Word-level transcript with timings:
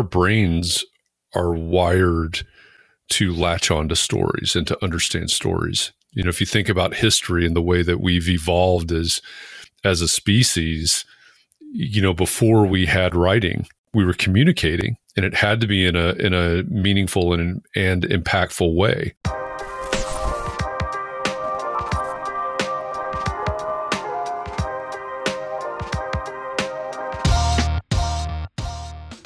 our 0.00 0.04
brains 0.04 0.82
are 1.34 1.52
wired 1.52 2.40
to 3.10 3.34
latch 3.34 3.70
on 3.70 3.86
to 3.86 3.94
stories 3.94 4.56
and 4.56 4.66
to 4.66 4.82
understand 4.82 5.30
stories. 5.30 5.92
You 6.12 6.22
know, 6.22 6.30
if 6.30 6.40
you 6.40 6.46
think 6.46 6.70
about 6.70 6.94
history 6.94 7.44
and 7.44 7.54
the 7.54 7.60
way 7.60 7.82
that 7.82 8.00
we've 8.00 8.30
evolved 8.30 8.92
as 8.92 9.20
as 9.84 10.00
a 10.00 10.08
species, 10.08 11.04
you 11.60 12.00
know, 12.00 12.14
before 12.14 12.64
we 12.64 12.86
had 12.86 13.14
writing, 13.14 13.66
we 13.92 14.02
were 14.02 14.14
communicating 14.14 14.96
and 15.16 15.26
it 15.26 15.34
had 15.34 15.60
to 15.60 15.66
be 15.66 15.84
in 15.84 15.96
a 15.96 16.12
in 16.12 16.32
a 16.32 16.62
meaningful 16.62 17.34
and 17.34 17.62
and 17.76 18.04
impactful 18.04 18.74
way. 18.74 19.12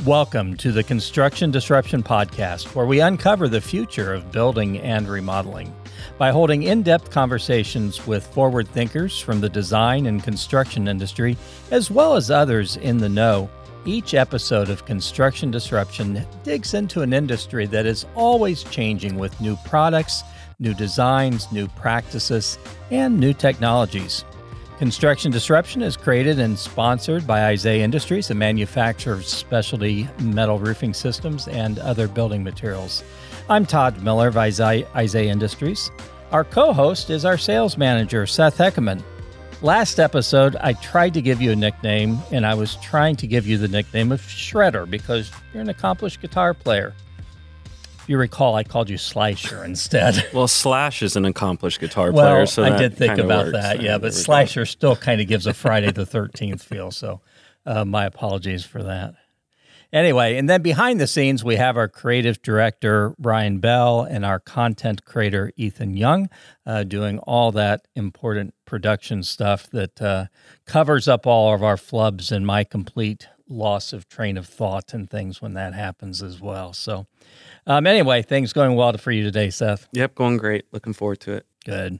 Welcome 0.07 0.59
to 0.59 0.71
the 0.71 0.83
Construction 0.83 1.51
Disruption 1.51 2.03
Podcast, 2.03 2.75
where 2.75 2.85
we 2.85 3.01
uncover 3.01 3.49
the 3.49 3.63
future 3.63 4.13
of 4.13 4.31
building 4.31 4.79
and 4.81 5.09
remodeling 5.09 5.75
by 6.19 6.31
holding 6.31 6.65
in 6.65 6.83
depth 6.83 7.11
conversations 7.11 8.07
with 8.07 8.27
forward 8.27 8.69
thinkers 8.69 9.19
from 9.19 9.41
the 9.41 9.49
design 9.49 10.05
and 10.05 10.23
construction 10.23 10.89
industry, 10.89 11.39
as 11.71 11.91
well 11.91 12.17
as 12.17 12.31
others 12.31 12.77
in 12.77 12.99
the 12.99 13.09
know. 13.09 13.49
Each 13.87 14.13
episode 14.13 14.69
of 14.69 14.85
Construction 14.85 15.51
Disruption 15.51 16.27
digs 16.43 16.75
into 16.75 17.01
an 17.01 17.15
industry 17.15 17.65
that 17.69 17.87
is 17.87 18.05
always 18.15 18.63
changing 18.65 19.17
with 19.17 19.41
new 19.41 19.57
products, 19.65 20.23
new 20.59 20.75
designs, 20.75 21.51
new 21.51 21.67
practices, 21.69 22.59
and 22.91 23.19
new 23.19 23.33
technologies. 23.33 24.27
Construction 24.79 25.31
Disruption 25.31 25.83
is 25.83 25.97
created 25.97 26.41
and 26.41 26.59
sponsored 26.59 27.29
by 27.29 27.45
Isaiah 27.45 27.85
Industries, 27.85 28.31
a 28.31 28.35
manufacturer 28.35 29.15
of 29.15 29.25
specialty 29.25 30.09
metal 30.21 30.59
roofing 30.59 30.93
systems 30.93 31.47
and 31.47 31.79
other 31.79 32.09
building 32.09 32.43
materials. 32.43 33.05
I'm 33.49 33.67
Todd 33.67 34.03
Miller 34.03 34.27
of 34.27 34.37
Isaiah, 34.37 34.87
Industries. 35.31 35.93
Our 36.33 36.43
co 36.43 36.73
host 36.73 37.09
is 37.11 37.25
our 37.25 37.39
sales 37.39 37.79
manager, 37.79 38.27
Seth 38.27 38.59
Heckerman. 38.59 39.01
Last 39.63 40.01
episode, 40.01 40.57
I 40.57 40.73
tried 40.73 41.15
to 41.15 41.23
give 41.23 41.41
you 41.41 41.53
a 41.53 41.57
nickname, 41.57 42.19
and 42.33 42.45
I 42.45 42.55
was 42.55 42.75
trying 42.77 43.15
to 43.17 43.29
give 43.29 43.47
you 43.47 43.57
the 43.59 43.69
nickname 43.69 44.11
of 44.11 44.21
Shredder 44.23 44.91
because 44.91 45.31
you're 45.53 45.63
an 45.63 45.69
accomplished 45.69 46.21
guitar 46.21 46.53
player. 46.53 46.95
You 48.07 48.19
recall, 48.19 48.55
I 48.55 48.65
called 48.65 48.91
you 48.91 48.99
Slasher 48.99 49.65
instead. 49.65 50.29
Well, 50.35 50.49
Slash 50.49 51.03
is 51.03 51.17
an 51.17 51.25
accomplished 51.25 51.81
guitar 51.81 52.13
well, 52.13 52.35
player, 52.35 52.47
so 52.47 52.65
I 52.65 52.77
did 52.77 52.97
think 52.97 53.19
about 53.19 53.47
works. 53.47 53.59
that. 53.59 53.81
Yeah, 53.81 53.99
but 53.99 54.13
Slasher 54.13 54.67
still 54.67 54.97
kind 54.97 55.21
of 55.21 55.29
gives 55.29 55.47
a 55.47 55.55
Friday 55.55 55.93
the 55.93 56.05
Thirteenth 56.05 56.63
feel. 56.63 56.91
So, 56.91 57.21
uh, 57.65 57.85
my 57.85 58.05
apologies 58.05 58.65
for 58.65 58.83
that. 58.83 59.15
Anyway, 59.93 60.37
and 60.37 60.51
then 60.51 60.61
behind 60.61 61.01
the 61.01 61.07
scenes, 61.07 61.45
we 61.45 61.55
have 61.55 61.77
our 61.77 61.87
creative 61.87 62.43
director, 62.43 63.15
Brian 63.17 63.61
Bell, 63.61 64.03
and 64.03 64.25
our 64.25 64.41
content 64.41 65.05
creator, 65.05 65.53
Ethan 65.57 65.97
Young, 65.97 66.29
uh, 66.67 66.83
doing 66.83 67.21
all 67.21 67.53
that 67.53 67.87
important 67.95 68.55
production 68.65 69.23
stuff 69.23 69.71
that 69.71 70.03
uh, 70.03 70.27
covers 70.67 71.07
up 71.07 71.29
all 71.29 71.55
of 71.55 71.63
our 71.63 71.77
flubs 71.77 72.33
and 72.33 72.45
my 72.45 72.65
complete 72.65 73.29
loss 73.49 73.93
of 73.93 74.09
train 74.09 74.37
of 74.37 74.49
thought 74.49 74.93
and 74.93 75.09
things 75.09 75.41
when 75.41 75.55
that 75.55 75.75
happens 75.75 76.23
as 76.23 76.41
well. 76.41 76.73
So, 76.73 77.07
um, 77.67 77.87
anyway, 77.87 78.23
things 78.23 78.53
going 78.53 78.75
well 78.75 78.97
for 78.99 79.11
you 79.11 79.23
today, 79.23 79.51
Seth. 79.51 79.89
Yep, 79.93 80.15
going 80.15 80.37
great. 80.37 80.67
Looking 80.73 80.93
forward 80.93 81.21
to 81.21 81.33
it. 81.33 81.47
Good. 81.65 81.99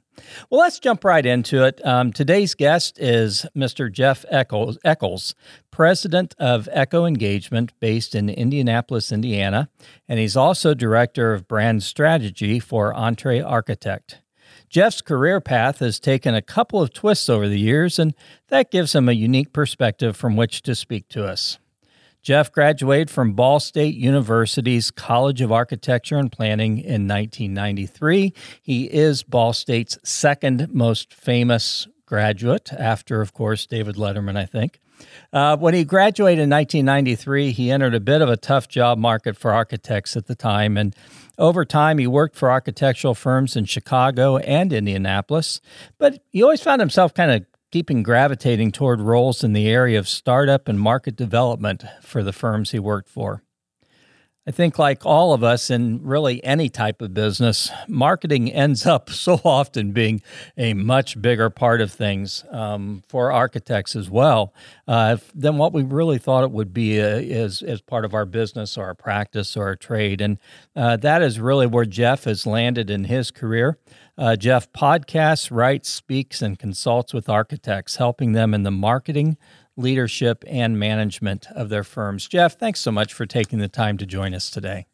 Well, 0.51 0.61
let's 0.61 0.79
jump 0.79 1.05
right 1.05 1.25
into 1.25 1.65
it. 1.65 1.81
Um, 1.87 2.13
today's 2.13 2.55
guest 2.55 2.99
is 3.01 3.47
Mr. 3.57 3.91
Jeff 3.91 4.27
Echols, 4.29 4.77
Echols, 4.85 5.35
president 5.71 6.35
of 6.39 6.69
Echo 6.71 7.07
Engagement 7.07 7.73
based 7.81 8.15
in 8.15 8.29
Indianapolis, 8.29 9.11
Indiana, 9.11 9.71
and 10.07 10.19
he's 10.19 10.37
also 10.37 10.75
director 10.75 11.33
of 11.33 11.49
brand 11.49 11.83
strategy 11.83 12.61
for 12.61 12.93
Entre 12.93 13.41
Architect. 13.41 14.21
Jeff's 14.69 15.01
career 15.01 15.41
path 15.41 15.79
has 15.79 15.99
taken 15.99 16.35
a 16.35 16.43
couple 16.43 16.83
of 16.83 16.93
twists 16.93 17.31
over 17.31 17.49
the 17.49 17.59
years, 17.59 17.99
and 17.99 18.15
that 18.49 18.71
gives 18.71 18.95
him 18.95 19.09
a 19.09 19.13
unique 19.13 19.53
perspective 19.53 20.15
from 20.15 20.37
which 20.37 20.61
to 20.63 20.75
speak 20.75 21.09
to 21.09 21.25
us. 21.25 21.59
Jeff 22.25 22.51
graduated 22.51 23.11
from 23.11 23.35
Ball 23.35 23.61
State 23.61 23.95
University's 23.97 24.91
College 24.91 25.43
of 25.43 25.53
Architecture 25.53 26.17
and 26.17 26.33
Planning 26.33 26.79
in 26.79 27.07
1993. 27.07 28.33
He 28.63 28.85
is 28.85 29.23
Ball 29.23 29.53
State's 29.53 29.99
second 30.03 30.73
most 30.73 31.13
famous 31.13 31.87
graduate, 32.07 32.73
after, 32.73 33.21
of 33.21 33.35
course, 33.35 33.67
David 33.67 33.97
Letterman, 33.97 34.39
I 34.39 34.47
think. 34.47 34.81
Uh, 35.35 35.59
when 35.59 35.75
he 35.75 35.85
graduated 35.85 36.45
in 36.45 36.49
1993, 36.49 37.53
he 37.53 37.71
entered 37.71 37.95
a 37.95 38.01
bit 38.01 38.23
of 38.23 38.31
a 38.31 38.39
tough 38.39 38.69
job 38.69 38.97
market 38.97 39.37
for 39.37 39.53
architects 39.53 40.17
at 40.17 40.27
the 40.27 40.35
time. 40.35 40.79
And 40.79 40.97
over 41.37 41.67
time, 41.67 41.99
he 41.99 42.07
worked 42.07 42.37
for 42.37 42.51
architectural 42.51 43.15
firms 43.15 43.55
in 43.55 43.67
Chicago 43.67 44.39
and 44.39 44.73
Indianapolis. 44.73 45.61
But 45.99 46.23
he 46.31 46.43
always 46.43 46.63
found 46.63 46.81
himself 46.81 47.13
kind 47.13 47.31
of 47.33 47.45
keeping 47.75 48.05
gravitating 48.05 48.71
toward 48.71 49.01
roles 49.01 49.43
in 49.43 49.53
the 49.53 49.69
area 49.69 49.99
of 49.99 50.09
startup 50.09 50.69
and 50.69 50.79
market 50.79 51.17
development 51.17 51.83
for 52.01 52.23
the 52.23 52.33
firms 52.33 52.71
he 52.71 52.79
worked 52.79 53.09
for. 53.09 53.43
I 54.47 54.53
think, 54.53 54.79
like 54.79 55.05
all 55.05 55.33
of 55.33 55.43
us 55.43 55.71
in 55.71 56.01
really 56.05 56.45
any 56.45 56.69
type 56.69 57.03
of 57.03 57.15
business, 57.15 57.73
marketing 57.89 58.53
ends 58.53 58.87
up 58.87 59.11
so 59.27 59.41
often 59.43 59.91
being 59.91 60.23
a 60.57 60.73
much 60.75 61.21
bigger 61.21 61.51
part 61.51 61.81
of 61.81 61.91
things 61.91 62.45
um, 62.51 63.03
for 63.09 63.33
architects 63.33 63.97
as 63.97 64.09
well 64.09 64.55
uh, 64.87 65.17
than 65.35 65.57
what 65.57 65.73
we 65.73 65.83
really 65.83 66.19
thought 66.19 66.45
it 66.45 66.53
would 66.53 66.73
be 66.73 67.01
uh, 67.01 67.07
as, 67.07 67.61
as 67.61 67.81
part 67.81 68.05
of 68.05 68.15
our 68.15 68.25
business 68.25 68.79
or 68.79 68.85
our 68.85 68.95
practice 68.95 69.57
or 69.57 69.65
our 69.65 69.77
trade. 69.77 70.21
And 70.21 70.39
uh, 70.77 70.97
that 70.99 71.23
is 71.23 71.41
really 71.41 71.67
where 71.67 71.87
Jeff 71.87 72.23
has 72.23 72.47
landed 72.47 72.89
in 72.89 73.05
his 73.05 73.33
career. 73.33 73.79
Uh, 74.17 74.37
Jeff 74.37 74.71
podcasts, 74.73 75.51
writes, 75.51 75.89
speaks, 75.89 76.41
and 76.41 76.59
consults 76.59 77.13
with 77.13 77.29
architects, 77.29 77.97
helping 77.97 78.33
them 78.33 78.55
in 78.55 78.63
the 78.63 78.71
marketing, 78.71 79.37
leadership, 79.77 80.45
and 80.47 80.79
management 80.79 81.47
of 81.55 81.69
their 81.69 81.85
firms. 81.85 82.29
Jeff, 82.29 82.59
thanks 82.59 82.81
so 82.81 82.93
much 82.93 83.13
for 83.13 83.27
taking 83.27 83.59
the 83.59 83.69
time 83.69 83.99
to 83.99 84.07
join 84.07 84.35
us 84.35 84.51
today. 84.51 84.87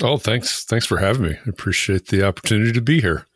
Oh, 0.00 0.16
thanks. 0.16 0.64
Thanks 0.64 0.86
for 0.86 0.98
having 0.98 1.22
me. 1.22 1.34
I 1.34 1.48
appreciate 1.48 2.06
the 2.06 2.26
opportunity 2.26 2.72
to 2.72 2.80
be 2.80 3.00
here. 3.00 3.26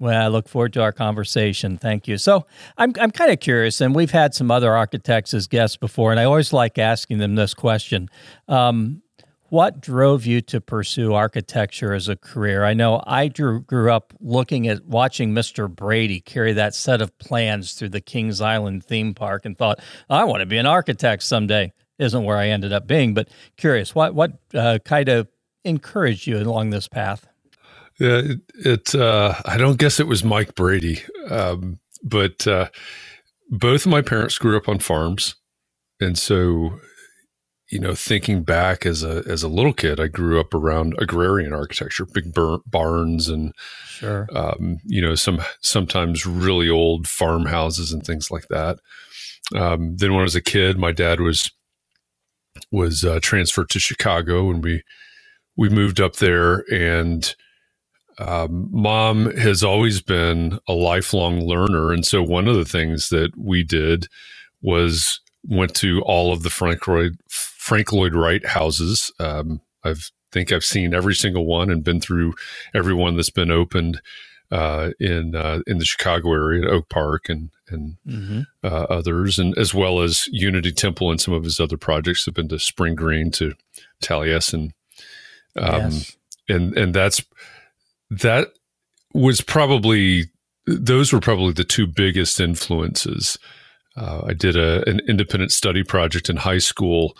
Well, 0.00 0.22
I 0.22 0.28
look 0.28 0.48
forward 0.48 0.72
to 0.74 0.82
our 0.82 0.92
conversation. 0.92 1.76
Thank 1.76 2.06
you. 2.06 2.18
So, 2.18 2.46
I'm 2.76 2.92
I'm 3.00 3.10
kind 3.10 3.32
of 3.32 3.40
curious, 3.40 3.80
and 3.80 3.94
we've 3.94 4.12
had 4.12 4.32
some 4.32 4.50
other 4.50 4.76
architects 4.76 5.34
as 5.34 5.48
guests 5.48 5.76
before, 5.76 6.12
and 6.12 6.20
I 6.20 6.24
always 6.24 6.52
like 6.52 6.78
asking 6.78 7.18
them 7.18 7.34
this 7.34 7.52
question: 7.52 8.08
um, 8.46 9.02
What 9.50 9.80
drove 9.80 10.26
you 10.26 10.42
to 10.42 10.60
pursue 10.60 11.14
architecture 11.14 11.94
as 11.94 12.06
a 12.06 12.16
career? 12.16 12.64
I 12.64 12.74
know 12.74 13.02
I 13.06 13.28
grew, 13.28 13.60
grew 13.60 13.90
up 13.90 14.12
looking 14.20 14.68
at 14.68 14.84
watching 14.84 15.32
Mr. 15.32 15.74
Brady 15.74 16.20
carry 16.20 16.52
that 16.52 16.74
set 16.74 17.00
of 17.00 17.16
plans 17.18 17.72
through 17.72 17.88
the 17.88 18.02
Kings 18.02 18.42
Island 18.42 18.84
theme 18.84 19.14
park, 19.14 19.46
and 19.46 19.56
thought, 19.56 19.80
I 20.10 20.24
want 20.24 20.40
to 20.40 20.46
be 20.46 20.58
an 20.58 20.66
architect 20.66 21.22
someday. 21.22 21.72
Isn't 21.98 22.24
where 22.24 22.36
I 22.36 22.48
ended 22.48 22.72
up 22.72 22.86
being, 22.86 23.14
but 23.14 23.28
curious, 23.56 23.94
what 23.94 24.14
what 24.14 24.32
uh, 24.54 24.78
kind 24.84 25.08
of 25.08 25.28
encouraged 25.64 26.26
you 26.26 26.38
along 26.38 26.70
this 26.70 26.86
path? 26.86 27.26
Yeah, 27.98 28.18
it, 28.18 28.40
it 28.54 28.94
uh, 28.94 29.34
I 29.44 29.56
don't 29.56 29.78
guess 29.78 29.98
it 29.98 30.06
was 30.06 30.22
Mike 30.22 30.54
Brady, 30.54 31.00
um, 31.28 31.80
but 32.04 32.46
uh, 32.46 32.68
both 33.50 33.86
of 33.86 33.90
my 33.90 34.02
parents 34.02 34.38
grew 34.38 34.56
up 34.56 34.68
on 34.68 34.78
farms, 34.78 35.34
and 36.00 36.16
so 36.16 36.78
you 37.70 37.78
know, 37.78 37.94
thinking 37.94 38.42
back 38.42 38.86
as 38.86 39.02
a 39.02 39.22
as 39.26 39.42
a 39.42 39.48
little 39.48 39.72
kid, 39.72 40.00
I 40.00 40.08
grew 40.08 40.40
up 40.40 40.54
around 40.54 40.94
agrarian 40.98 41.52
architecture, 41.52 42.06
big 42.06 42.32
barns, 42.66 43.28
and 43.28 43.52
sure, 43.86 44.26
um, 44.34 44.78
you 44.84 45.02
know, 45.02 45.14
some 45.14 45.40
sometimes 45.60 46.26
really 46.26 46.68
old 46.68 47.06
farmhouses 47.06 47.92
and 47.92 48.04
things 48.04 48.30
like 48.30 48.48
that. 48.48 48.78
Um, 49.54 49.96
then 49.96 50.12
when 50.12 50.20
I 50.20 50.24
was 50.24 50.36
a 50.36 50.42
kid, 50.42 50.78
my 50.78 50.92
dad 50.92 51.20
was 51.20 51.50
was 52.70 53.04
uh, 53.04 53.20
transferred 53.22 53.70
to 53.70 53.78
Chicago, 53.78 54.50
and 54.50 54.64
we 54.64 54.82
we 55.56 55.68
moved 55.68 56.00
up 56.00 56.16
there 56.16 56.64
and 56.72 57.34
um, 58.18 58.68
mom 58.72 59.30
has 59.36 59.62
always 59.62 60.00
been 60.00 60.58
a 60.68 60.72
lifelong 60.72 61.40
learner. 61.40 61.92
And 61.92 62.04
so 62.04 62.22
one 62.22 62.48
of 62.48 62.56
the 62.56 62.64
things 62.64 63.10
that 63.10 63.30
we 63.36 63.62
did 63.62 64.08
was 64.60 65.20
went 65.44 65.74
to 65.76 66.00
all 66.02 66.32
of 66.32 66.42
the 66.42 66.50
Frank 66.50 66.86
Lloyd, 66.88 67.16
Frank 67.68 67.92
Lloyd 67.92 68.14
Wright 68.14 68.46
houses. 68.46 69.12
Um, 69.20 69.60
I 69.84 69.94
think 70.32 70.52
I've 70.52 70.64
seen 70.64 70.94
every 70.94 71.14
single 71.14 71.44
one 71.44 71.68
and 71.68 71.84
been 71.84 72.00
through 72.00 72.32
every 72.74 72.94
one 72.94 73.14
that's 73.14 73.28
been 73.28 73.50
opened 73.50 74.00
uh, 74.50 74.92
in 74.98 75.36
uh, 75.36 75.60
in 75.66 75.76
the 75.76 75.84
Chicago 75.84 76.32
area, 76.32 76.62
at 76.62 76.70
Oak 76.70 76.88
Park 76.88 77.28
and 77.28 77.50
and 77.68 77.98
mm-hmm. 78.06 78.40
uh, 78.64 78.86
others, 78.88 79.38
and 79.38 79.56
as 79.58 79.74
well 79.74 80.00
as 80.00 80.26
Unity 80.28 80.72
Temple 80.72 81.10
and 81.10 81.20
some 81.20 81.34
of 81.34 81.44
his 81.44 81.60
other 81.60 81.76
projects 81.76 82.24
have 82.24 82.32
been 82.32 82.48
to 82.48 82.58
Spring 82.58 82.94
Green 82.94 83.30
to 83.32 83.52
Taliesin. 84.02 84.70
Um, 85.54 85.90
yes. 85.90 86.16
and 86.48 86.74
and 86.74 86.94
that's 86.94 87.22
that 88.08 88.48
was 89.12 89.42
probably 89.42 90.30
those 90.66 91.12
were 91.12 91.20
probably 91.20 91.52
the 91.52 91.64
two 91.64 91.86
biggest 91.86 92.40
influences. 92.40 93.38
Uh, 93.94 94.22
I 94.28 94.32
did 94.32 94.56
a, 94.56 94.88
an 94.88 95.00
independent 95.06 95.52
study 95.52 95.82
project 95.82 96.30
in 96.30 96.36
high 96.36 96.58
school 96.58 97.14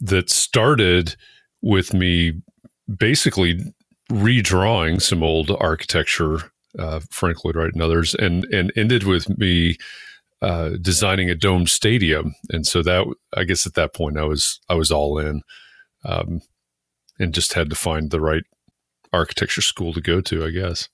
that 0.00 0.30
started 0.30 1.16
with 1.62 1.94
me 1.94 2.40
basically 2.98 3.60
redrawing 4.10 5.00
some 5.02 5.22
old 5.22 5.50
architecture, 5.60 6.38
uh, 6.78 7.00
Frank 7.10 7.44
Lloyd 7.44 7.56
Wright 7.56 7.72
and 7.72 7.82
others, 7.82 8.14
and 8.14 8.44
and 8.46 8.72
ended 8.76 9.04
with 9.04 9.38
me 9.38 9.76
uh, 10.42 10.70
designing 10.80 11.30
a 11.30 11.34
domed 11.34 11.68
stadium. 11.68 12.34
And 12.50 12.66
so 12.66 12.82
that 12.82 13.06
I 13.36 13.44
guess 13.44 13.66
at 13.66 13.74
that 13.74 13.94
point 13.94 14.18
I 14.18 14.24
was 14.24 14.60
I 14.68 14.74
was 14.74 14.90
all 14.90 15.18
in, 15.18 15.42
um, 16.04 16.40
and 17.18 17.34
just 17.34 17.54
had 17.54 17.70
to 17.70 17.76
find 17.76 18.10
the 18.10 18.20
right 18.20 18.44
architecture 19.12 19.62
school 19.62 19.92
to 19.92 20.00
go 20.00 20.20
to. 20.20 20.44
I 20.44 20.50
guess. 20.50 20.88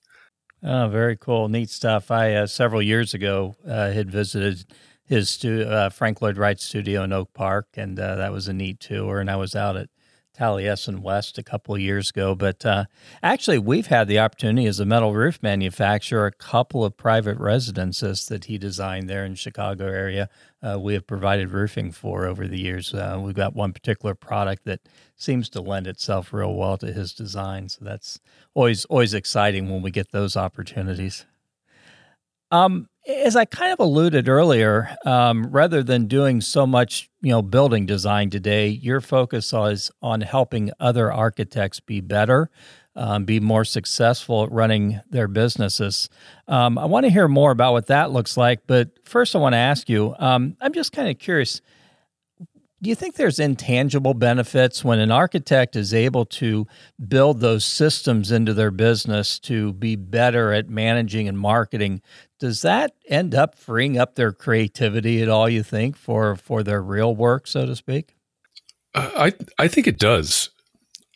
Oh, 0.65 0.87
very 0.87 1.17
cool, 1.17 1.49
neat 1.49 1.69
stuff. 1.69 2.09
I 2.09 2.33
uh, 2.33 2.47
several 2.47 2.81
years 2.81 3.13
ago 3.13 3.57
uh, 3.67 3.91
had 3.91 4.09
visited 4.09 4.63
his 5.05 5.29
stu- 5.29 5.63
uh, 5.63 5.89
Frank 5.89 6.21
Lloyd 6.21 6.37
Wright 6.37 6.59
studio 6.59 7.03
in 7.03 7.13
Oak 7.13 7.33
Park, 7.33 7.67
and 7.75 7.99
uh, 7.99 8.15
that 8.15 8.31
was 8.31 8.47
a 8.47 8.53
neat 8.53 8.79
tour. 8.79 9.19
And 9.19 9.29
I 9.29 9.35
was 9.35 9.55
out 9.55 9.77
at 9.77 9.89
Taliesin 10.37 10.99
West 10.99 11.37
a 11.37 11.43
couple 11.43 11.77
years 11.77 12.09
ago. 12.09 12.35
But 12.35 12.65
uh, 12.65 12.85
actually, 13.21 13.59
we've 13.59 13.87
had 13.87 14.07
the 14.07 14.19
opportunity 14.19 14.67
as 14.67 14.79
a 14.79 14.85
metal 14.85 15.13
roof 15.13 15.39
manufacturer, 15.41 16.25
a 16.25 16.31
couple 16.31 16.83
of 16.83 16.97
private 16.97 17.37
residences 17.37 18.25
that 18.27 18.45
he 18.45 18.57
designed 18.57 19.09
there 19.09 19.25
in 19.25 19.35
Chicago 19.35 19.85
area. 19.85 20.29
Uh, 20.61 20.79
we 20.79 20.93
have 20.93 21.05
provided 21.05 21.49
roofing 21.49 21.91
for 21.91 22.25
over 22.25 22.47
the 22.47 22.59
years. 22.59 22.93
Uh, 22.93 23.19
we've 23.21 23.35
got 23.35 23.55
one 23.55 23.73
particular 23.73 24.15
product 24.15 24.65
that 24.65 24.81
seems 25.15 25.49
to 25.49 25.61
lend 25.61 25.87
itself 25.87 26.33
real 26.33 26.55
well 26.55 26.77
to 26.77 26.91
his 26.91 27.13
design. 27.13 27.69
So 27.69 27.85
that's 27.85 28.19
always 28.53 28.85
always 28.85 29.13
exciting 29.13 29.69
when 29.69 29.81
we 29.81 29.91
get 29.91 30.11
those 30.11 30.35
opportunities. 30.35 31.25
Um, 32.49 32.87
as 33.05 33.35
I 33.35 33.45
kind 33.45 33.73
of 33.73 33.79
alluded 33.79 34.29
earlier, 34.29 34.95
um, 35.05 35.47
rather 35.47 35.83
than 35.83 36.07
doing 36.07 36.39
so 36.41 36.65
much, 36.65 37.09
you 37.21 37.31
know, 37.31 37.41
building 37.41 37.85
design 37.85 38.29
today, 38.29 38.67
your 38.67 39.01
focus 39.01 39.53
is 39.53 39.91
on 40.01 40.21
helping 40.21 40.71
other 40.79 41.11
architects 41.11 41.79
be 41.79 41.99
better, 41.99 42.49
um, 42.95 43.25
be 43.25 43.39
more 43.39 43.65
successful 43.65 44.43
at 44.43 44.51
running 44.51 45.01
their 45.09 45.27
businesses. 45.27 46.09
Um, 46.47 46.77
I 46.77 46.85
want 46.85 47.05
to 47.05 47.09
hear 47.09 47.27
more 47.27 47.51
about 47.51 47.73
what 47.73 47.87
that 47.87 48.11
looks 48.11 48.37
like, 48.37 48.61
but 48.67 48.89
first, 49.03 49.35
I 49.35 49.39
want 49.39 49.53
to 49.53 49.57
ask 49.57 49.89
you. 49.89 50.15
Um, 50.19 50.55
I'm 50.61 50.73
just 50.73 50.93
kind 50.93 51.09
of 51.09 51.19
curious 51.19 51.61
do 52.83 52.89
you 52.89 52.95
think 52.95 53.15
there's 53.15 53.39
intangible 53.39 54.13
benefits 54.13 54.83
when 54.83 54.99
an 54.99 55.09
architect 55.09 55.77
is 55.77 55.93
able 55.93 56.25
to 56.25 56.67
build 57.07 57.39
those 57.39 57.63
systems 57.63 58.29
into 58.29 58.53
their 58.53 58.71
business 58.71 59.39
to 59.39 59.71
be 59.71 59.95
better 59.95 60.51
at 60.51 60.69
managing 60.69 61.29
and 61.29 61.39
marketing? 61.39 62.01
Does 62.41 62.61
that 62.63 62.91
end 63.07 63.33
up 63.33 63.55
freeing 63.55 63.97
up 63.97 64.15
their 64.15 64.33
creativity 64.33 65.21
at 65.21 65.29
all? 65.29 65.47
You 65.47 65.63
think 65.63 65.95
for 65.95 66.35
for 66.35 66.61
their 66.61 66.81
real 66.81 67.15
work, 67.15 67.47
so 67.47 67.65
to 67.65 67.73
speak? 67.73 68.17
I 68.93 69.33
I 69.57 69.69
think 69.69 69.87
it 69.87 69.97
does. 69.97 70.49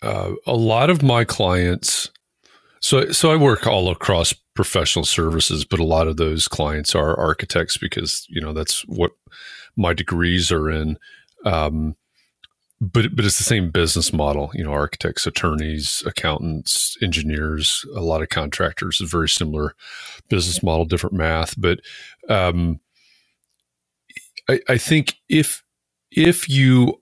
Uh, 0.01 0.31
a 0.45 0.55
lot 0.55 0.89
of 0.89 1.03
my 1.03 1.25
clients, 1.25 2.09
so 2.79 3.11
so 3.11 3.29
I 3.29 3.35
work 3.35 3.67
all 3.67 3.91
across 3.91 4.33
professional 4.53 5.03
services, 5.03 5.65
but 5.65 5.81
a 5.81 5.83
lot 5.83 6.07
of 6.07 6.15
those 6.15 6.47
clients 6.47 6.95
are 6.95 7.19
architects 7.19 7.75
because 7.75 8.25
you 8.29 8.39
know 8.39 8.53
that's 8.53 8.87
what 8.87 9.11
my 9.75 9.93
degrees 9.93 10.49
are 10.49 10.69
in 10.69 10.97
um, 11.45 11.95
but 12.81 13.15
but 13.15 13.25
it's 13.25 13.37
the 13.39 13.43
same 13.45 13.71
business 13.71 14.13
model. 14.13 14.51
You 14.53 14.63
know, 14.65 14.71
architects, 14.73 15.27
attorneys, 15.27 16.03
accountants, 16.05 16.97
engineers, 17.01 17.85
a 17.95 18.01
lot 18.01 18.21
of 18.23 18.29
contractors. 18.29 19.01
A 19.01 19.05
very 19.07 19.29
similar 19.29 19.75
business 20.29 20.63
model, 20.63 20.85
different 20.85 21.15
math. 21.15 21.59
But 21.59 21.79
um, 22.29 22.79
I, 24.49 24.59
I 24.69 24.77
think 24.79 25.15
if 25.29 25.63
if 26.11 26.49
you 26.49 27.01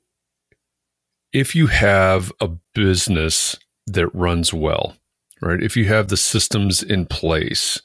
if 1.33 1.55
you 1.55 1.67
have 1.67 2.31
a 2.41 2.49
business 2.73 3.57
that 3.87 4.07
runs 4.15 4.53
well, 4.53 4.95
right? 5.41 5.61
If 5.61 5.77
you 5.77 5.85
have 5.85 6.07
the 6.07 6.17
systems 6.17 6.81
in 6.83 7.05
place 7.05 7.81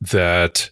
that 0.00 0.70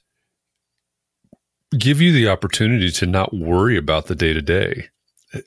give 1.78 2.00
you 2.00 2.12
the 2.12 2.28
opportunity 2.28 2.90
to 2.90 3.06
not 3.06 3.34
worry 3.34 3.76
about 3.76 4.06
the 4.06 4.14
day 4.14 4.32
to 4.32 4.42
day. 4.42 4.88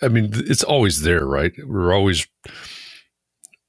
I 0.02 0.08
mean, 0.08 0.32
it's 0.34 0.64
always 0.64 1.02
there, 1.02 1.26
right? 1.26 1.54
We're 1.66 1.94
always 1.94 2.28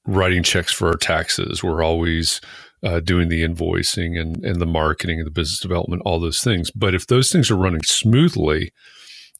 writing 0.05 0.43
checks 0.43 0.73
for 0.73 0.87
our 0.87 0.97
taxes. 0.97 1.63
We're 1.63 1.83
always 1.83 2.41
uh, 2.83 2.99
doing 2.99 3.29
the 3.29 3.43
invoicing 3.43 4.19
and, 4.19 4.43
and 4.43 4.59
the 4.59 4.65
marketing 4.65 5.19
and 5.19 5.27
the 5.27 5.31
business 5.31 5.59
development, 5.59 6.01
all 6.05 6.19
those 6.19 6.43
things. 6.43 6.71
But 6.71 6.95
if 6.95 7.07
those 7.07 7.31
things 7.31 7.51
are 7.51 7.57
running 7.57 7.83
smoothly, 7.83 8.71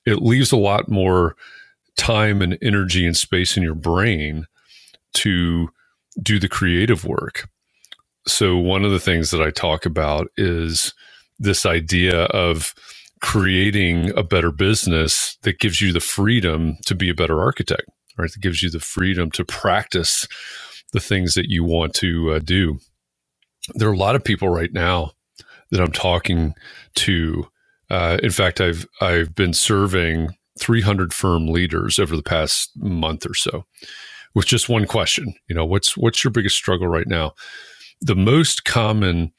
it 0.06 0.22
leaves 0.22 0.52
a 0.52 0.58
lot 0.58 0.90
more 0.90 1.36
time 1.98 2.42
and 2.42 2.58
energy 2.62 3.06
and 3.06 3.18
space 3.18 3.58
in 3.58 3.63
your 3.63 3.75
brain 3.75 4.46
to 5.16 5.70
do 6.22 6.40
the 6.40 6.50
creative 6.50 7.06
work. 7.06 7.50
So, 8.28 8.58
one 8.58 8.84
of 8.84 8.92
the 8.92 9.00
things 9.00 9.31
that 9.31 9.42
I 9.42 9.52
talk 9.52 9.86
about 9.86 10.28
is 10.36 10.94
this 11.40 11.66
idea 11.66 12.24
of 12.25 12.74
creating 13.22 14.16
a 14.18 14.24
better 14.24 14.52
business 14.52 15.38
that 15.44 15.60
gives 15.60 15.81
you 15.81 15.92
the 15.92 16.00
freedom 16.00 16.78
to 16.86 16.96
be 16.96 17.10
a 17.10 17.16
better 17.16 17.42
architect, 17.42 17.90
right? 18.18 18.31
That 18.31 18.42
gives 18.42 18.62
you 18.62 18.69
the 18.69 18.80
freedom 18.80 19.31
to 19.31 19.46
practice 19.46 20.28
the 20.94 21.00
things 21.00 21.34
that 21.34 21.50
you 21.50 21.64
want 21.64 21.94
to 21.96 22.31
uh, 22.31 22.40
do. 22.40 22.80
There 23.74 23.90
are 23.90 23.94
a 23.94 23.98
lot 23.98 24.16
of 24.16 24.24
people 24.24 24.50
right 24.50 24.72
now 24.72 25.12
that 25.72 25.81
I'm 25.81 25.92
talking 25.92 26.54
to. 26.96 27.48
Uh, 27.90 28.18
in 28.24 28.31
fact, 28.31 28.62
I've 28.62 28.88
I've 29.02 29.36
been 29.36 29.54
serving 29.54 30.30
300 30.60 31.13
firm 31.13 31.48
leaders 31.48 32.00
over 32.00 32.16
the 32.16 32.24
past 32.24 32.72
month 32.78 33.25
or 33.25 33.34
so 33.34 33.66
with 34.34 34.46
just 34.46 34.70
one 34.70 34.86
question. 34.86 35.34
You 35.50 35.56
know, 35.56 35.66
what's 35.66 35.98
what's 35.98 36.24
your 36.24 36.31
biggest 36.31 36.56
struggle 36.56 36.88
right 36.88 37.08
now? 37.08 37.34
The 38.02 38.16
most 38.16 38.66
common 38.66 39.34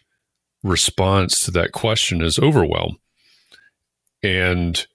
response 0.62 1.40
to 1.42 1.50
that 1.52 1.72
question 1.72 2.20
is 2.20 2.38
overwhelm. 2.38 2.98
And 4.22 4.86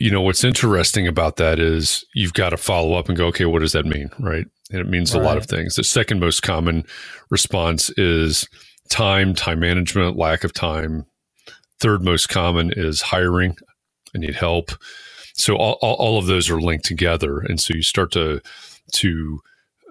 you 0.00 0.10
know 0.10 0.20
what's 0.20 0.44
interesting 0.44 1.06
about 1.06 1.36
that 1.36 1.58
is 1.58 2.04
you've 2.14 2.34
got 2.34 2.50
to 2.50 2.56
follow 2.56 2.94
up 2.94 3.08
and 3.08 3.16
go, 3.16 3.26
okay, 3.26 3.44
what 3.44 3.60
does 3.60 3.72
that 3.72 3.86
mean, 3.86 4.10
right? 4.18 4.46
And 4.70 4.80
it 4.80 4.88
means 4.88 5.14
right. 5.14 5.22
a 5.22 5.24
lot 5.24 5.36
of 5.36 5.46
things. 5.46 5.76
The 5.76 5.84
second 5.84 6.20
most 6.20 6.42
common 6.42 6.84
response 7.30 7.90
is 7.90 8.48
time, 8.88 9.34
time 9.34 9.60
management, 9.60 10.16
lack 10.16 10.44
of 10.44 10.52
time. 10.52 11.06
Third 11.80 12.02
most 12.02 12.28
common 12.28 12.72
is 12.76 13.00
hiring. 13.00 13.56
I 14.14 14.18
need 14.18 14.34
help. 14.34 14.70
So 15.34 15.56
all, 15.56 15.78
all, 15.82 15.94
all 15.94 16.18
of 16.18 16.26
those 16.26 16.48
are 16.48 16.60
linked 16.60 16.84
together, 16.84 17.38
and 17.40 17.60
so 17.60 17.74
you 17.74 17.82
start 17.82 18.12
to 18.12 18.40
to 18.92 19.40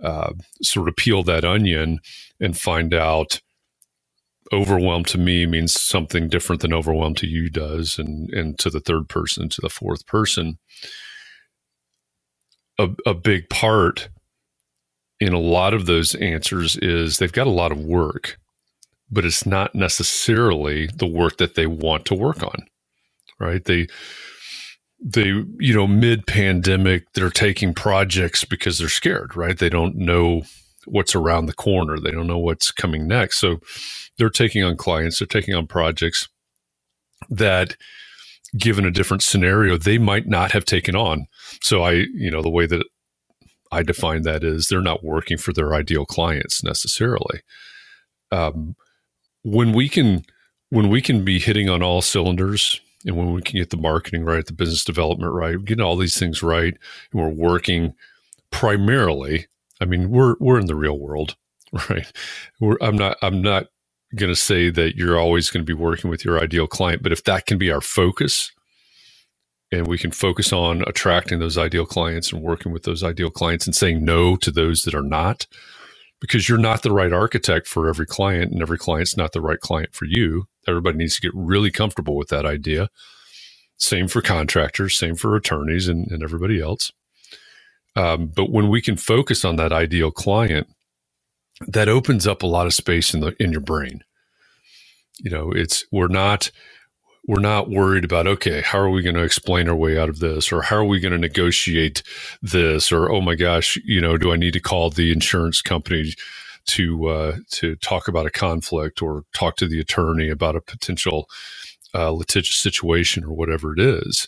uh, 0.02 0.34
sort 0.62 0.88
of 0.88 0.96
peel 0.96 1.24
that 1.24 1.44
onion 1.44 2.00
and 2.40 2.58
find 2.58 2.94
out 2.94 3.42
overwhelmed 4.54 5.08
to 5.10 5.20
me 5.20 5.48
means 5.48 5.80
something 5.82 6.30
different 6.30 6.64
than 6.64 6.74
overwhelmed 6.74 7.18
to 7.20 7.28
you 7.28 7.50
does 7.52 8.00
and 8.00 8.32
and 8.34 8.60
to 8.60 8.72
the 8.72 8.82
third 8.82 9.10
person 9.10 9.50
to 9.50 9.62
the 9.62 9.70
fourth 9.70 10.08
person. 10.08 10.60
A, 12.80 12.90
a 13.08 13.14
big 13.16 13.50
part 13.50 14.10
in 15.20 15.34
a 15.34 15.40
lot 15.40 15.74
of 15.74 15.86
those 15.88 16.16
answers 16.16 16.78
is 16.78 17.18
they've 17.20 17.32
got 17.34 17.48
a 17.48 17.52
lot 17.52 17.72
of 17.74 17.80
work 17.80 18.40
but 19.12 19.26
it's 19.26 19.46
not 19.46 19.76
necessarily 19.76 20.88
the 20.88 21.08
work 21.08 21.38
that 21.38 21.56
they 21.56 21.68
want 21.68 22.06
to 22.06 22.16
work 22.16 22.44
on 22.44 22.56
right? 23.40 23.66
They 23.66 23.88
they 25.04 25.26
you 25.60 25.74
know 25.76 25.88
mid 25.88 26.28
pandemic 26.28 27.06
they're 27.14 27.30
taking 27.30 27.74
projects 27.74 28.46
because 28.46 28.80
they're 28.80 28.90
scared 28.90 29.36
right? 29.36 29.58
They 29.58 29.70
don't 29.70 29.96
know 29.98 30.44
what's 30.86 31.16
around 31.16 31.46
the 31.46 31.54
corner 31.54 32.00
they 32.00 32.12
don't 32.12 32.28
know 32.28 32.38
what's 32.38 32.72
coming 32.72 33.08
next 33.08 33.40
so 33.40 33.60
they're 34.18 34.30
taking 34.30 34.64
on 34.64 34.78
clients, 34.78 35.20
they're 35.20 35.28
taking 35.28 35.54
on 35.54 35.68
projects 35.68 36.28
that 37.30 37.76
given 38.58 38.86
a 38.86 38.92
different 38.92 39.24
scenario 39.24 39.78
they 39.78 39.98
might 39.98 40.28
not 40.28 40.52
have 40.52 40.66
taken 40.66 40.96
on. 40.96 41.26
So 41.62 41.84
I, 41.84 42.06
you 42.14 42.30
know, 42.30 42.42
the 42.42 42.50
way 42.50 42.68
that 42.68 42.86
I 43.72 43.82
define 43.82 44.22
that 44.24 44.44
is 44.44 44.68
they're 44.68 44.82
not 44.82 45.04
working 45.04 45.38
for 45.38 45.52
their 45.52 45.74
ideal 45.74 46.06
clients 46.06 46.64
necessarily. 46.64 47.42
Um, 48.32 48.76
when 49.44 49.74
we 49.74 49.90
can 49.90 50.24
when 50.70 50.90
we 50.90 51.02
can 51.02 51.24
be 51.24 51.40
hitting 51.40 51.70
on 51.70 51.84
all 51.84 52.02
cylinders 52.02 52.80
and 53.06 53.18
when 53.18 53.34
we 53.34 53.42
can 53.42 53.60
get 53.60 53.70
the 53.70 53.78
marketing 53.78 54.24
right, 54.24 54.46
the 54.46 54.54
business 54.54 54.84
development 54.84 55.34
right, 55.34 55.64
getting 55.66 55.84
all 55.84 55.98
these 55.98 56.18
things 56.18 56.42
right, 56.44 56.78
and 57.12 57.22
we're 57.22 57.30
working 57.30 57.94
primarily. 58.52 59.48
I 59.82 59.86
mean, 59.86 60.10
we're 60.10 60.36
we're 60.40 60.60
in 60.60 60.68
the 60.68 60.76
real 60.76 60.98
world, 60.98 61.36
right? 61.90 62.12
We're, 62.60 62.78
I'm 62.82 62.98
not 62.98 63.18
I'm 63.22 63.42
not 63.42 63.68
going 64.16 64.32
to 64.32 64.40
say 64.40 64.70
that 64.70 64.96
you're 64.96 65.20
always 65.20 65.50
going 65.50 65.66
to 65.66 65.76
be 65.76 65.80
working 65.80 66.10
with 66.10 66.24
your 66.24 66.40
ideal 66.40 66.68
client, 66.68 67.04
but 67.04 67.12
if 67.12 67.24
that 67.24 67.46
can 67.46 67.58
be 67.58 67.72
our 67.72 67.82
focus 67.82 68.52
and 69.72 69.88
we 69.88 69.98
can 69.98 70.12
focus 70.12 70.54
on 70.54 70.84
attracting 70.88 71.40
those 71.40 71.58
ideal 71.58 71.86
clients 71.86 72.32
and 72.32 72.44
working 72.44 72.72
with 72.72 72.84
those 72.84 73.04
ideal 73.04 73.32
clients 73.32 73.66
and 73.66 73.76
saying 73.76 74.06
no 74.06 74.36
to 74.36 74.52
those 74.52 74.84
that 74.84 74.94
are 74.94 75.02
not, 75.02 75.48
because 76.22 76.48
you're 76.48 76.60
not 76.60 76.84
the 76.84 76.92
right 76.92 77.12
architect 77.12 77.68
for 77.68 77.90
every 77.90 78.06
client 78.06 78.52
and 78.52 78.62
every 78.62 78.78
client's 78.78 79.18
not 79.18 79.32
the 79.32 79.42
right 79.42 79.60
client 79.60 79.94
for 79.96 80.06
you. 80.06 80.46
Everybody 80.68 81.00
needs 81.00 81.16
to 81.16 81.22
get 81.22 81.32
really 81.34 81.72
comfortable 81.72 82.16
with 82.16 82.28
that 82.30 82.46
idea. 82.46 82.90
Same 83.78 84.08
for 84.08 84.22
contractors, 84.22 84.96
same 84.96 85.16
for 85.16 85.36
attorneys 85.36 85.88
and, 85.88 86.10
and 86.12 86.22
everybody 86.22 86.62
else. 86.62 86.92
Um, 87.96 88.28
but 88.28 88.52
when 88.52 88.70
we 88.70 88.82
can 88.82 88.98
focus 88.98 89.46
on 89.46 89.56
that 89.58 89.72
ideal 89.72 90.12
client, 90.12 90.68
that 91.68 91.90
opens 91.90 92.28
up 92.28 92.44
a 92.44 92.48
lot 92.48 92.66
of 92.68 92.74
space 92.74 93.14
in 93.14 93.20
the 93.22 93.36
in 93.42 93.52
your 93.52 93.62
brain. 93.62 94.04
You 95.20 95.32
know, 95.32 95.52
it's 95.52 95.86
we're 95.92 96.08
not 96.08 96.52
we're 97.28 97.40
not 97.40 97.70
worried 97.70 98.04
about 98.04 98.28
okay 98.28 98.62
how 98.62 98.80
are 98.80 98.90
we 98.90 99.02
going 99.02 99.16
to 99.16 99.24
explain 99.24 99.70
our 99.70 99.76
way 99.76 99.98
out 99.98 100.10
of 100.10 100.20
this? 100.20 100.52
Or 100.52 100.62
how 100.62 100.78
are 100.78 100.86
we 100.86 101.00
going 101.00 101.14
to 101.14 101.18
negotiate 101.18 102.04
this? 102.42 102.92
Or 102.92 103.12
oh 103.12 103.22
my 103.22 103.36
gosh 103.36 103.78
you 103.86 104.02
know 104.02 104.18
do 104.18 104.34
i 104.34 104.38
need 104.38 104.54
to 104.54 104.60
call 104.60 104.90
the 104.90 105.12
insurance 105.12 105.62
company 105.62 106.14
to 106.66 107.08
uh, 107.10 107.38
to 107.52 107.76
talk 107.78 108.08
about 108.08 108.26
a 108.26 108.32
conflict 108.32 109.02
or 109.02 109.24
talk 109.34 109.58
to 109.58 109.68
the 109.68 109.80
attorney 109.80 110.30
about 110.30 110.56
a 110.56 110.62
potential 110.62 111.30
uh, 111.94 112.12
litigious 112.12 112.58
situation 112.58 113.24
or 113.24 113.34
whatever 113.34 113.74
it 113.74 113.80
is? 113.80 114.28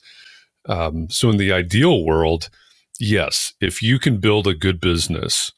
Um, 0.67 1.09
so 1.09 1.29
in 1.29 1.37
the 1.37 1.51
ideal 1.53 2.03
world 2.03 2.49
yes 2.99 3.53
if 3.61 3.81
you 3.81 3.99
can 3.99 4.17
build 4.19 4.47
a 4.47 4.53
good 4.53 4.79
business 4.79 5.51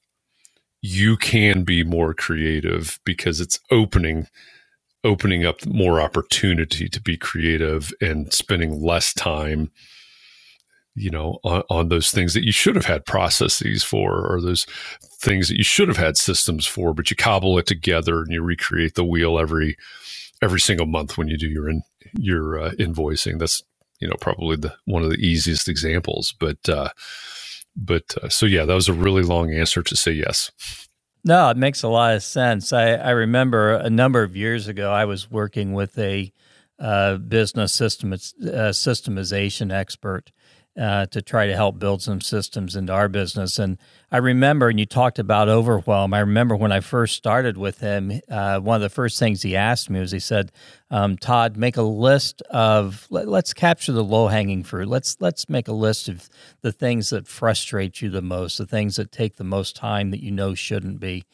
you 0.81 1.17
can 1.17 1.63
be 1.63 1.83
more 1.83 2.13
creative 2.13 2.99
because 3.03 3.41
it's 3.41 3.59
opening 3.71 4.27
opening 5.03 5.45
up 5.45 5.65
more 5.65 5.99
opportunity 6.01 6.87
to 6.89 7.01
be 7.01 7.17
creative 7.17 7.93
and 8.01 8.33
spending 8.33 8.81
less 8.81 9.13
time 9.13 9.71
you 10.95 11.09
know 11.09 11.39
on, 11.43 11.63
on, 11.69 11.89
those 11.89 12.11
things 12.11 12.33
that 12.33 12.43
you 12.43 12.51
should 12.51 12.75
have 12.75 12.85
had 12.85 13.05
processes 13.05 13.83
for 13.83 14.25
or 14.25 14.41
those 14.41 14.65
things 15.19 15.47
that 15.47 15.57
you 15.57 15.63
should 15.63 15.87
have 15.87 15.97
had 15.97 16.17
systems 16.17 16.65
for 16.65 16.93
but 16.93 17.09
you 17.09 17.15
cobble 17.15 17.57
it 17.57 17.67
together 17.67 18.21
and 18.21 18.31
you 18.31 18.41
recreate 18.41 18.95
the 18.95 19.05
wheel 19.05 19.37
every 19.39 19.77
every 20.41 20.59
single 20.59 20.85
month 20.85 21.17
when 21.17 21.27
you 21.27 21.37
do 21.37 21.47
your 21.47 21.69
in, 21.69 21.81
your 22.13 22.59
uh, 22.59 22.71
invoicing. 22.71 23.39
That's 23.39 23.63
you 23.99 24.07
know 24.07 24.15
probably 24.19 24.55
the 24.55 24.73
one 24.85 25.03
of 25.03 25.09
the 25.09 25.17
easiest 25.17 25.67
examples 25.67 26.33
but 26.39 26.69
uh 26.69 26.89
but 27.75 28.03
uh, 28.21 28.29
so 28.29 28.45
yeah 28.45 28.65
that 28.65 28.73
was 28.73 28.89
a 28.89 28.93
really 28.93 29.23
long 29.23 29.53
answer 29.53 29.81
to 29.83 29.95
say 29.95 30.11
yes 30.11 30.51
no, 31.27 31.49
it 31.49 31.57
makes 31.57 31.83
a 31.83 31.89
lot 31.89 32.15
of 32.15 32.23
sense. 32.23 32.71
I, 32.71 32.91
I 32.91 33.09
remember 33.09 33.73
a 33.73 33.89
number 33.89 34.23
of 34.23 34.37
years 34.37 34.69
ago, 34.69 34.93
I 34.93 35.03
was 35.03 35.29
working 35.29 35.73
with 35.73 35.99
a 35.99 36.31
uh, 36.79 37.17
business 37.17 37.73
system, 37.73 38.13
uh, 38.13 38.15
systemization 38.71 39.71
expert 39.73 40.31
uh, 40.77 41.07
to 41.07 41.21
try 41.21 41.47
to 41.47 41.55
help 41.55 41.79
build 41.79 42.01
some 42.01 42.21
systems 42.21 42.75
into 42.75 42.93
our 42.93 43.09
business. 43.09 43.57
And 43.57 43.77
I 44.11 44.17
remember, 44.17 44.69
and 44.69 44.79
you 44.79 44.85
talked 44.85 45.19
about 45.19 45.49
overwhelm. 45.49 46.13
I 46.13 46.19
remember 46.19 46.55
when 46.55 46.71
I 46.71 46.79
first 46.81 47.15
started 47.15 47.57
with 47.57 47.79
him, 47.79 48.21
uh, 48.29 48.59
one 48.59 48.75
of 48.75 48.81
the 48.81 48.89
first 48.89 49.17
things 49.17 49.41
he 49.41 49.55
asked 49.55 49.89
me 49.89 49.99
was 49.99 50.11
he 50.11 50.19
said, 50.19 50.51
um, 50.91 51.17
"Todd, 51.17 51.57
make 51.57 51.77
a 51.77 51.81
list 51.81 52.41
of 52.43 53.07
let, 53.09 53.27
us 53.27 53.53
capture 53.53 53.91
the 53.91 54.03
low 54.03 54.27
hanging 54.27 54.63
fruit. 54.63 54.87
Let's 54.87 55.17
let's 55.19 55.49
make 55.49 55.67
a 55.67 55.73
list 55.73 56.07
of 56.07 56.29
the 56.61 56.71
things 56.71 57.09
that 57.09 57.27
frustrate 57.27 58.01
you 58.01 58.09
the 58.09 58.21
most, 58.21 58.57
the 58.57 58.65
things 58.65 58.95
that 58.97 59.11
take 59.11 59.35
the 59.35 59.43
most 59.43 59.75
time 59.75 60.11
that 60.11 60.23
you 60.23 60.31
know 60.31 60.53
shouldn't 60.53 60.99
be." 60.99 61.25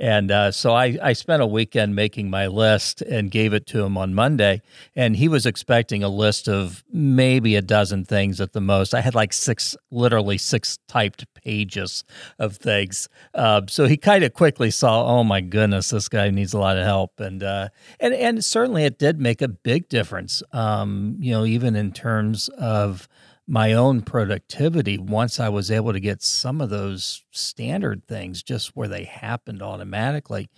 And 0.00 0.30
uh, 0.30 0.50
so 0.50 0.72
I, 0.72 0.96
I 1.02 1.12
spent 1.12 1.42
a 1.42 1.46
weekend 1.46 1.94
making 1.94 2.30
my 2.30 2.46
list 2.46 3.02
and 3.02 3.30
gave 3.30 3.52
it 3.52 3.66
to 3.66 3.84
him 3.84 3.98
on 3.98 4.14
Monday. 4.14 4.62
And 4.96 5.14
he 5.14 5.28
was 5.28 5.44
expecting 5.44 6.02
a 6.02 6.08
list 6.08 6.48
of 6.48 6.82
maybe 6.90 7.54
a 7.54 7.60
dozen 7.60 8.06
things 8.06 8.40
at 8.40 8.54
the 8.54 8.62
most. 8.62 8.94
I 8.94 9.02
had 9.02 9.14
like 9.14 9.34
six, 9.34 9.76
literally 9.90 10.38
six 10.38 10.78
typed 10.88 11.26
pages 11.34 12.02
of 12.38 12.56
things. 12.56 13.10
Uh, 13.34 13.60
so 13.68 13.84
he 13.84 13.98
kind 13.98 14.24
of 14.24 14.32
quickly 14.32 14.70
saw, 14.70 15.04
oh 15.04 15.22
my 15.22 15.42
goodness, 15.42 15.90
this 15.90 16.08
guy 16.08 16.30
needs 16.30 16.54
a 16.54 16.58
lot 16.58 16.78
of 16.78 16.84
help. 16.84 17.20
And 17.20 17.42
uh, 17.42 17.68
and 18.00 18.14
and 18.14 18.42
certainly 18.42 18.84
it 18.84 18.98
did 18.98 19.20
make 19.20 19.42
a 19.42 19.48
big 19.48 19.90
difference. 19.90 20.42
Um, 20.52 21.16
you 21.18 21.32
know, 21.32 21.44
even 21.44 21.76
in 21.76 21.92
terms 21.92 22.48
of 22.56 23.06
my 23.50 23.72
own 23.72 24.00
productivity 24.00 24.96
once 24.96 25.40
I 25.40 25.48
was 25.48 25.72
able 25.72 25.92
to 25.92 25.98
get 25.98 26.22
some 26.22 26.60
of 26.60 26.70
those 26.70 27.24
standard 27.32 28.06
things 28.06 28.44
just 28.44 28.76
where 28.76 28.86
they 28.86 29.02
happened 29.02 29.60
automatically. 29.60 30.48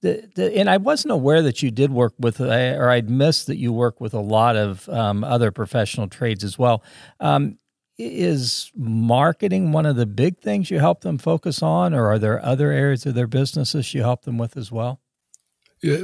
The, 0.00 0.30
the, 0.34 0.56
and 0.56 0.70
I 0.70 0.78
wasn't 0.78 1.12
aware 1.12 1.42
that 1.42 1.62
you 1.62 1.70
did 1.70 1.92
work 1.92 2.14
with, 2.18 2.40
or 2.40 2.88
I'd 2.88 3.10
missed 3.10 3.48
that 3.48 3.58
you 3.58 3.70
work 3.74 4.00
with 4.00 4.14
a 4.14 4.20
lot 4.20 4.56
of 4.56 4.88
um, 4.88 5.24
other 5.24 5.50
professional 5.50 6.08
trades 6.08 6.42
as 6.42 6.58
well. 6.58 6.82
Um, 7.20 7.58
is 7.98 8.72
marketing 8.74 9.72
one 9.72 9.84
of 9.84 9.96
the 9.96 10.06
big 10.06 10.38
things 10.38 10.70
you 10.70 10.78
help 10.78 11.02
them 11.02 11.18
focus 11.18 11.62
on, 11.62 11.92
or 11.92 12.06
are 12.06 12.18
there 12.18 12.42
other 12.42 12.72
areas 12.72 13.04
of 13.04 13.14
their 13.14 13.26
businesses 13.26 13.92
you 13.92 14.00
help 14.00 14.22
them 14.22 14.38
with 14.38 14.56
as 14.56 14.72
well? 14.72 15.02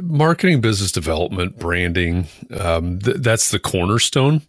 Marketing 0.03 0.61
business 0.61 0.93
development 0.93 1.59
branding 1.59 2.27
um, 2.61 2.99
th- 3.01 3.19
that's 3.19 3.51
the 3.51 3.59
cornerstone 3.59 4.43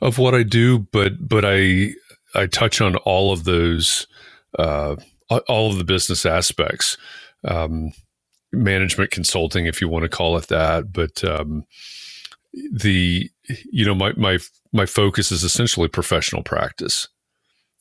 of 0.00 0.18
what 0.18 0.34
i 0.34 0.42
do 0.42 0.78
but 0.78 1.28
but 1.28 1.44
i 1.44 1.90
i 2.34 2.46
touch 2.46 2.80
on 2.80 2.96
all 2.96 3.32
of 3.32 3.44
those 3.44 4.06
uh, 4.58 4.96
all 5.48 5.70
of 5.70 5.78
the 5.78 5.84
business 5.84 6.26
aspects. 6.26 6.96
Um, 7.44 7.92
management 8.52 9.10
consulting 9.10 9.66
if 9.66 9.80
you 9.80 9.88
want 9.88 10.04
to 10.04 10.08
call 10.08 10.38
it 10.38 10.48
that 10.48 10.90
but 10.90 11.22
um, 11.22 11.64
the 12.72 13.30
you 13.70 13.84
know 13.84 13.94
my 13.94 14.12
my 14.16 14.38
my 14.72 14.86
focus 14.86 15.30
is 15.30 15.44
essentially 15.44 15.88
professional 15.88 16.42
practice. 16.42 17.08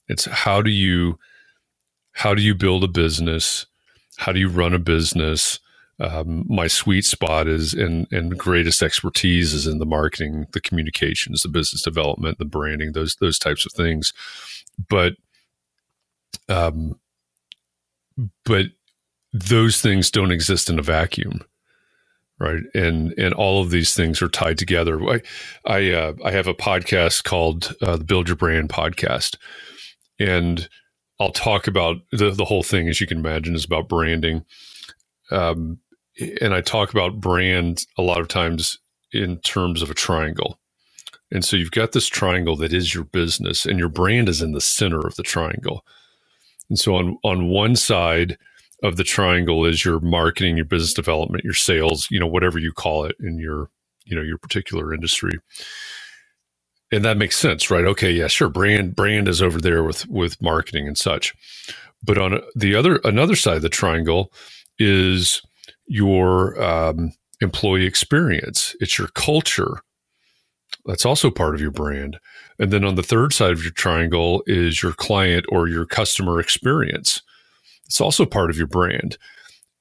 It's 0.07 0.25
how 0.25 0.61
do 0.61 0.69
you 0.69 1.17
how 2.11 2.35
do 2.35 2.41
you 2.41 2.53
build 2.53 2.83
a 2.83 2.87
business? 2.87 3.65
How 4.17 4.31
do 4.31 4.39
you 4.39 4.49
run 4.49 4.73
a 4.73 4.79
business 4.79 5.59
um, 5.99 6.45
my 6.47 6.67
sweet 6.67 7.05
spot 7.05 7.47
is 7.47 7.73
and 7.73 8.07
and 8.11 8.37
greatest 8.37 8.83
expertise 8.83 9.53
is 9.53 9.65
in 9.65 9.79
the 9.79 9.85
marketing, 9.85 10.45
the 10.51 10.61
communications, 10.61 11.41
the 11.41 11.49
business 11.49 11.81
development, 11.81 12.37
the 12.37 12.45
branding, 12.45 12.91
those 12.91 13.15
those 13.15 13.39
types 13.39 13.65
of 13.65 13.71
things. 13.71 14.13
But 14.89 15.13
um, 16.49 16.99
but 18.45 18.67
those 19.33 19.81
things 19.81 20.11
don't 20.11 20.31
exist 20.31 20.69
in 20.69 20.79
a 20.79 20.83
vacuum 20.83 21.41
right? 22.39 22.63
And 22.73 23.13
and 23.17 23.33
all 23.33 23.61
of 23.61 23.71
these 23.71 23.95
things 23.95 24.21
are 24.21 24.29
tied 24.29 24.57
together. 24.57 25.01
I 25.09 25.21
i, 25.65 25.91
uh, 25.91 26.13
I 26.23 26.31
have 26.31 26.47
a 26.47 26.53
podcast 26.53 27.23
called 27.23 27.75
uh, 27.81 27.97
the 27.97 28.03
build 28.03 28.27
your 28.27 28.35
brand 28.35 28.69
podcast. 28.69 29.37
And 30.19 30.67
i'll 31.19 31.31
talk 31.31 31.67
about 31.67 31.97
the, 32.11 32.29
the 32.29 32.45
whole 32.45 32.61
thing 32.61 32.87
as 32.87 33.01
you 33.01 33.07
can 33.07 33.17
imagine 33.19 33.55
is 33.55 33.65
about 33.65 33.89
branding. 33.89 34.45
Um, 35.31 35.79
and 36.41 36.53
I 36.53 36.61
talk 36.61 36.91
about 36.91 37.21
brand 37.21 37.85
a 37.97 38.03
lot 38.03 38.21
of 38.21 38.27
times 38.29 38.79
in 39.13 39.39
terms 39.39 39.81
of 39.81 39.91
a 39.91 39.95
triangle. 39.95 40.59
And 41.31 41.45
so 41.45 41.57
you've 41.57 41.71
got 41.71 41.93
this 41.93 42.07
triangle 42.07 42.55
that 42.57 42.73
is 42.73 42.93
your 42.95 43.05
business, 43.05 43.65
and 43.65 43.79
your 43.79 43.89
brand 43.89 44.29
is 44.29 44.41
in 44.41 44.53
the 44.53 44.61
center 44.61 45.05
of 45.05 45.15
the 45.15 45.23
triangle. 45.23 45.85
And 46.69 46.79
so 46.79 46.95
on 46.95 47.17
on 47.23 47.49
one 47.49 47.77
side 47.77 48.37
of 48.83 48.97
the 48.97 49.05
triangle 49.05 49.65
is 49.65 49.85
your 49.85 49.99
marketing, 50.01 50.57
your 50.57 50.65
business 50.65 50.93
development, 50.93 51.43
your 51.45 51.53
sales, 51.55 52.09
you 52.11 52.19
know, 52.19 52.27
whatever 52.27 52.59
you 52.59 52.73
call 52.73 53.05
it 53.05 53.15
in 53.21 53.39
your, 53.39 53.69
you 54.05 54.15
know, 54.15 54.23
your 54.23 54.39
particular 54.39 54.93
industry. 54.93 55.39
And 56.91 57.05
that 57.05 57.17
makes 57.17 57.37
sense, 57.37 57.71
right? 57.71 57.85
Okay, 57.85 58.11
yeah, 58.11 58.27
sure. 58.27 58.49
Brand 58.49 58.95
brand 58.95 59.27
is 59.27 59.41
over 59.41 59.59
there 59.61 59.83
with 59.83 60.07
with 60.07 60.41
marketing 60.41 60.87
and 60.87 60.97
such. 60.97 61.35
But 62.03 62.17
on 62.17 62.41
the 62.55 62.75
other 62.75 62.97
another 63.03 63.35
side 63.35 63.57
of 63.57 63.61
the 63.63 63.69
triangle 63.69 64.31
is 64.79 65.41
your 65.87 66.61
um, 66.61 67.13
employee 67.41 67.85
experience, 67.85 68.75
it's 68.79 68.97
your 68.97 69.09
culture. 69.09 69.81
That's 70.85 71.05
also 71.05 71.29
part 71.29 71.55
of 71.55 71.61
your 71.61 71.71
brand. 71.71 72.17
And 72.59 72.71
then 72.71 72.83
on 72.83 72.95
the 72.95 73.03
third 73.03 73.33
side 73.33 73.51
of 73.51 73.63
your 73.63 73.73
triangle 73.73 74.43
is 74.47 74.81
your 74.81 74.93
client 74.93 75.45
or 75.49 75.67
your 75.67 75.85
customer 75.85 76.39
experience. 76.39 77.21
It's 77.85 78.01
also 78.01 78.25
part 78.25 78.49
of 78.49 78.57
your 78.57 78.67
brand. 78.67 79.17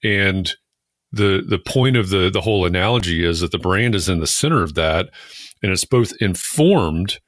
And 0.02 0.52
the 1.12 1.44
the 1.46 1.58
point 1.58 1.96
of 1.96 2.10
the 2.10 2.30
the 2.30 2.40
whole 2.40 2.66
analogy 2.66 3.24
is 3.24 3.40
that 3.40 3.52
the 3.52 3.58
brand 3.58 3.94
is 3.94 4.08
in 4.08 4.20
the 4.20 4.26
center 4.26 4.62
of 4.62 4.74
that 4.74 5.08
and 5.62 5.72
it's 5.72 5.84
both 5.84 6.12
informed 6.20 7.18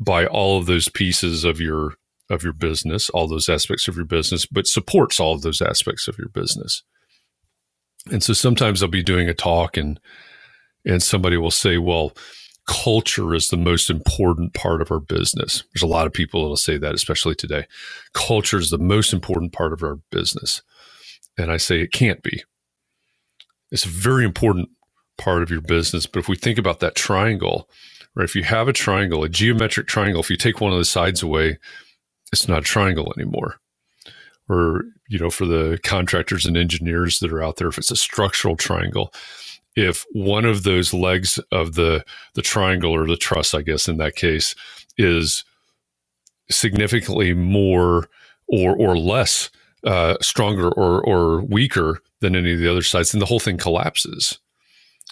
by 0.00 0.26
all 0.26 0.58
of 0.58 0.66
those 0.66 0.88
pieces 0.88 1.44
of 1.44 1.60
your 1.60 1.94
of 2.28 2.42
your 2.42 2.52
business, 2.52 3.08
all 3.10 3.28
those 3.28 3.48
aspects 3.48 3.86
of 3.86 3.96
your 3.96 4.04
business, 4.04 4.46
but 4.46 4.66
supports 4.66 5.20
all 5.20 5.34
of 5.34 5.42
those 5.42 5.62
aspects 5.62 6.08
of 6.08 6.18
your 6.18 6.28
business. 6.28 6.82
And 8.10 8.22
so 8.22 8.32
sometimes 8.32 8.82
I'll 8.82 8.88
be 8.88 9.02
doing 9.02 9.28
a 9.28 9.34
talk 9.34 9.76
and 9.76 10.00
and 10.84 11.02
somebody 11.02 11.36
will 11.36 11.50
say, 11.50 11.78
well, 11.78 12.12
culture 12.68 13.34
is 13.34 13.48
the 13.48 13.56
most 13.56 13.90
important 13.90 14.54
part 14.54 14.80
of 14.80 14.90
our 14.90 15.00
business. 15.00 15.64
There's 15.74 15.82
a 15.82 15.86
lot 15.86 16.06
of 16.06 16.12
people 16.12 16.42
that'll 16.42 16.56
say 16.56 16.78
that, 16.78 16.94
especially 16.94 17.34
today. 17.34 17.66
Culture 18.12 18.58
is 18.58 18.70
the 18.70 18.78
most 18.78 19.12
important 19.12 19.52
part 19.52 19.72
of 19.72 19.82
our 19.82 19.96
business. 20.10 20.62
And 21.36 21.50
I 21.50 21.56
say 21.56 21.80
it 21.80 21.92
can't 21.92 22.22
be. 22.22 22.44
It's 23.72 23.84
a 23.84 23.88
very 23.88 24.24
important 24.24 24.68
part 25.18 25.42
of 25.42 25.50
your 25.50 25.60
business. 25.60 26.06
But 26.06 26.20
if 26.20 26.28
we 26.28 26.36
think 26.36 26.58
about 26.58 26.78
that 26.80 26.94
triangle, 26.94 27.68
right? 28.14 28.24
If 28.24 28.36
you 28.36 28.44
have 28.44 28.68
a 28.68 28.72
triangle, 28.72 29.24
a 29.24 29.28
geometric 29.28 29.88
triangle, 29.88 30.20
if 30.20 30.30
you 30.30 30.36
take 30.36 30.60
one 30.60 30.72
of 30.72 30.78
the 30.78 30.84
sides 30.84 31.22
away, 31.22 31.58
it's 32.32 32.48
not 32.48 32.60
a 32.60 32.62
triangle 32.62 33.12
anymore 33.16 33.60
or 34.48 34.84
you 35.08 35.18
know 35.18 35.30
for 35.30 35.46
the 35.46 35.78
contractors 35.84 36.46
and 36.46 36.56
engineers 36.56 37.20
that 37.20 37.32
are 37.32 37.42
out 37.42 37.56
there 37.56 37.68
if 37.68 37.78
it's 37.78 37.90
a 37.92 37.96
structural 37.96 38.56
triangle 38.56 39.10
if 39.76 40.04
one 40.12 40.44
of 40.44 40.62
those 40.64 40.92
legs 40.92 41.38
of 41.50 41.74
the 41.74 42.04
the 42.34 42.42
triangle 42.42 42.92
or 42.92 43.06
the 43.06 43.16
truss, 43.16 43.54
I 43.54 43.62
guess 43.62 43.88
in 43.88 43.96
that 43.98 44.16
case, 44.16 44.54
is 44.98 45.44
significantly 46.50 47.34
more 47.34 48.08
or 48.48 48.76
or 48.76 48.98
less 48.98 49.50
uh, 49.84 50.16
stronger 50.22 50.70
or 50.72 51.02
or 51.06 51.42
weaker 51.42 52.00
than 52.20 52.36
any 52.36 52.52
of 52.54 52.60
the 52.60 52.70
other 52.70 52.82
sides, 52.82 53.12
then 53.12 53.20
the 53.20 53.26
whole 53.26 53.40
thing 53.40 53.58
collapses. 53.58 54.38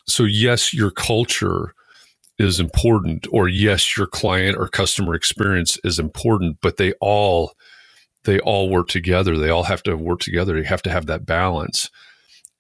So 0.09 0.25
yes, 0.25 0.75
your 0.75 0.91
culture 0.91 1.75
is 2.39 2.61
important, 2.61 3.27
or 3.33 3.49
yes, 3.49 3.97
your 3.97 4.07
client 4.09 4.57
or 4.59 4.69
customer 4.69 5.15
experience 5.15 5.79
is 5.85 5.99
important, 5.99 6.59
but 6.63 6.79
they 6.79 6.93
all 7.01 7.55
they 8.25 8.41
all 8.41 8.71
work 8.71 8.89
together. 8.89 9.39
They 9.39 9.51
all 9.51 9.65
have 9.65 9.83
to 9.85 9.97
work 9.97 10.21
together. 10.21 10.57
You 10.57 10.65
have 10.65 10.83
to 10.83 10.91
have 10.91 11.07
that 11.07 11.27
balance. 11.27 11.91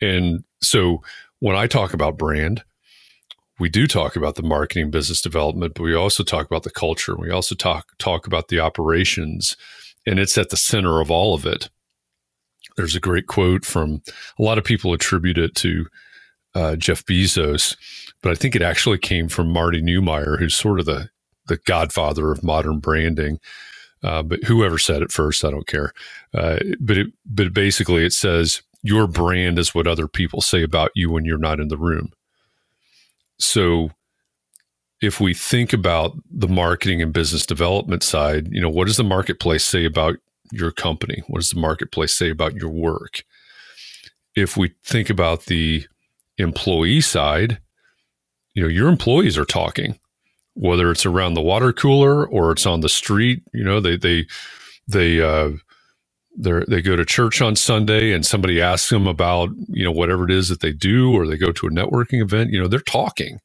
And 0.00 0.44
so 0.60 1.02
when 1.40 1.56
I 1.56 1.66
talk 1.66 1.92
about 1.94 2.18
brand, 2.18 2.62
we 3.58 3.68
do 3.68 3.86
talk 3.86 4.16
about 4.16 4.34
the 4.34 4.42
marketing 4.42 4.90
business 4.90 5.20
development, 5.20 5.74
but 5.74 5.84
we 5.84 5.94
also 5.94 6.22
talk 6.22 6.46
about 6.46 6.64
the 6.64 6.70
culture. 6.70 7.16
We 7.16 7.30
also 7.30 7.54
talk 7.54 7.92
talk 7.98 8.26
about 8.26 8.48
the 8.48 8.60
operations, 8.60 9.56
and 10.06 10.18
it's 10.18 10.36
at 10.36 10.50
the 10.50 10.56
center 10.56 11.00
of 11.00 11.10
all 11.10 11.34
of 11.34 11.46
it. 11.46 11.70
There's 12.76 12.96
a 12.96 13.00
great 13.00 13.28
quote 13.28 13.64
from 13.64 14.02
a 14.38 14.42
lot 14.42 14.58
of 14.58 14.64
people 14.64 14.92
attribute 14.92 15.38
it 15.38 15.54
to 15.56 15.86
uh, 16.56 16.76
Jeff 16.76 17.04
Bezos, 17.04 17.76
but 18.22 18.32
I 18.32 18.34
think 18.34 18.56
it 18.56 18.62
actually 18.62 18.98
came 18.98 19.28
from 19.28 19.52
Marty 19.52 19.80
Neumeier, 19.80 20.38
who's 20.38 20.54
sort 20.54 20.80
of 20.80 20.86
the 20.86 21.10
the 21.46 21.58
godfather 21.58 22.32
of 22.32 22.42
modern 22.42 22.80
branding. 22.80 23.38
Uh, 24.04 24.22
but 24.22 24.44
whoever 24.44 24.78
said 24.78 25.02
it 25.02 25.10
first, 25.10 25.44
I 25.44 25.50
don't 25.50 25.66
care. 25.66 25.92
Uh, 26.34 26.58
but 26.78 26.98
it, 26.98 27.06
but 27.24 27.54
basically, 27.54 28.04
it 28.04 28.12
says 28.12 28.62
your 28.82 29.06
brand 29.06 29.58
is 29.58 29.74
what 29.74 29.86
other 29.86 30.06
people 30.06 30.42
say 30.42 30.62
about 30.62 30.90
you 30.94 31.10
when 31.10 31.24
you're 31.24 31.38
not 31.38 31.58
in 31.58 31.68
the 31.68 31.78
room. 31.78 32.12
So, 33.38 33.90
if 35.00 35.20
we 35.20 35.34
think 35.34 35.72
about 35.72 36.16
the 36.30 36.48
marketing 36.48 37.02
and 37.02 37.12
business 37.12 37.46
development 37.46 38.02
side, 38.02 38.48
you 38.52 38.60
know, 38.60 38.70
what 38.70 38.86
does 38.86 38.96
the 38.96 39.04
marketplace 39.04 39.64
say 39.64 39.84
about 39.84 40.16
your 40.52 40.70
company? 40.70 41.22
What 41.26 41.40
does 41.40 41.50
the 41.50 41.60
marketplace 41.60 42.12
say 42.12 42.30
about 42.30 42.54
your 42.54 42.70
work? 42.70 43.24
If 44.36 44.56
we 44.56 44.74
think 44.84 45.10
about 45.10 45.46
the 45.46 45.86
employee 46.38 47.00
side, 47.00 47.58
you 48.54 48.62
know, 48.62 48.68
your 48.68 48.88
employees 48.88 49.36
are 49.38 49.44
talking, 49.44 49.98
whether 50.54 50.90
it's 50.90 51.06
around 51.06 51.34
the 51.34 51.42
water 51.42 51.72
cooler 51.72 52.26
or 52.26 52.52
it's 52.52 52.66
on 52.66 52.80
the 52.80 52.88
street. 52.88 53.42
You 53.52 53.64
know, 53.64 53.80
they 53.80 53.96
they 53.96 54.26
they 54.88 55.20
uh, 55.20 55.52
they 56.36 56.64
they 56.68 56.82
go 56.82 56.96
to 56.96 57.04
church 57.04 57.40
on 57.42 57.56
Sunday 57.56 58.12
and 58.12 58.24
somebody 58.24 58.60
asks 58.60 58.90
them 58.90 59.06
about 59.06 59.50
you 59.68 59.84
know 59.84 59.92
whatever 59.92 60.24
it 60.24 60.30
is 60.30 60.48
that 60.48 60.60
they 60.60 60.72
do, 60.72 61.12
or 61.12 61.26
they 61.26 61.36
go 61.36 61.52
to 61.52 61.66
a 61.66 61.70
networking 61.70 62.22
event. 62.22 62.50
You 62.50 62.60
know, 62.62 62.68
they're 62.68 62.80
talking. 62.80 63.40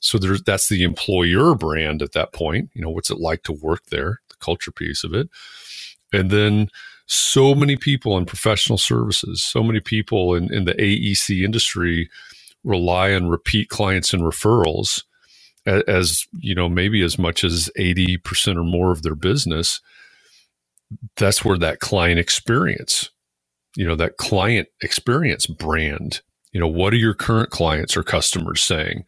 So 0.00 0.18
there's 0.18 0.42
that's 0.42 0.68
the 0.68 0.82
employer 0.82 1.54
brand 1.54 2.02
at 2.02 2.12
that 2.12 2.32
point. 2.32 2.70
You 2.74 2.82
know, 2.82 2.90
what's 2.90 3.10
it 3.10 3.20
like 3.20 3.42
to 3.44 3.52
work 3.52 3.86
there? 3.86 4.20
The 4.28 4.36
culture 4.40 4.72
piece 4.72 5.04
of 5.04 5.14
it, 5.14 5.28
and 6.12 6.30
then 6.30 6.68
so 7.06 7.54
many 7.54 7.76
people 7.76 8.18
in 8.18 8.26
professional 8.26 8.78
services, 8.78 9.42
so 9.42 9.62
many 9.62 9.80
people 9.80 10.34
in, 10.34 10.52
in 10.52 10.64
the 10.64 10.74
AEC 10.74 11.44
industry 11.44 12.10
rely 12.64 13.12
on 13.14 13.28
repeat 13.28 13.68
clients 13.68 14.12
and 14.12 14.22
referrals 14.22 15.04
as, 15.66 16.26
you 16.38 16.54
know, 16.54 16.68
maybe 16.68 17.02
as 17.02 17.18
much 17.18 17.44
as 17.44 17.70
80% 17.78 18.56
or 18.56 18.64
more 18.64 18.92
of 18.92 19.02
their 19.02 19.14
business. 19.14 19.80
That's 21.16 21.44
where 21.44 21.58
that 21.58 21.80
client 21.80 22.20
experience, 22.20 23.10
you 23.76 23.86
know, 23.86 23.96
that 23.96 24.16
client 24.18 24.68
experience 24.82 25.46
brand, 25.46 26.22
you 26.52 26.60
know, 26.60 26.68
what 26.68 26.92
are 26.92 26.98
your 26.98 27.14
current 27.14 27.50
clients 27.50 27.96
or 27.96 28.02
customers 28.02 28.62
saying? 28.62 29.04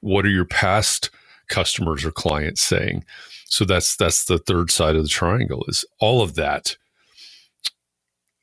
What 0.00 0.26
are 0.26 0.30
your 0.30 0.44
past 0.44 1.10
customers 1.48 2.04
or 2.04 2.10
clients 2.10 2.62
saying? 2.62 3.04
So 3.46 3.64
that's 3.64 3.96
that's 3.96 4.24
the 4.24 4.38
third 4.38 4.70
side 4.70 4.96
of 4.96 5.02
the 5.02 5.08
triangle 5.08 5.64
is 5.68 5.84
all 6.00 6.22
of 6.22 6.34
that 6.36 6.76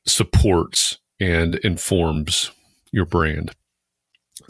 supports 0.06 0.98
and 1.20 1.56
informs 1.56 2.50
your 2.92 3.04
brand. 3.04 3.52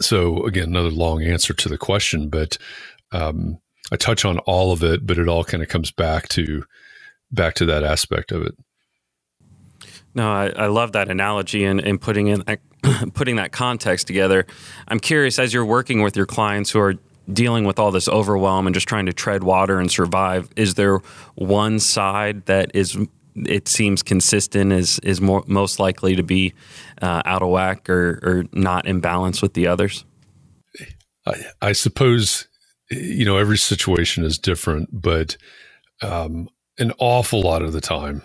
So 0.01 0.45
again, 0.45 0.69
another 0.69 0.89
long 0.91 1.23
answer 1.23 1.53
to 1.53 1.69
the 1.69 1.77
question, 1.77 2.29
but 2.29 2.57
um, 3.11 3.59
I 3.91 3.95
touch 3.95 4.25
on 4.25 4.39
all 4.39 4.71
of 4.71 4.83
it, 4.83 5.05
but 5.05 5.17
it 5.17 5.27
all 5.27 5.43
kind 5.43 5.63
of 5.63 5.69
comes 5.69 5.91
back 5.91 6.27
to 6.29 6.63
back 7.31 7.55
to 7.55 7.65
that 7.67 7.83
aspect 7.83 8.31
of 8.31 8.43
it. 8.43 8.55
No, 10.15 10.31
I, 10.31 10.49
I 10.49 10.67
love 10.67 10.93
that 10.93 11.09
analogy 11.09 11.63
and, 11.63 11.79
and 11.79 12.01
putting 12.01 12.27
in 12.27 12.43
putting 13.13 13.35
that 13.37 13.51
context 13.51 14.07
together. 14.07 14.45
I'm 14.87 14.99
curious 14.99 15.39
as 15.39 15.53
you're 15.53 15.65
working 15.65 16.01
with 16.01 16.15
your 16.15 16.25
clients 16.25 16.71
who 16.71 16.79
are 16.79 16.95
dealing 17.31 17.63
with 17.63 17.79
all 17.79 17.91
this 17.91 18.07
overwhelm 18.09 18.67
and 18.67 18.73
just 18.73 18.87
trying 18.87 19.05
to 19.05 19.13
tread 19.13 19.43
water 19.43 19.79
and 19.79 19.91
survive, 19.91 20.49
is 20.55 20.75
there 20.75 20.99
one 21.35 21.79
side 21.79 22.45
that 22.45 22.71
is 22.73 22.97
it 23.35 23.67
seems 23.67 24.03
consistent 24.03 24.73
is 24.73 24.99
is 24.99 25.21
more 25.21 25.43
most 25.47 25.79
likely 25.79 26.15
to 26.15 26.23
be 26.23 26.53
uh, 27.01 27.21
out 27.25 27.41
of 27.41 27.49
whack 27.49 27.89
or, 27.89 28.19
or 28.23 28.43
not 28.51 28.85
in 28.85 28.99
balance 28.99 29.41
with 29.41 29.53
the 29.53 29.67
others? 29.67 30.05
I, 31.25 31.33
I 31.61 31.71
suppose 31.73 32.48
you 32.91 33.25
know 33.25 33.37
every 33.37 33.57
situation 33.57 34.25
is 34.25 34.39
different, 34.39 34.89
but 34.91 35.37
um, 36.01 36.49
an 36.79 36.93
awful 36.99 37.41
lot 37.41 37.61
of 37.63 37.73
the 37.73 37.81
time 37.81 38.23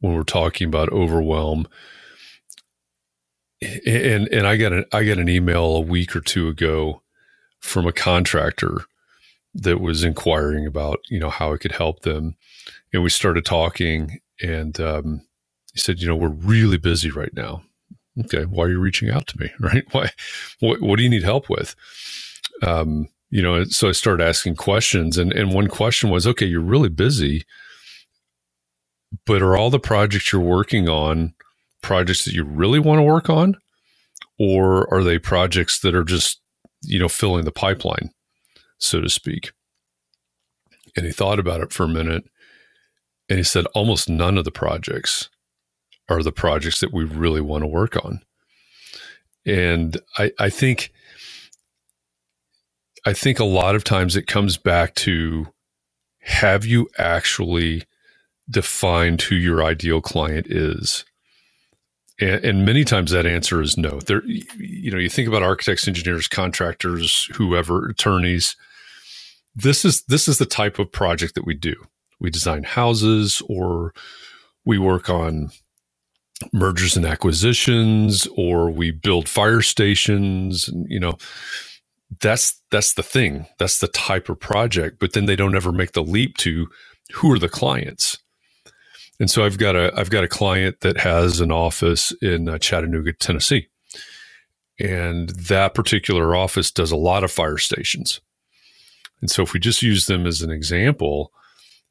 when 0.00 0.14
we're 0.14 0.24
talking 0.24 0.68
about 0.68 0.90
overwhelm, 0.90 1.68
and 3.86 4.28
and 4.28 4.46
I 4.46 4.56
got 4.56 4.72
an 4.72 4.84
I 4.92 5.04
got 5.04 5.18
an 5.18 5.28
email 5.28 5.76
a 5.76 5.80
week 5.80 6.16
or 6.16 6.20
two 6.20 6.48
ago 6.48 7.02
from 7.60 7.86
a 7.86 7.92
contractor 7.92 8.78
that 9.54 9.80
was 9.80 10.04
inquiring 10.04 10.66
about 10.66 11.00
you 11.10 11.20
know 11.20 11.30
how 11.30 11.54
I 11.54 11.58
could 11.58 11.72
help 11.72 12.02
them, 12.02 12.36
and 12.92 13.02
we 13.02 13.10
started 13.10 13.44
talking, 13.44 14.20
and 14.42 14.80
um, 14.80 15.22
he 15.74 15.80
said, 15.80 16.00
you 16.00 16.08
know, 16.08 16.16
we're 16.16 16.28
really 16.28 16.78
busy 16.78 17.10
right 17.10 17.34
now. 17.34 17.62
Okay, 18.20 18.44
why 18.44 18.64
are 18.64 18.70
you 18.70 18.80
reaching 18.80 19.10
out 19.10 19.26
to 19.28 19.40
me? 19.40 19.50
Right? 19.60 19.84
Why? 19.92 20.10
What, 20.60 20.82
what 20.82 20.96
do 20.98 21.02
you 21.02 21.10
need 21.10 21.22
help 21.24 21.50
with? 21.50 21.76
Um, 22.62 23.08
you 23.32 23.42
know, 23.42 23.64
so 23.64 23.88
I 23.88 23.92
started 23.92 24.24
asking 24.24 24.56
questions, 24.56 25.18
and 25.18 25.32
and 25.32 25.52
one 25.52 25.66
question 25.66 26.10
was, 26.10 26.26
okay, 26.26 26.46
you're 26.46 26.60
really 26.60 26.88
busy, 26.88 27.44
but 29.26 29.42
are 29.42 29.56
all 29.56 29.70
the 29.70 29.80
projects 29.80 30.32
you're 30.32 30.40
working 30.40 30.88
on 30.88 31.34
projects 31.82 32.24
that 32.24 32.34
you 32.34 32.44
really 32.44 32.78
want 32.78 32.98
to 32.98 33.02
work 33.02 33.28
on, 33.28 33.56
or 34.38 34.92
are 34.94 35.02
they 35.02 35.18
projects 35.18 35.80
that 35.80 35.96
are 35.96 36.04
just 36.04 36.42
you 36.82 36.98
know, 36.98 37.08
filling 37.08 37.44
the 37.44 37.52
pipeline, 37.52 38.10
so 38.78 39.00
to 39.00 39.08
speak. 39.08 39.52
And 40.96 41.06
he 41.06 41.12
thought 41.12 41.38
about 41.38 41.60
it 41.60 41.72
for 41.72 41.84
a 41.84 41.88
minute 41.88 42.24
and 43.28 43.38
he 43.38 43.44
said, 43.44 43.66
almost 43.74 44.08
none 44.08 44.36
of 44.36 44.44
the 44.44 44.50
projects 44.50 45.30
are 46.08 46.22
the 46.22 46.32
projects 46.32 46.80
that 46.80 46.92
we 46.92 47.04
really 47.04 47.40
want 47.40 47.62
to 47.62 47.68
work 47.68 47.96
on. 48.04 48.20
And 49.46 49.98
I, 50.18 50.32
I 50.38 50.50
think, 50.50 50.92
I 53.04 53.12
think 53.12 53.38
a 53.38 53.44
lot 53.44 53.74
of 53.74 53.84
times 53.84 54.16
it 54.16 54.26
comes 54.26 54.56
back 54.56 54.94
to 54.96 55.48
have 56.20 56.64
you 56.64 56.88
actually 56.98 57.84
defined 58.48 59.22
who 59.22 59.34
your 59.34 59.62
ideal 59.62 60.00
client 60.00 60.46
is? 60.48 61.04
And, 62.20 62.44
and, 62.44 62.64
many 62.64 62.84
times 62.84 63.10
that 63.10 63.26
answer 63.26 63.60
is 63.60 63.76
no. 63.76 63.98
There, 64.00 64.22
you 64.24 64.90
know, 64.90 64.98
you 64.98 65.08
think 65.08 65.26
about 65.26 65.42
architects, 65.42 65.88
engineers, 65.88 66.28
contractors, 66.28 67.24
whoever, 67.34 67.88
attorneys. 67.88 68.54
This 69.54 69.84
is 69.84 70.02
this 70.04 70.28
is 70.28 70.38
the 70.38 70.46
type 70.46 70.78
of 70.78 70.92
project 70.92 71.34
that 71.34 71.46
we 71.46 71.54
do. 71.54 71.74
We 72.20 72.30
design 72.30 72.62
houses, 72.62 73.42
or 73.48 73.92
we 74.64 74.78
work 74.78 75.10
on 75.10 75.50
mergers 76.52 76.96
and 76.96 77.06
acquisitions, 77.06 78.28
or 78.36 78.70
we 78.70 78.90
build 78.92 79.28
fire 79.28 79.62
stations. 79.62 80.68
And, 80.68 80.86
you 80.88 81.00
know, 81.00 81.16
that's 82.20 82.60
that's 82.70 82.94
the 82.94 83.02
thing. 83.02 83.46
That's 83.58 83.78
the 83.78 83.88
type 83.88 84.28
of 84.28 84.40
project. 84.40 84.98
But 84.98 85.12
then 85.12 85.26
they 85.26 85.36
don't 85.36 85.56
ever 85.56 85.72
make 85.72 85.92
the 85.92 86.02
leap 86.02 86.36
to 86.38 86.68
who 87.14 87.32
are 87.32 87.38
the 87.38 87.48
clients 87.48 88.18
and 89.22 89.30
so 89.30 89.44
I've 89.44 89.56
got 89.56 89.76
a 89.76 89.92
I've 89.96 90.10
got 90.10 90.24
a 90.24 90.28
client 90.28 90.80
that 90.80 90.98
has 90.98 91.40
an 91.40 91.52
office 91.52 92.12
in 92.22 92.48
uh, 92.48 92.58
Chattanooga, 92.58 93.12
Tennessee. 93.12 93.68
And 94.80 95.28
that 95.30 95.74
particular 95.74 96.34
office 96.34 96.72
does 96.72 96.90
a 96.90 96.96
lot 96.96 97.22
of 97.22 97.30
fire 97.30 97.58
stations. 97.58 98.20
And 99.20 99.30
so 99.30 99.44
if 99.44 99.52
we 99.52 99.60
just 99.60 99.80
use 99.80 100.06
them 100.06 100.26
as 100.26 100.42
an 100.42 100.50
example, 100.50 101.30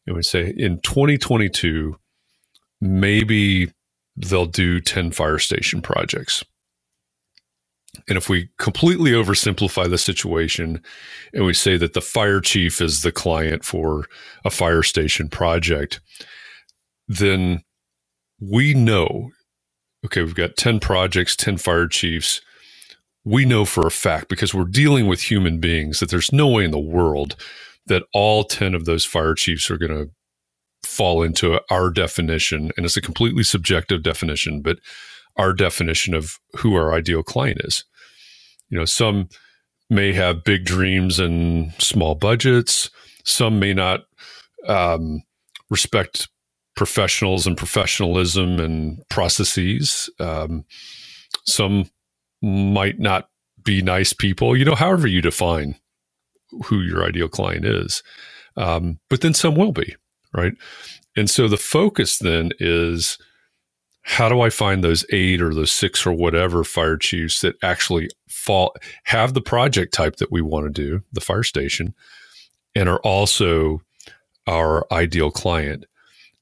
and 0.06 0.18
we 0.18 0.24
say 0.24 0.54
in 0.58 0.82
2022 0.82 1.96
maybe 2.82 3.72
they'll 4.18 4.46
do 4.46 4.82
10 4.82 5.12
fire 5.12 5.40
station 5.40 5.82
projects. 5.82 6.44
And 8.08 8.18
if 8.18 8.30
we 8.30 8.50
completely 8.58 9.12
oversimplify 9.12 9.90
the 9.90 9.98
situation 9.98 10.82
and 11.34 11.46
we 11.46 11.54
say 11.54 11.78
that 11.78 11.94
the 11.94 12.02
fire 12.02 12.40
chief 12.40 12.82
is 12.82 13.02
the 13.02 13.12
client 13.12 13.66
for 13.66 14.06
a 14.46 14.50
fire 14.50 14.84
station 14.84 15.28
project, 15.30 16.00
then 17.08 17.64
we 18.40 18.74
know 18.74 19.32
okay, 20.06 20.24
we've 20.24 20.36
got 20.36 20.58
10 20.58 20.80
projects, 20.80 21.36
10 21.36 21.58
fire 21.58 21.88
chiefs. 21.88 22.42
we 23.24 23.46
know 23.46 23.66
for 23.66 23.86
a 23.86 23.92
fact 23.92 24.30
because 24.30 24.52
we're 24.52 24.64
dealing 24.64 25.06
with 25.06 25.30
human 25.30 25.60
beings 25.60 26.00
that 26.00 26.10
there's 26.10 26.34
no 26.34 26.48
way 26.48 26.66
in 26.66 26.72
the 26.72 26.80
world 26.80 27.36
that 27.86 28.02
all 28.14 28.44
10 28.44 28.74
of 28.74 28.86
those 28.86 29.06
fire 29.06 29.36
chiefs 29.36 29.70
are 29.70 29.78
going 29.78 29.92
to 29.92 30.10
fall 30.84 31.22
into 31.22 31.62
our 31.70 31.92
definition 31.92 32.72
and 32.76 32.84
it's 32.84 32.98
a 32.98 33.02
completely 33.02 33.44
subjective 33.44 34.02
definition 34.02 34.60
but 34.60 34.80
our 35.38 35.54
definition 35.54 36.14
of 36.14 36.40
who 36.58 36.76
our 36.76 36.94
ideal 36.94 37.24
client 37.24 37.60
is. 37.64 37.84
You 38.70 38.80
know 38.80 38.86
some 38.86 39.30
may 39.90 40.14
have 40.14 40.44
big 40.44 40.66
dreams 40.66 41.20
and 41.20 41.74
small 41.80 42.16
budgets. 42.16 42.90
Some 43.26 43.60
may 43.60 43.74
not 43.74 44.02
um, 44.68 45.22
respect 45.70 46.30
professionals 46.76 47.46
and 47.46 47.58
professionalism 47.58 48.60
and 48.60 49.02
processes. 49.10 50.10
Um, 50.20 50.66
some 51.46 51.90
might 52.42 53.00
not 53.00 53.30
be 53.64 53.82
nice 53.82 54.14
people. 54.14 54.56
You 54.56 54.66
know 54.66 54.76
however 54.76 55.08
you 55.08 55.22
define 55.22 55.76
who 56.66 56.80
your 56.82 57.06
ideal 57.06 57.30
client 57.30 57.66
is. 57.66 58.04
Um, 58.58 59.00
but 59.10 59.22
then 59.22 59.34
some 59.34 59.56
will 59.56 59.72
be 59.72 59.96
right? 60.34 60.54
And 61.16 61.30
so 61.30 61.48
the 61.48 61.58
focus 61.58 62.20
then 62.20 62.52
is 62.60 63.18
how 64.04 64.30
do 64.30 64.42
I 64.42 64.50
find 64.50 64.84
those 64.84 65.06
eight 65.12 65.42
or 65.42 65.54
those 65.54 65.72
six 65.72 66.06
or 66.06 66.14
whatever 66.14 66.64
fire 66.64 66.98
chiefs 66.98 67.42
that 67.42 67.56
actually 67.64 68.10
fall 68.28 68.76
have 69.06 69.34
the 69.34 69.42
project 69.42 69.94
type 69.94 70.18
that 70.18 70.32
we 70.32 70.42
want 70.42 70.66
to 70.66 70.72
do, 70.72 71.04
the 71.12 71.22
fire 71.22 71.44
station, 71.44 71.94
and 72.76 72.90
are 72.90 73.00
also 73.00 73.82
our 74.48 74.92
ideal 74.92 75.32
client 75.32 75.86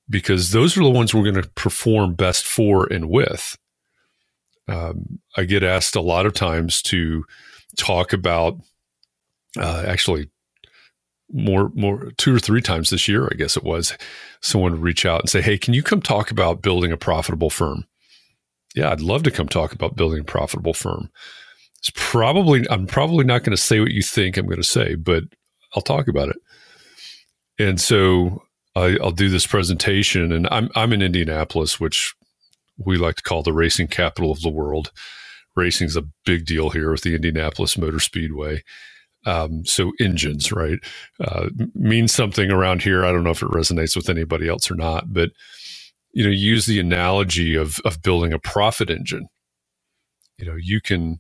because 0.09 0.51
those 0.51 0.77
are 0.77 0.83
the 0.83 0.89
ones 0.89 1.13
we're 1.13 1.29
going 1.29 1.41
to 1.41 1.49
perform 1.49 2.15
best 2.15 2.45
for 2.45 2.91
and 2.91 3.09
with. 3.09 3.57
Um, 4.67 5.19
I 5.35 5.43
get 5.43 5.63
asked 5.63 5.95
a 5.95 6.01
lot 6.01 6.25
of 6.25 6.33
times 6.33 6.81
to 6.83 7.25
talk 7.75 8.13
about 8.13 8.57
uh, 9.57 9.83
actually 9.85 10.29
more 11.31 11.71
more 11.75 12.11
two 12.17 12.35
or 12.35 12.39
three 12.39 12.61
times 12.61 12.89
this 12.89 13.07
year, 13.07 13.27
I 13.31 13.35
guess 13.35 13.55
it 13.55 13.63
was, 13.63 13.97
someone 14.41 14.73
would 14.73 14.81
reach 14.81 15.05
out 15.05 15.21
and 15.21 15.29
say, 15.29 15.41
"Hey, 15.41 15.57
can 15.57 15.73
you 15.73 15.83
come 15.83 16.01
talk 16.01 16.31
about 16.31 16.61
building 16.61 16.91
a 16.91 16.97
profitable 16.97 17.49
firm?" 17.49 17.85
Yeah, 18.75 18.91
I'd 18.91 19.01
love 19.01 19.23
to 19.23 19.31
come 19.31 19.47
talk 19.47 19.73
about 19.73 19.95
building 19.95 20.19
a 20.19 20.23
profitable 20.23 20.73
firm. 20.73 21.09
It's 21.79 21.91
probably 21.95 22.69
I'm 22.69 22.87
probably 22.87 23.25
not 23.25 23.43
going 23.43 23.55
to 23.55 23.61
say 23.61 23.79
what 23.79 23.91
you 23.91 24.01
think 24.01 24.37
I'm 24.37 24.45
going 24.45 24.61
to 24.61 24.63
say, 24.63 24.95
but 24.95 25.23
I'll 25.75 25.81
talk 25.81 26.07
about 26.07 26.29
it. 26.29 26.37
And 27.57 27.79
so 27.79 28.43
I, 28.75 28.97
will 28.99 29.11
do 29.11 29.29
this 29.29 29.47
presentation, 29.47 30.31
and 30.31 30.47
I'm 30.51 30.69
I'm 30.75 30.93
in 30.93 31.01
Indianapolis, 31.01 31.79
which 31.79 32.13
we 32.77 32.97
like 32.97 33.15
to 33.15 33.23
call 33.23 33.43
the 33.43 33.53
racing 33.53 33.87
capital 33.87 34.31
of 34.31 34.41
the 34.41 34.49
world. 34.49 34.91
Racing 35.55 35.87
is 35.87 35.95
a 35.95 36.07
big 36.25 36.45
deal 36.45 36.69
here 36.69 36.91
with 36.91 37.01
the 37.01 37.15
Indianapolis 37.15 37.77
Motor 37.77 37.99
Speedway 37.99 38.63
um, 39.25 39.65
so 39.65 39.91
engines, 39.99 40.51
right, 40.51 40.79
uh, 41.19 41.49
means 41.75 42.13
something 42.13 42.51
around 42.51 42.81
here. 42.81 43.05
I 43.05 43.11
don't 43.11 43.23
know 43.23 43.31
if 43.31 43.41
it 43.41 43.49
resonates 43.49 43.95
with 43.95 44.09
anybody 44.09 44.47
else 44.47 44.71
or 44.71 44.75
not, 44.75 45.13
but 45.13 45.31
you 46.13 46.23
know, 46.23 46.29
use 46.29 46.65
the 46.65 46.79
analogy 46.79 47.55
of 47.55 47.79
of 47.85 48.01
building 48.01 48.33
a 48.33 48.39
profit 48.39 48.89
engine. 48.89 49.27
You 50.37 50.45
know, 50.45 50.55
you 50.57 50.81
can 50.81 51.19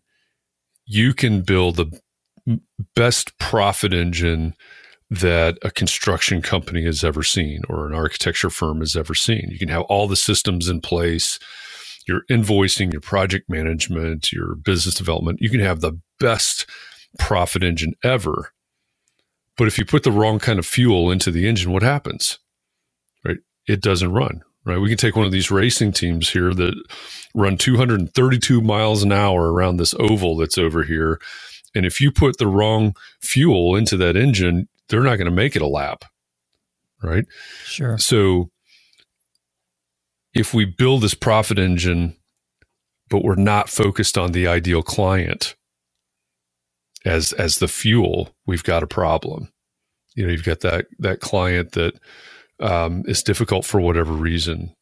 you 0.85 1.13
can 1.13 1.41
build 1.41 1.75
the 1.75 2.01
best 2.95 3.37
profit 3.37 3.93
engine 3.93 4.55
that 5.11 5.57
a 5.63 5.71
construction 5.71 6.41
company 6.41 6.83
has 6.83 7.03
ever 7.03 7.23
seen 7.23 7.61
or 7.67 7.87
an 7.87 7.93
architecture 7.93 8.49
firm 8.49 8.79
has 8.79 8.95
ever 8.95 9.15
seen. 9.15 9.47
You 9.49 9.59
can 9.59 9.69
have 9.69 9.83
all 9.83 10.07
the 10.07 10.15
systems 10.15 10.67
in 10.67 10.81
place, 10.81 11.39
your 12.07 12.21
invoicing, 12.29 12.91
your 12.91 13.01
project 13.01 13.49
management, 13.49 14.31
your 14.31 14.55
business 14.55 14.95
development. 14.95 15.39
You 15.41 15.49
can 15.49 15.61
have 15.61 15.81
the 15.81 15.99
best 16.19 16.67
profit 17.17 17.63
engine 17.63 17.93
ever. 18.03 18.51
But 19.57 19.67
if 19.67 19.77
you 19.77 19.85
put 19.85 20.03
the 20.03 20.11
wrong 20.11 20.39
kind 20.39 20.59
of 20.59 20.65
fuel 20.65 21.11
into 21.11 21.31
the 21.31 21.47
engine, 21.47 21.71
what 21.71 21.83
happens? 21.83 22.39
Right? 23.25 23.37
It 23.67 23.81
doesn't 23.81 24.13
run. 24.13 24.41
Right? 24.65 24.77
We 24.77 24.89
can 24.89 24.97
take 24.97 25.15
one 25.15 25.25
of 25.25 25.31
these 25.31 25.49
racing 25.51 25.93
teams 25.93 26.29
here 26.29 26.53
that 26.53 26.75
run 27.33 27.57
232 27.57 28.61
miles 28.61 29.03
an 29.03 29.11
hour 29.11 29.51
around 29.51 29.77
this 29.77 29.95
oval 29.99 30.37
that's 30.37 30.57
over 30.57 30.83
here. 30.83 31.19
And 31.73 31.85
if 31.85 31.99
you 31.99 32.11
put 32.11 32.37
the 32.37 32.47
wrong 32.47 32.95
fuel 33.21 33.75
into 33.75 33.97
that 33.97 34.15
engine, 34.15 34.67
they're 34.89 35.03
not 35.03 35.17
going 35.17 35.25
to 35.25 35.31
make 35.31 35.55
it 35.55 35.61
a 35.61 35.67
lap. 35.67 36.05
Right? 37.01 37.25
Sure. 37.63 37.97
So 37.97 38.49
if 40.33 40.53
we 40.53 40.65
build 40.65 41.01
this 41.01 41.13
profit 41.13 41.57
engine, 41.57 42.15
but 43.09 43.23
we're 43.23 43.35
not 43.35 43.69
focused 43.69 44.17
on 44.17 44.31
the 44.31 44.47
ideal 44.47 44.83
client, 44.83 45.55
as 47.09 47.33
as 47.33 47.57
the 47.57 47.67
fuel, 47.67 48.29
we've 48.45 48.63
got 48.63 48.83
a 48.83 48.87
problem. 48.87 49.49
You 50.15 50.25
know, 50.25 50.31
you've 50.31 50.45
got 50.45 50.61
that 50.61 50.87
that 50.99 51.19
client 51.19 51.73
that 51.73 51.99
um, 52.59 53.03
is 53.07 53.23
difficult 53.23 53.65
for 53.65 53.81
whatever 53.81 54.13
reason. 54.13 54.73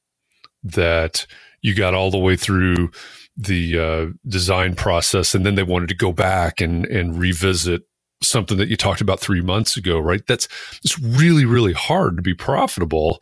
That 0.63 1.25
you 1.61 1.73
got 1.73 1.93
all 1.93 2.11
the 2.11 2.17
way 2.17 2.35
through 2.35 2.91
the 3.37 3.79
uh, 3.79 4.05
design 4.27 4.75
process, 4.75 5.33
and 5.33 5.45
then 5.45 5.55
they 5.55 5.63
wanted 5.63 5.89
to 5.89 5.95
go 5.95 6.11
back 6.11 6.59
and 6.61 6.85
and 6.87 7.17
revisit 7.17 7.83
something 8.21 8.57
that 8.57 8.67
you 8.67 8.75
talked 8.75 9.01
about 9.01 9.19
three 9.19 9.41
months 9.41 9.77
ago, 9.77 9.99
right? 9.99 10.25
That's 10.27 10.47
it's 10.83 10.99
really 10.99 11.45
really 11.45 11.73
hard 11.73 12.17
to 12.17 12.21
be 12.23 12.33
profitable 12.33 13.21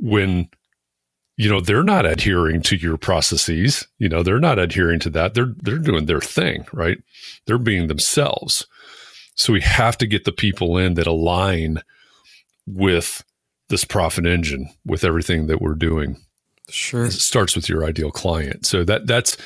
when 0.00 0.48
you 1.36 1.48
know 1.48 1.60
they're 1.60 1.82
not 1.82 2.06
adhering 2.06 2.62
to 2.62 2.76
your 2.76 2.96
processes. 2.96 3.86
You 3.98 4.08
know 4.08 4.22
they're 4.22 4.40
not 4.40 4.58
adhering 4.58 5.00
to 5.00 5.10
that. 5.10 5.34
They're 5.34 5.54
they're 5.62 5.78
doing 5.78 6.06
their 6.06 6.20
thing 6.20 6.66
right? 6.72 6.98
They're 7.46 7.58
being 7.58 7.88
themselves. 7.88 8.66
So 9.34 9.52
we 9.52 9.60
have 9.62 9.98
to 9.98 10.06
get 10.06 10.24
the 10.24 10.32
people 10.32 10.78
in 10.78 10.94
that 10.94 11.08
align 11.08 11.82
with 12.66 13.24
this 13.68 13.84
profit 13.84 14.26
engine 14.26 14.70
with 14.86 15.04
everything 15.04 15.46
that 15.48 15.60
we're 15.60 15.74
doing. 15.74 16.18
Sure. 16.68 17.06
It 17.06 17.12
starts 17.12 17.56
with 17.56 17.68
your 17.68 17.84
ideal 17.84 18.10
client. 18.10 18.64
So 18.66 18.84
that 18.84 19.06
that's 19.06 19.36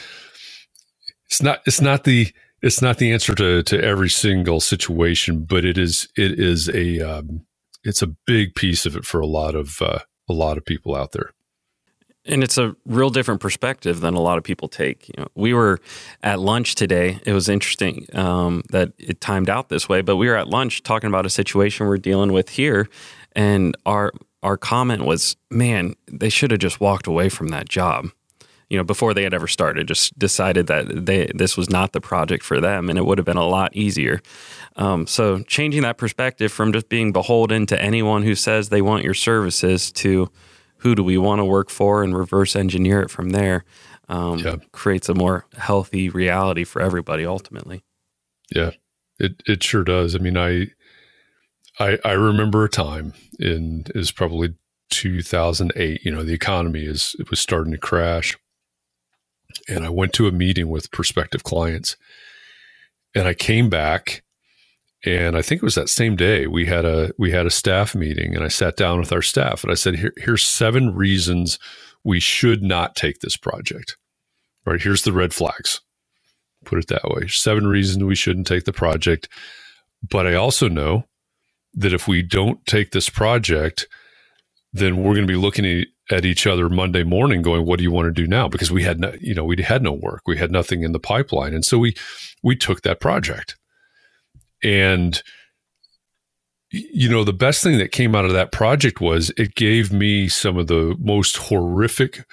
it's 1.26 1.42
not 1.42 1.60
it's 1.66 1.80
not 1.80 2.04
the 2.04 2.32
it's 2.62 2.82
not 2.82 2.98
the 2.98 3.12
answer 3.12 3.34
to 3.34 3.62
to 3.62 3.82
every 3.82 4.08
single 4.08 4.60
situation 4.60 5.44
but 5.44 5.64
it 5.64 5.78
is 5.78 6.08
it 6.16 6.38
is 6.38 6.68
a 6.70 7.00
um, 7.00 7.46
it's 7.84 8.02
a 8.02 8.08
big 8.26 8.54
piece 8.54 8.86
of 8.86 8.96
it 8.96 9.04
for 9.04 9.20
a 9.20 9.26
lot 9.26 9.54
of 9.54 9.80
uh, 9.80 10.00
a 10.28 10.32
lot 10.32 10.58
of 10.58 10.64
people 10.64 10.94
out 10.94 11.12
there 11.12 11.32
and 12.28 12.44
it's 12.44 12.58
a 12.58 12.76
real 12.86 13.10
different 13.10 13.40
perspective 13.40 14.00
than 14.00 14.14
a 14.14 14.20
lot 14.20 14.38
of 14.38 14.44
people 14.44 14.68
take. 14.68 15.08
You 15.08 15.14
know, 15.22 15.28
we 15.34 15.54
were 15.54 15.80
at 16.22 16.38
lunch 16.38 16.74
today. 16.74 17.18
It 17.24 17.32
was 17.32 17.48
interesting 17.48 18.06
um, 18.12 18.62
that 18.70 18.92
it 18.98 19.20
timed 19.20 19.48
out 19.48 19.70
this 19.70 19.88
way, 19.88 20.02
but 20.02 20.16
we 20.16 20.28
were 20.28 20.36
at 20.36 20.48
lunch 20.48 20.82
talking 20.82 21.08
about 21.08 21.26
a 21.26 21.30
situation 21.30 21.86
we're 21.86 21.96
dealing 21.96 22.32
with 22.32 22.50
here, 22.50 22.88
and 23.32 23.76
our 23.86 24.12
our 24.42 24.56
comment 24.56 25.04
was, 25.04 25.36
"Man, 25.50 25.94
they 26.06 26.28
should 26.28 26.50
have 26.50 26.60
just 26.60 26.80
walked 26.80 27.06
away 27.06 27.28
from 27.28 27.48
that 27.48 27.68
job." 27.68 28.10
You 28.68 28.76
know, 28.76 28.84
before 28.84 29.14
they 29.14 29.22
had 29.22 29.32
ever 29.32 29.48
started, 29.48 29.88
just 29.88 30.16
decided 30.18 30.66
that 30.66 31.06
they 31.06 31.30
this 31.34 31.56
was 31.56 31.70
not 31.70 31.92
the 31.92 32.00
project 32.00 32.44
for 32.44 32.60
them, 32.60 32.90
and 32.90 32.98
it 32.98 33.06
would 33.06 33.18
have 33.18 33.24
been 33.24 33.38
a 33.38 33.46
lot 33.46 33.74
easier. 33.74 34.20
Um, 34.76 35.06
so, 35.06 35.40
changing 35.44 35.82
that 35.82 35.96
perspective 35.96 36.52
from 36.52 36.72
just 36.72 36.90
being 36.90 37.10
beholden 37.10 37.64
to 37.66 37.80
anyone 37.80 38.22
who 38.22 38.34
says 38.34 38.68
they 38.68 38.82
want 38.82 39.04
your 39.04 39.14
services 39.14 39.90
to 39.92 40.30
who 40.78 40.94
do 40.94 41.02
we 41.02 41.18
want 41.18 41.40
to 41.40 41.44
work 41.44 41.70
for 41.70 42.02
and 42.02 42.16
reverse 42.16 42.56
engineer 42.56 43.00
it 43.02 43.10
from 43.10 43.30
there 43.30 43.64
um, 44.08 44.38
yeah. 44.38 44.56
creates 44.72 45.08
a 45.08 45.14
more 45.14 45.46
healthy 45.56 46.08
reality 46.08 46.64
for 46.64 46.80
everybody 46.80 47.26
ultimately. 47.26 47.84
Yeah. 48.54 48.72
It 49.18 49.42
it 49.46 49.62
sure 49.62 49.84
does. 49.84 50.14
I 50.14 50.18
mean 50.18 50.36
i 50.36 50.68
i 51.78 51.98
i 52.04 52.12
remember 52.12 52.64
a 52.64 52.68
time 52.68 53.12
in 53.38 53.84
is 53.94 54.12
probably 54.12 54.54
2008 54.90 56.02
you 56.04 56.10
know 56.10 56.22
the 56.22 56.32
economy 56.32 56.84
is 56.84 57.14
it 57.18 57.30
was 57.30 57.40
starting 57.40 57.72
to 57.72 57.78
crash. 57.78 58.36
And 59.68 59.84
i 59.84 59.90
went 59.90 60.12
to 60.14 60.28
a 60.28 60.32
meeting 60.32 60.68
with 60.68 60.90
prospective 60.90 61.42
clients. 61.42 61.96
And 63.14 63.26
i 63.26 63.34
came 63.34 63.68
back 63.68 64.22
and 65.04 65.36
I 65.36 65.42
think 65.42 65.62
it 65.62 65.64
was 65.64 65.76
that 65.76 65.88
same 65.88 66.16
day 66.16 66.46
we 66.46 66.66
had 66.66 66.84
a 66.84 67.12
we 67.18 67.30
had 67.30 67.46
a 67.46 67.50
staff 67.50 67.94
meeting, 67.94 68.34
and 68.34 68.44
I 68.44 68.48
sat 68.48 68.76
down 68.76 68.98
with 68.98 69.12
our 69.12 69.22
staff 69.22 69.62
and 69.62 69.70
I 69.70 69.74
said, 69.74 69.96
Here, 69.96 70.12
"Here's 70.16 70.44
seven 70.44 70.94
reasons 70.94 71.58
we 72.04 72.20
should 72.20 72.62
not 72.62 72.96
take 72.96 73.20
this 73.20 73.36
project. 73.36 73.96
Right 74.64 74.80
here's 74.80 75.02
the 75.02 75.12
red 75.12 75.32
flags. 75.32 75.80
Put 76.64 76.78
it 76.78 76.88
that 76.88 77.04
way. 77.04 77.28
Seven 77.28 77.66
reasons 77.66 78.02
we 78.04 78.14
shouldn't 78.14 78.46
take 78.46 78.64
the 78.64 78.72
project. 78.72 79.28
But 80.08 80.26
I 80.26 80.34
also 80.34 80.68
know 80.68 81.04
that 81.74 81.92
if 81.92 82.08
we 82.08 82.22
don't 82.22 82.64
take 82.66 82.90
this 82.90 83.08
project, 83.08 83.86
then 84.72 84.96
we're 84.96 85.14
going 85.14 85.26
to 85.26 85.32
be 85.32 85.36
looking 85.36 85.84
at 86.10 86.24
each 86.24 86.46
other 86.46 86.68
Monday 86.68 87.04
morning, 87.04 87.42
going, 87.42 87.66
"What 87.66 87.78
do 87.78 87.84
you 87.84 87.92
want 87.92 88.06
to 88.06 88.22
do 88.22 88.26
now?" 88.26 88.48
Because 88.48 88.72
we 88.72 88.82
had 88.82 88.98
no, 88.98 89.14
you 89.20 89.34
know, 89.34 89.44
we 89.44 89.62
had 89.62 89.82
no 89.82 89.92
work, 89.92 90.22
we 90.26 90.38
had 90.38 90.50
nothing 90.50 90.82
in 90.82 90.90
the 90.90 90.98
pipeline, 90.98 91.54
and 91.54 91.64
so 91.64 91.78
we 91.78 91.94
we 92.42 92.56
took 92.56 92.82
that 92.82 93.00
project 93.00 93.57
and 94.62 95.22
you 96.70 97.08
know, 97.08 97.24
the 97.24 97.32
best 97.32 97.62
thing 97.62 97.78
that 97.78 97.92
came 97.92 98.14
out 98.14 98.26
of 98.26 98.32
that 98.32 98.52
project 98.52 99.00
was 99.00 99.30
it 99.38 99.54
gave 99.54 99.92
me 99.92 100.28
some 100.28 100.58
of 100.58 100.66
the 100.66 100.94
most 101.00 101.36
horrific 101.36 102.26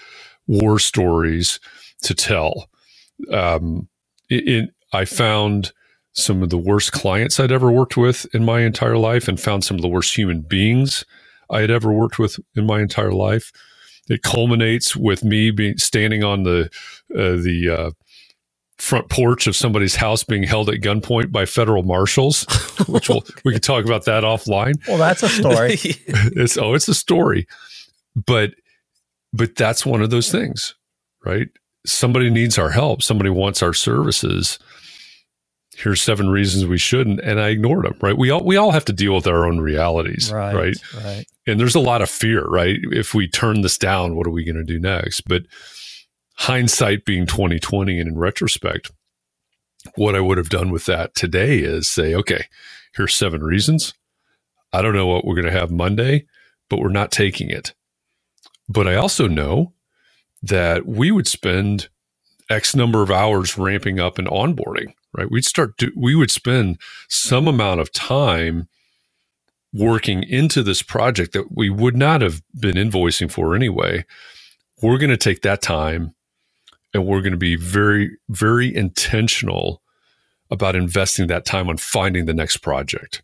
war 0.48 0.78
stories 0.78 1.60
to 2.02 2.14
tell. 2.14 2.70
Um, 3.32 3.88
I 4.30 5.06
found 5.06 5.72
some 6.12 6.44
of 6.44 6.50
the 6.50 6.58
worst 6.58 6.92
clients 6.92 7.40
I'd 7.40 7.52
ever 7.52 7.72
worked 7.72 7.98
with 7.98 8.26
in 8.34 8.44
my 8.44 8.62
entire 8.62 8.98
life, 8.98 9.28
and 9.28 9.40
found 9.40 9.64
some 9.64 9.76
of 9.76 9.82
the 9.82 9.88
worst 9.88 10.16
human 10.18 10.42
beings 10.42 11.04
I 11.50 11.62
had 11.62 11.72
ever 11.72 11.92
worked 11.92 12.20
with 12.20 12.40
in 12.56 12.66
my 12.66 12.82
entire 12.82 13.12
life. 13.12 13.52
It 14.10 14.22
culminates 14.22 14.96
with 14.96 15.24
me 15.24 15.52
being 15.52 15.78
standing 15.78 16.24
on 16.24 16.44
the 16.44 16.70
uh, 17.14 17.38
the 17.42 17.70
uh, 17.78 17.92
front 18.78 19.10
porch 19.10 19.48
of 19.48 19.56
somebody's 19.56 19.96
house 19.96 20.24
being 20.24 20.44
held 20.44 20.70
at 20.70 20.82
gunpoint 20.82 21.32
by 21.32 21.46
federal 21.46 21.84
marshals, 21.84 22.46
which 22.88 23.10
we'll, 23.10 23.24
we 23.44 23.54
can 23.54 23.62
talk 23.62 23.86
about 23.86 24.06
that 24.06 24.24
offline. 24.24 24.76
Well, 24.88 24.98
that's 24.98 25.24
a 25.24 25.30
story. 25.30 25.78
it's 25.82 26.58
oh, 26.58 26.74
it's 26.74 26.88
a 26.88 26.94
story, 26.94 27.48
but 28.16 28.52
but 29.34 29.56
that's 29.56 29.86
one 29.86 30.02
of 30.02 30.10
those 30.10 30.32
things, 30.32 30.76
right? 31.26 31.50
Somebody 31.86 32.30
needs 32.30 32.58
our 32.58 32.72
help. 32.72 33.04
Somebody 33.04 33.30
wants 33.30 33.62
our 33.62 33.74
services. 33.74 34.60
Here's 35.78 36.02
seven 36.02 36.30
reasons 36.30 36.66
we 36.66 36.78
shouldn't, 36.78 37.20
and 37.20 37.40
I 37.40 37.50
ignored 37.50 37.86
them. 37.86 37.98
Right? 38.02 38.18
We 38.18 38.30
all 38.30 38.44
we 38.44 38.58
all 38.58 38.72
have 38.72 38.86
to 38.86 38.94
deal 38.94 39.16
with 39.16 39.28
our 39.28 39.46
own 39.46 39.60
realities, 39.60 40.32
right? 40.32 40.56
Right. 40.56 40.94
right. 41.04 41.26
And 41.48 41.60
there's 41.60 41.76
a 41.76 41.80
lot 41.80 42.02
of 42.02 42.10
fear, 42.10 42.46
right? 42.46 42.80
If 42.92 43.14
we 43.14 43.28
turn 43.28 43.62
this 43.62 43.78
down, 43.78 44.16
what 44.16 44.26
are 44.26 44.32
we 44.32 44.44
going 44.44 44.56
to 44.56 44.64
do 44.64 44.80
next? 44.80 45.22
But 45.28 45.44
hindsight 46.36 47.06
being 47.06 47.26
2020 47.26 48.00
and 48.00 48.10
in 48.10 48.18
retrospect, 48.18 48.92
what 49.96 50.16
I 50.16 50.20
would 50.20 50.38
have 50.38 50.50
done 50.50 50.72
with 50.72 50.86
that 50.86 51.16
today 51.16 51.60
is 51.60 51.90
say, 51.90 52.16
okay, 52.16 52.46
here's 52.96 53.16
seven 53.16 53.44
reasons. 53.44 53.94
I 54.74 54.82
don't 54.82 54.96
know 54.96 55.08
what 55.08 55.26
we're 55.26 55.36
going 55.36 55.52
to 55.52 55.60
have 55.60 55.72
Monday, 55.72 56.26
but 56.70 56.80
we're 56.80 56.90
not 56.90 57.12
taking 57.12 57.50
it. 57.50 57.74
But 58.68 58.88
I 58.88 58.96
also 58.96 59.28
know 59.28 59.74
that 60.42 60.86
we 60.86 61.12
would 61.12 61.28
spend 61.28 61.90
X 62.50 62.76
number 62.76 63.02
of 63.02 63.12
hours 63.12 63.58
ramping 63.58 64.00
up 64.00 64.18
and 64.18 64.28
onboarding, 64.28 64.94
right? 65.14 65.30
We'd 65.30 65.46
start 65.46 65.78
to, 65.80 65.92
we 65.96 66.16
would 66.16 66.32
spend 66.32 66.80
some 67.08 67.48
amount 67.48 67.80
of 67.80 67.92
time 67.92 68.68
working 69.74 70.24
into 70.24 70.64
this 70.64 70.82
project 70.82 71.34
that 71.34 71.56
we 71.56 71.70
would 71.70 71.98
not 71.98 72.22
have 72.22 72.42
been 72.58 72.76
invoicing 72.76 73.30
for 73.30 73.56
anyway. 73.56 74.06
We're 74.82 74.98
going 74.98 75.10
to 75.10 75.18
take 75.18 75.42
that 75.42 75.62
time 75.62 76.15
and 76.96 77.06
we're 77.06 77.22
going 77.22 77.32
to 77.32 77.38
be 77.38 77.56
very 77.56 78.18
very 78.30 78.74
intentional 78.74 79.82
about 80.50 80.76
investing 80.76 81.28
that 81.28 81.46
time 81.46 81.70
on 81.70 81.78
finding 81.78 82.26
the 82.26 82.34
next 82.34 82.58
project 82.58 83.22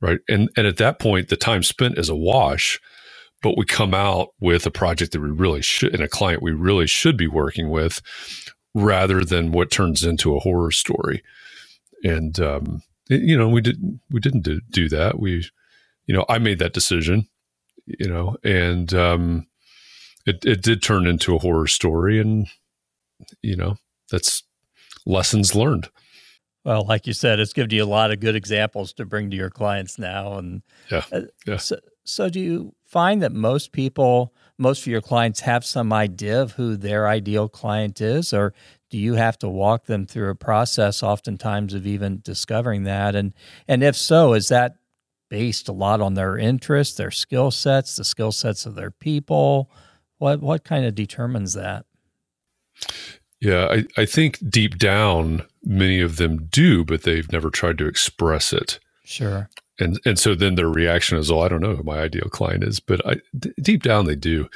right? 0.00 0.20
And 0.28 0.50
and 0.56 0.66
at 0.66 0.76
that 0.76 0.98
point 0.98 1.28
the 1.28 1.36
time 1.36 1.62
spent 1.62 1.98
is 1.98 2.08
a 2.08 2.14
wash 2.14 2.78
but 3.42 3.58
we 3.58 3.66
come 3.66 3.92
out 3.92 4.28
with 4.40 4.64
a 4.64 4.70
project 4.70 5.12
that 5.12 5.20
we 5.20 5.30
really 5.30 5.62
should 5.62 5.92
and 5.94 6.02
a 6.02 6.08
client 6.08 6.42
we 6.42 6.52
really 6.52 6.86
should 6.86 7.16
be 7.16 7.26
working 7.26 7.70
with 7.70 8.00
rather 8.74 9.24
than 9.24 9.52
what 9.52 9.70
turns 9.70 10.02
into 10.02 10.34
a 10.34 10.40
horror 10.40 10.70
story. 10.70 11.22
And 12.02 12.38
um, 12.40 12.82
you 13.08 13.36
know 13.36 13.48
we 13.48 13.60
didn't 13.60 14.00
we 14.10 14.20
didn't 14.20 14.48
do, 14.70 14.88
that. 14.88 15.18
We 15.18 15.48
you 16.06 16.14
know 16.14 16.24
i 16.28 16.38
made 16.38 16.58
that 16.58 16.74
decision 16.74 17.28
you 17.86 18.08
know 18.08 18.36
and 18.44 18.92
um, 18.94 19.46
it, 20.26 20.44
it 20.44 20.62
did 20.62 20.82
turn 20.82 21.06
into 21.06 21.34
a 21.34 21.38
horror 21.38 21.66
story 21.66 22.20
and 22.20 22.46
you 23.44 23.56
know, 23.56 23.76
that's 24.10 24.42
lessons 25.06 25.54
learned. 25.54 25.88
Well, 26.64 26.86
like 26.86 27.06
you 27.06 27.12
said, 27.12 27.40
it's 27.40 27.52
given 27.52 27.70
you 27.70 27.84
a 27.84 27.86
lot 27.86 28.10
of 28.10 28.20
good 28.20 28.34
examples 28.34 28.94
to 28.94 29.04
bring 29.04 29.30
to 29.30 29.36
your 29.36 29.50
clients 29.50 29.98
now. 29.98 30.38
And 30.38 30.62
yeah, 30.90 31.04
uh, 31.12 31.20
yeah. 31.46 31.58
So, 31.58 31.76
so, 32.04 32.30
do 32.30 32.40
you 32.40 32.74
find 32.86 33.22
that 33.22 33.32
most 33.32 33.72
people, 33.72 34.34
most 34.56 34.80
of 34.80 34.86
your 34.86 35.02
clients, 35.02 35.40
have 35.40 35.64
some 35.64 35.92
idea 35.92 36.40
of 36.40 36.52
who 36.52 36.76
their 36.76 37.06
ideal 37.06 37.48
client 37.48 38.00
is, 38.00 38.32
or 38.32 38.54
do 38.88 38.96
you 38.96 39.14
have 39.14 39.38
to 39.40 39.48
walk 39.48 39.86
them 39.86 40.06
through 40.06 40.30
a 40.30 40.34
process, 40.34 41.02
oftentimes, 41.02 41.74
of 41.74 41.86
even 41.86 42.20
discovering 42.22 42.84
that? 42.84 43.14
And 43.14 43.34
and 43.68 43.82
if 43.82 43.94
so, 43.94 44.32
is 44.32 44.48
that 44.48 44.76
based 45.28 45.68
a 45.68 45.72
lot 45.72 46.00
on 46.00 46.14
their 46.14 46.38
interests, 46.38 46.96
their 46.96 47.10
skill 47.10 47.50
sets, 47.50 47.96
the 47.96 48.04
skill 48.04 48.32
sets 48.32 48.64
of 48.64 48.74
their 48.74 48.90
people? 48.90 49.70
What 50.16 50.40
what 50.40 50.64
kind 50.64 50.86
of 50.86 50.94
determines 50.94 51.52
that? 51.52 51.84
Yeah, 53.44 53.66
I, 53.70 53.84
I 54.00 54.06
think 54.06 54.38
deep 54.48 54.78
down, 54.78 55.44
many 55.62 56.00
of 56.00 56.16
them 56.16 56.46
do, 56.46 56.82
but 56.82 57.02
they've 57.02 57.30
never 57.30 57.50
tried 57.50 57.76
to 57.78 57.86
express 57.86 58.54
it. 58.54 58.78
Sure. 59.04 59.50
And 59.78 60.00
and 60.06 60.18
so 60.18 60.34
then 60.34 60.54
their 60.54 60.68
reaction 60.68 61.18
is, 61.18 61.30
"Oh, 61.30 61.40
I 61.40 61.48
don't 61.48 61.60
know 61.60 61.76
who 61.76 61.82
my 61.82 61.98
ideal 61.98 62.28
client 62.30 62.64
is," 62.64 62.80
but 62.80 63.06
I, 63.06 63.16
d- 63.38 63.52
deep 63.60 63.82
down 63.82 64.06
they 64.06 64.16
do. 64.16 64.48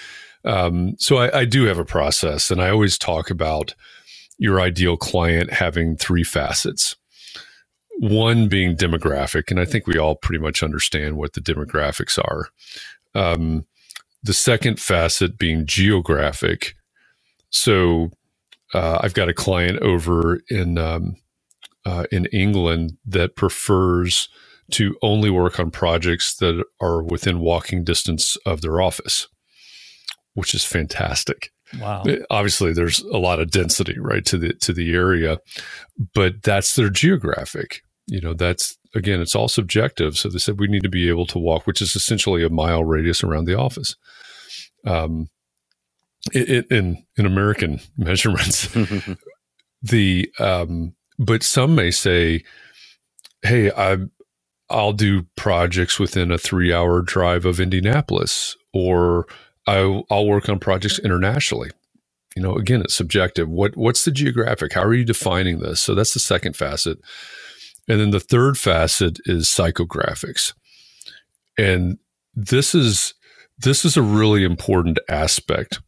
Um, 0.45 0.95
so 0.99 1.19
I, 1.19 1.41
I 1.41 1.45
do 1.45 1.65
have 1.65 1.79
a 1.79 1.85
process, 1.85 2.51
and 2.51 2.63
I 2.63 2.71
always 2.71 2.97
talk 2.97 3.31
about 3.31 3.75
your 4.39 4.61
ideal 4.61 4.97
client 4.97 5.53
having 5.53 5.97
three 5.97 6.25
facets. 6.25 6.97
One 7.99 8.49
being 8.49 8.77
demographic, 8.77 9.51
and 9.51 9.61
I 9.61 9.67
think 9.67 9.87
we 9.87 9.99
all 9.99 10.15
pretty 10.15 10.43
much 10.43 10.63
understand 10.63 11.17
what 11.17 11.35
the 11.35 11.41
demographics 11.41 12.19
are. 12.19 12.49
Um, 13.15 13.67
the 14.23 14.33
second 14.33 14.81
facet 14.81 15.37
being 15.37 15.67
geographic, 15.67 16.75
so 17.51 18.13
uh, 18.75 18.99
I've 19.03 19.15
got 19.15 19.29
a 19.29 19.35
client 19.35 19.79
over 19.81 20.41
in 20.51 20.79
um, 20.79 21.17
uh, 21.85 22.05
in 22.13 22.27
England 22.27 22.99
that 23.07 23.37
prefers 23.37 24.29
to 24.73 24.97
only 25.03 25.31
work 25.31 25.59
on 25.59 25.71
projects 25.71 26.37
that 26.37 26.63
are 26.81 27.03
within 27.03 27.41
walking 27.41 27.85
distance 27.85 28.37
of 28.45 28.61
their 28.61 28.81
office, 28.81 29.27
which 30.35 30.55
is 30.55 30.65
fantastic. 30.65 31.51
Wow. 31.81 32.05
Obviously, 32.31 32.73
there's 32.73 33.01
a 33.01 33.19
lot 33.19 33.41
of 33.41 33.51
density 33.51 33.99
right 33.99 34.25
to 34.27 34.39
the 34.39 34.53
to 34.55 34.73
the 34.73 34.95
area, 34.95 35.39
but 36.15 36.43
that's 36.43 36.75
their 36.75 36.91
geographic. 36.91 37.83
You 38.07 38.21
know, 38.21 38.35
that's 38.35 38.77
again, 38.95 39.21
it's 39.21 39.35
all 39.35 39.49
subjective. 39.49 40.17
So 40.17 40.29
they 40.29 40.39
said 40.39 40.59
we 40.59 40.67
need 40.67 40.83
to 40.83 40.89
be 40.89 41.09
able 41.09 41.27
to 41.27 41.39
walk, 41.39 41.67
which 41.67 41.83
is 41.83 41.95
essentially 41.95 42.43
a 42.43 42.51
mile 42.51 42.85
radius 42.85 43.23
around 43.23 43.45
the 43.45 43.59
office. 43.59 43.97
Um, 44.87 45.29
it, 46.33 46.67
in 46.71 47.05
in 47.17 47.27
American 47.27 47.81
measurements. 47.97 48.69
the 49.83 50.31
um, 50.39 50.95
but 51.19 51.43
some 51.43 51.75
may 51.75 51.91
say, 51.91 52.45
"Hey, 53.43 53.71
I 53.71 53.99
I'll 54.71 54.93
do 54.93 55.23
projects 55.37 55.99
within 55.99 56.31
a 56.31 56.39
three 56.39 56.73
hour 56.73 57.03
drive 57.03 57.45
of 57.45 57.61
Indianapolis, 57.61 58.57
or 58.73 59.27
I, 59.67 60.03
I'll 60.11 60.27
work 60.27 60.49
on 60.49 60.59
projects 60.59 60.99
internationally." 60.99 61.71
You 62.37 62.43
know, 62.43 62.57
again, 62.57 62.83
it's 62.83 62.95
subjective. 62.95 63.49
What 63.49 63.77
what's 63.77 64.05
the 64.05 64.11
geographic? 64.11 64.73
How 64.73 64.83
are 64.83 64.95
you 64.95 65.05
defining 65.05 65.59
this? 65.61 65.81
So 65.81 65.95
that's 65.95 66.15
the 66.15 66.21
second 66.21 66.57
facet, 66.57 66.99
and 67.89 68.01
then 68.01 68.11
the 68.11 68.21
third 68.21 68.59
facet 68.59 69.19
is 69.25 69.47
psychographics, 69.47 70.55
and 71.57 71.99
this 72.35 72.75
is 72.75 73.15
this 73.59 73.85
is 73.85 73.97
a 73.97 74.03
really 74.03 74.45
important 74.45 74.99
aspect 75.09 75.81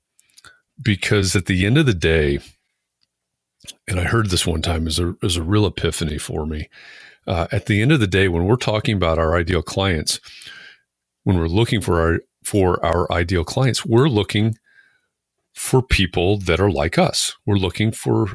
because 0.83 1.37
at 1.37 1.47
the 1.47 1.67
end 1.67 1.79
of 1.79 1.87
the 1.87 1.95
day, 1.95 2.41
and 3.89 4.01
I 4.01 4.05
heard 4.05 4.31
this 4.31 4.47
one 4.47 4.63
time 4.63 4.87
as 4.87 4.99
a, 4.99 5.15
as 5.23 5.37
a 5.37 5.43
real 5.43 5.67
epiphany 5.67 6.19
for 6.19 6.47
me. 6.47 6.69
Uh, 7.27 7.49
at 7.53 7.67
the 7.67 7.83
end 7.83 7.93
of 7.93 8.01
the 8.01 8.07
day, 8.09 8.29
when 8.29 8.47
we're 8.47 8.57
talking 8.57 8.97
about 8.97 9.19
our 9.19 9.37
ideal 9.37 9.63
clients, 9.63 10.21
when 11.25 11.39
we're 11.39 11.49
looking 11.49 11.81
for 11.81 12.01
our 12.01 12.21
for 12.45 12.85
our 12.85 13.11
ideal 13.13 13.45
clients, 13.45 13.87
we're 13.87 14.09
looking 14.09 14.57
for 15.55 15.83
people 15.83 16.39
that 16.39 16.61
are 16.61 16.71
like 16.71 16.99
us. 16.99 17.37
We're 17.47 17.57
looking 17.57 17.93
for 17.93 18.29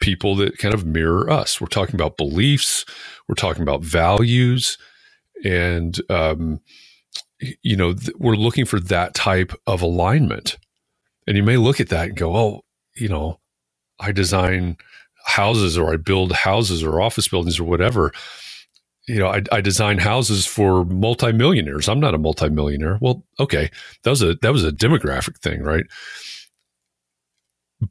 people 0.00 0.36
that 0.36 0.58
kind 0.58 0.74
of 0.74 0.86
mirror 0.86 1.30
us. 1.30 1.60
We're 1.60 1.68
talking 1.68 1.94
about 1.96 2.16
beliefs. 2.16 2.84
We're 3.28 3.34
talking 3.36 3.62
about 3.62 3.82
values, 3.82 4.78
and 5.44 6.00
um, 6.10 6.60
you 7.62 7.76
know, 7.76 7.94
th- 7.94 8.16
we're 8.18 8.36
looking 8.36 8.66
for 8.66 8.80
that 8.80 9.14
type 9.14 9.52
of 9.66 9.82
alignment. 9.82 10.58
And 11.26 11.36
you 11.36 11.44
may 11.44 11.58
look 11.58 11.80
at 11.80 11.90
that 11.90 12.08
and 12.10 12.16
go, 12.16 12.36
oh, 12.36 12.62
you 12.96 13.08
know, 13.08 13.40
I 14.00 14.12
design 14.12 14.76
houses 15.26 15.78
or 15.78 15.92
I 15.92 15.96
build 15.96 16.32
houses 16.32 16.82
or 16.82 17.00
office 17.00 17.28
buildings 17.28 17.60
or 17.60 17.64
whatever. 17.64 18.12
You 19.08 19.18
know, 19.20 19.28
I, 19.28 19.42
I 19.52 19.60
design 19.60 19.98
houses 19.98 20.46
for 20.46 20.84
multimillionaires. 20.86 21.88
I'm 21.88 22.00
not 22.00 22.14
a 22.14 22.18
multimillionaire. 22.18 22.98
Well, 23.00 23.24
okay, 23.40 23.70
that 24.04 24.10
was 24.10 24.22
a 24.22 24.34
that 24.42 24.52
was 24.52 24.64
a 24.64 24.72
demographic 24.72 25.38
thing, 25.40 25.62
right? 25.62 25.86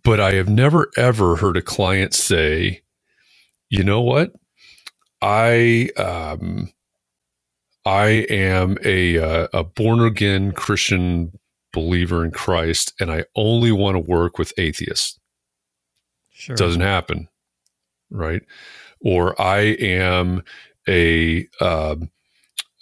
But 0.03 0.19
I 0.21 0.33
have 0.35 0.49
never 0.49 0.91
ever 0.97 1.37
heard 1.37 1.57
a 1.57 1.61
client 1.61 2.13
say, 2.13 2.81
you 3.69 3.83
know 3.83 4.01
what, 4.01 4.33
I 5.21 5.89
um, 5.97 6.71
I 7.85 8.27
am 8.29 8.77
a 8.85 9.19
uh, 9.19 9.49
a 9.53 9.65
born 9.65 10.01
again 10.01 10.53
Christian 10.53 11.33
believer 11.73 12.23
in 12.23 12.31
Christ 12.31 12.93
and 12.99 13.11
I 13.11 13.25
only 13.35 13.71
want 13.71 13.95
to 13.95 13.99
work 13.99 14.37
with 14.37 14.53
atheists. 14.57 15.19
Sure. 16.31 16.55
Doesn't 16.55 16.81
happen. 16.81 17.27
Right. 18.09 18.41
Or 19.01 19.39
I 19.41 19.59
am 19.79 20.43
a, 20.87 21.47
uh, 21.59 21.95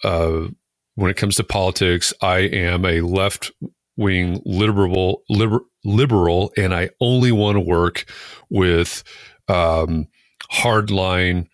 uh, 0.04 0.48
when 0.96 1.12
it 1.12 1.18
comes 1.18 1.36
to 1.38 1.44
politics, 1.44 2.14
I 2.22 2.40
am 2.40 2.86
a 2.86 3.02
left 3.02 3.52
wing 3.98 4.42
liberal, 4.46 5.24
liber, 5.30 5.62
liberal 5.84 6.52
and 6.58 6.74
I 6.74 6.90
only 7.00 7.32
want 7.32 7.56
to 7.56 7.62
work 7.62 8.06
with 8.50 9.04
um, 9.48 10.08
hardline 10.52 11.48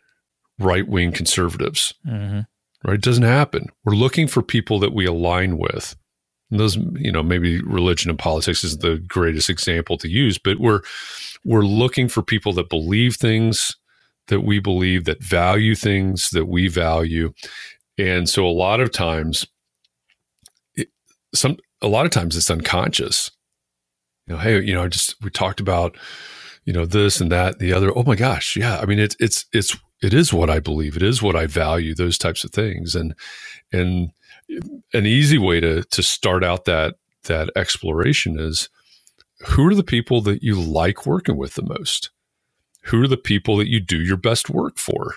right 0.60 0.88
wing 0.88 1.12
conservatives. 1.12 1.94
Mm-hmm. 2.08 2.42
Right? 2.88 2.96
It 2.96 3.02
doesn't 3.02 3.24
happen. 3.24 3.68
We're 3.84 3.96
looking 3.96 4.28
for 4.28 4.42
people 4.42 4.80
that 4.80 4.94
we 4.94 5.06
align 5.06 5.58
with. 5.58 5.96
Those, 6.52 6.76
you 6.76 7.12
know, 7.12 7.24
maybe 7.24 7.62
religion 7.62 8.10
and 8.10 8.20
politics 8.20 8.64
is 8.64 8.78
the 8.78 8.98
greatest 9.08 9.50
example 9.50 9.98
to 9.98 10.08
use, 10.08 10.38
but 10.38 10.60
we're 10.60 10.82
we're 11.44 11.66
looking 11.66 12.08
for 12.08 12.22
people 12.22 12.54
that 12.54 12.70
believe 12.70 13.16
things 13.16 13.76
that 14.28 14.42
we 14.42 14.60
believe, 14.60 15.06
that 15.06 15.24
value 15.24 15.76
things 15.76 16.30
that 16.32 16.46
we 16.46 16.68
value. 16.68 17.34
And 17.98 18.28
so 18.30 18.46
a 18.46 18.50
lot 18.50 18.80
of 18.80 18.92
times 18.92 19.48
it, 20.76 20.90
some 21.34 21.58
a 21.82 21.88
lot 21.88 22.06
of 22.06 22.12
times 22.12 22.36
it's 22.36 22.50
unconscious. 22.50 23.32
You 24.28 24.36
know, 24.36 24.40
hey, 24.40 24.62
you 24.62 24.74
know, 24.74 24.84
I 24.84 24.88
just 24.88 25.16
we 25.24 25.30
talked 25.30 25.60
about, 25.60 25.98
you 26.66 26.74
know, 26.74 26.86
this 26.86 27.22
and 27.22 27.32
that, 27.32 27.60
the 27.60 27.74
other. 27.74 27.96
Oh 27.96 28.04
my 28.04 28.16
gosh, 28.16 28.56
yeah. 28.56 28.80
I 28.80 28.86
mean, 28.86 29.00
it's 29.00 29.16
it's 29.20 29.46
it's 29.54 29.78
it 30.02 30.14
is 30.14 30.34
what 30.34 30.50
I 30.50 30.60
believe. 30.60 30.96
It 30.96 31.04
is 31.04 31.22
what 31.22 31.36
I 31.36 31.46
value. 31.46 31.94
Those 31.94 32.18
types 32.18 32.44
of 32.44 32.52
things, 32.52 32.96
and 32.96 33.14
and 33.72 34.12
an 34.94 35.06
easy 35.06 35.38
way 35.38 35.60
to 35.60 35.84
to 35.84 36.04
start 36.04 36.44
out 36.44 36.66
that 36.66 36.96
that 37.24 37.50
exploration 37.56 38.40
is 38.40 38.70
who 39.48 39.68
are 39.68 39.76
the 39.76 39.84
people 39.84 40.22
that 40.22 40.44
you 40.44 40.60
like 40.60 41.06
working 41.06 41.38
with 41.38 41.56
the 41.56 41.64
most? 41.64 42.12
Who 42.84 43.04
are 43.04 43.08
the 43.08 43.18
people 43.18 43.58
that 43.58 43.68
you 43.68 43.80
do 43.80 44.00
your 44.02 44.18
best 44.18 44.50
work 44.50 44.78
for? 44.78 45.16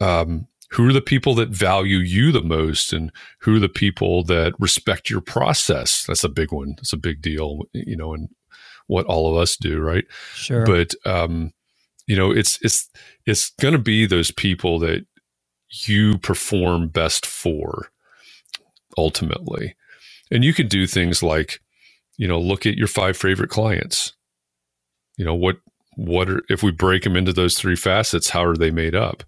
Um, 0.00 0.46
who 0.70 0.88
are 0.88 0.92
the 0.92 1.00
people 1.00 1.34
that 1.34 1.48
value 1.48 1.98
you 1.98 2.32
the 2.32 2.42
most 2.42 2.92
and 2.92 3.10
who 3.40 3.56
are 3.56 3.60
the 3.60 3.68
people 3.68 4.22
that 4.24 4.54
respect 4.58 5.10
your 5.10 5.20
process? 5.20 6.04
That's 6.06 6.24
a 6.24 6.28
big 6.28 6.52
one. 6.52 6.74
That's 6.76 6.92
a 6.92 6.98
big 6.98 7.22
deal 7.22 7.60
you 7.72 7.96
know 7.96 8.14
and 8.14 8.28
what 8.86 9.06
all 9.06 9.30
of 9.30 9.40
us 9.40 9.56
do 9.56 9.80
right? 9.80 10.04
Sure. 10.34 10.64
But 10.64 10.94
um 11.04 11.52
you 12.06 12.16
know 12.16 12.30
it's 12.30 12.58
it's 12.62 12.88
it's 13.26 13.50
going 13.60 13.72
to 13.72 13.78
be 13.78 14.06
those 14.06 14.30
people 14.30 14.78
that 14.80 15.06
you 15.70 16.18
perform 16.18 16.88
best 16.88 17.24
for 17.24 17.90
ultimately 18.98 19.76
and 20.30 20.44
you 20.44 20.52
can 20.52 20.68
do 20.68 20.86
things 20.86 21.22
like 21.22 21.60
you 22.16 22.28
know 22.28 22.40
look 22.40 22.66
at 22.66 22.76
your 22.76 22.88
five 22.88 23.16
favorite 23.16 23.50
clients 23.50 24.12
you 25.16 25.24
know 25.24 25.34
what 25.34 25.56
what 25.96 26.30
are 26.30 26.42
if 26.48 26.62
we 26.62 26.70
break 26.70 27.02
them 27.04 27.16
into 27.16 27.32
those 27.32 27.58
three 27.58 27.76
facets 27.76 28.30
how 28.30 28.44
are 28.44 28.56
they 28.56 28.70
made 28.70 28.94
up 28.94 29.24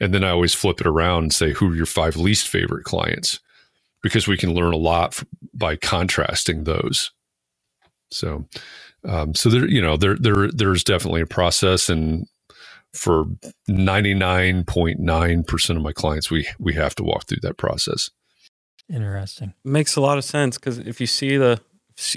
and 0.00 0.14
then 0.14 0.24
I 0.24 0.30
always 0.30 0.54
flip 0.54 0.80
it 0.80 0.86
around 0.86 1.24
and 1.24 1.32
say, 1.32 1.52
who 1.52 1.72
are 1.72 1.76
your 1.76 1.86
five 1.86 2.16
least 2.16 2.48
favorite 2.48 2.84
clients? 2.84 3.40
Because 4.02 4.28
we 4.28 4.36
can 4.36 4.54
learn 4.54 4.72
a 4.72 4.78
lot 4.78 5.22
by 5.52 5.76
contrasting 5.76 6.64
those. 6.64 7.10
So, 8.10 8.46
um, 9.04 9.34
so 9.34 9.48
there, 9.48 9.68
you 9.68 9.82
know, 9.82 9.96
there, 9.96 10.16
there, 10.16 10.50
there's 10.50 10.84
definitely 10.84 11.20
a 11.20 11.26
process, 11.26 11.88
and 11.88 12.26
for 12.94 13.26
ninety 13.66 14.14
nine 14.14 14.64
point 14.64 14.98
nine 14.98 15.44
percent 15.44 15.76
of 15.76 15.82
my 15.82 15.92
clients, 15.92 16.30
we 16.30 16.48
we 16.58 16.74
have 16.74 16.94
to 16.96 17.04
walk 17.04 17.26
through 17.26 17.40
that 17.42 17.58
process. 17.58 18.08
Interesting. 18.88 19.54
Makes 19.64 19.96
a 19.96 20.00
lot 20.00 20.18
of 20.18 20.24
sense 20.24 20.56
because 20.56 20.78
if 20.78 21.00
you 21.00 21.06
see 21.06 21.36
the 21.36 21.60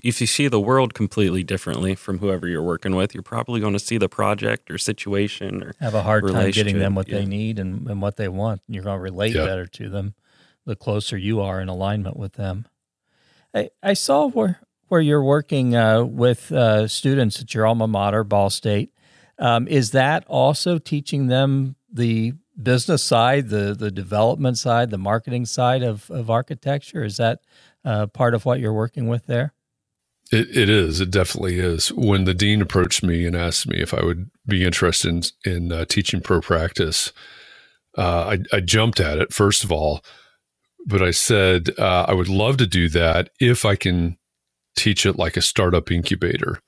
if 0.03 0.21
you 0.21 0.27
see 0.27 0.47
the 0.47 0.59
world 0.59 0.93
completely 0.93 1.43
differently 1.43 1.95
from 1.95 2.19
whoever 2.19 2.47
you're 2.47 2.61
working 2.61 2.95
with, 2.95 3.15
you're 3.15 3.23
probably 3.23 3.59
going 3.59 3.73
to 3.73 3.79
see 3.79 3.97
the 3.97 4.07
project 4.07 4.69
or 4.69 4.77
situation 4.77 5.63
or 5.63 5.73
have 5.79 5.95
a 5.95 6.03
hard 6.03 6.27
time 6.27 6.51
getting 6.51 6.77
them 6.77 6.93
what 6.93 7.07
yeah. 7.07 7.17
they 7.17 7.25
need 7.25 7.57
and, 7.57 7.87
and 7.87 7.99
what 7.99 8.15
they 8.15 8.27
want. 8.27 8.61
And 8.67 8.75
you're 8.75 8.83
going 8.83 8.97
to 8.97 9.01
relate 9.01 9.33
yeah. 9.33 9.43
better 9.43 9.65
to 9.65 9.89
them 9.89 10.13
the 10.65 10.75
closer 10.75 11.17
you 11.17 11.41
are 11.41 11.59
in 11.59 11.67
alignment 11.67 12.15
with 12.15 12.33
them. 12.33 12.67
I, 13.55 13.71
I 13.81 13.93
saw 13.93 14.27
where 14.27 14.61
where 14.87 15.01
you're 15.01 15.23
working 15.23 15.75
uh, 15.75 16.03
with 16.03 16.51
uh, 16.51 16.87
students 16.87 17.41
at 17.41 17.53
your 17.53 17.65
alma 17.65 17.87
mater, 17.87 18.23
Ball 18.23 18.49
State. 18.49 18.91
Um, 19.39 19.67
is 19.67 19.91
that 19.91 20.25
also 20.27 20.77
teaching 20.77 21.27
them 21.27 21.75
the 21.91 22.33
business 22.63 23.03
side, 23.03 23.49
the 23.49 23.73
the 23.73 23.91
development 23.91 24.57
side, 24.57 24.89
the 24.89 24.97
marketing 24.97 25.45
side 25.45 25.83
of, 25.83 26.09
of 26.11 26.29
architecture? 26.29 27.03
Is 27.03 27.17
that 27.17 27.39
uh, 27.83 28.07
part 28.07 28.33
of 28.33 28.45
what 28.45 28.59
you're 28.59 28.73
working 28.73 29.07
with 29.07 29.27
there? 29.27 29.53
It, 30.31 30.55
it 30.55 30.69
is. 30.69 31.01
It 31.01 31.11
definitely 31.11 31.59
is. 31.59 31.91
When 31.91 32.23
the 32.23 32.33
dean 32.33 32.61
approached 32.61 33.03
me 33.03 33.25
and 33.25 33.35
asked 33.35 33.67
me 33.67 33.81
if 33.81 33.93
I 33.93 34.03
would 34.03 34.29
be 34.47 34.63
interested 34.63 35.09
in, 35.45 35.51
in 35.51 35.71
uh, 35.71 35.85
teaching 35.85 36.21
pro 36.21 36.39
practice, 36.39 37.11
uh, 37.97 38.37
I, 38.51 38.55
I, 38.55 38.61
jumped 38.61 39.01
at 39.01 39.17
it, 39.17 39.33
first 39.33 39.65
of 39.65 39.71
all, 39.71 40.01
but 40.85 41.01
I 41.01 41.11
said 41.11 41.71
uh, 41.77 42.05
I 42.07 42.13
would 42.13 42.29
love 42.29 42.55
to 42.57 42.67
do 42.67 42.87
that 42.89 43.29
if 43.41 43.65
I 43.65 43.75
can 43.75 44.17
teach 44.77 45.05
it 45.05 45.17
like 45.17 45.35
a 45.35 45.41
startup 45.41 45.91
incubator. 45.91 46.61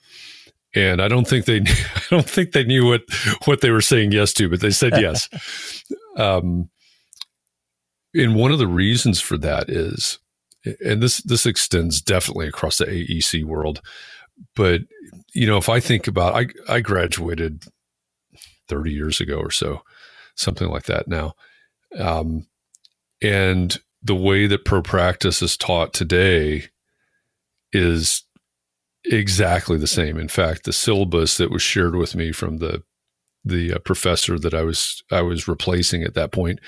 And 0.75 1.01
I 1.01 1.07
don't 1.07 1.27
think 1.27 1.45
they, 1.45 1.57
I 1.95 2.01
don't 2.09 2.29
think 2.29 2.51
they 2.51 2.63
knew 2.63 2.85
what 2.85 3.03
what 3.45 3.61
they 3.61 3.71
were 3.71 3.81
saying 3.81 4.11
yes 4.11 4.33
to, 4.33 4.49
but 4.49 4.61
they 4.61 4.71
said 4.71 4.93
yes. 4.99 5.29
um, 6.17 6.69
and 8.15 8.35
one 8.35 8.51
of 8.51 8.59
the 8.59 8.67
reasons 8.67 9.19
for 9.19 9.37
that 9.39 9.69
is 9.69 10.19
and 10.83 11.01
this 11.01 11.17
this 11.23 11.45
extends 11.45 12.01
definitely 12.01 12.47
across 12.47 12.77
the 12.77 12.85
AEC 12.85 13.43
world. 13.43 13.81
But 14.55 14.81
you 15.33 15.45
know, 15.47 15.57
if 15.57 15.69
I 15.69 15.79
think 15.79 16.07
about, 16.07 16.35
I 16.35 16.47
I 16.73 16.79
graduated 16.79 17.65
thirty 18.67 18.91
years 18.91 19.19
ago 19.19 19.37
or 19.37 19.51
so, 19.51 19.81
something 20.35 20.69
like 20.69 20.83
that 20.83 21.07
now, 21.07 21.33
um, 21.97 22.47
and 23.21 23.77
the 24.01 24.15
way 24.15 24.47
that 24.47 24.65
pro 24.65 24.81
practice 24.81 25.41
is 25.41 25.57
taught 25.57 25.93
today 25.93 26.65
is 27.71 28.23
exactly 29.05 29.77
the 29.77 29.87
same. 29.87 30.17
In 30.17 30.27
fact, 30.27 30.63
the 30.63 30.73
syllabus 30.73 31.37
that 31.37 31.51
was 31.51 31.61
shared 31.61 31.95
with 31.95 32.15
me 32.15 32.31
from 32.31 32.57
the 32.57 32.83
the 33.45 33.73
uh, 33.73 33.79
professor 33.79 34.39
that 34.39 34.53
I 34.53 34.63
was 34.63 35.03
I 35.11 35.21
was 35.21 35.47
replacing 35.47 36.03
at 36.03 36.13
that 36.13 36.31
point 36.31 36.59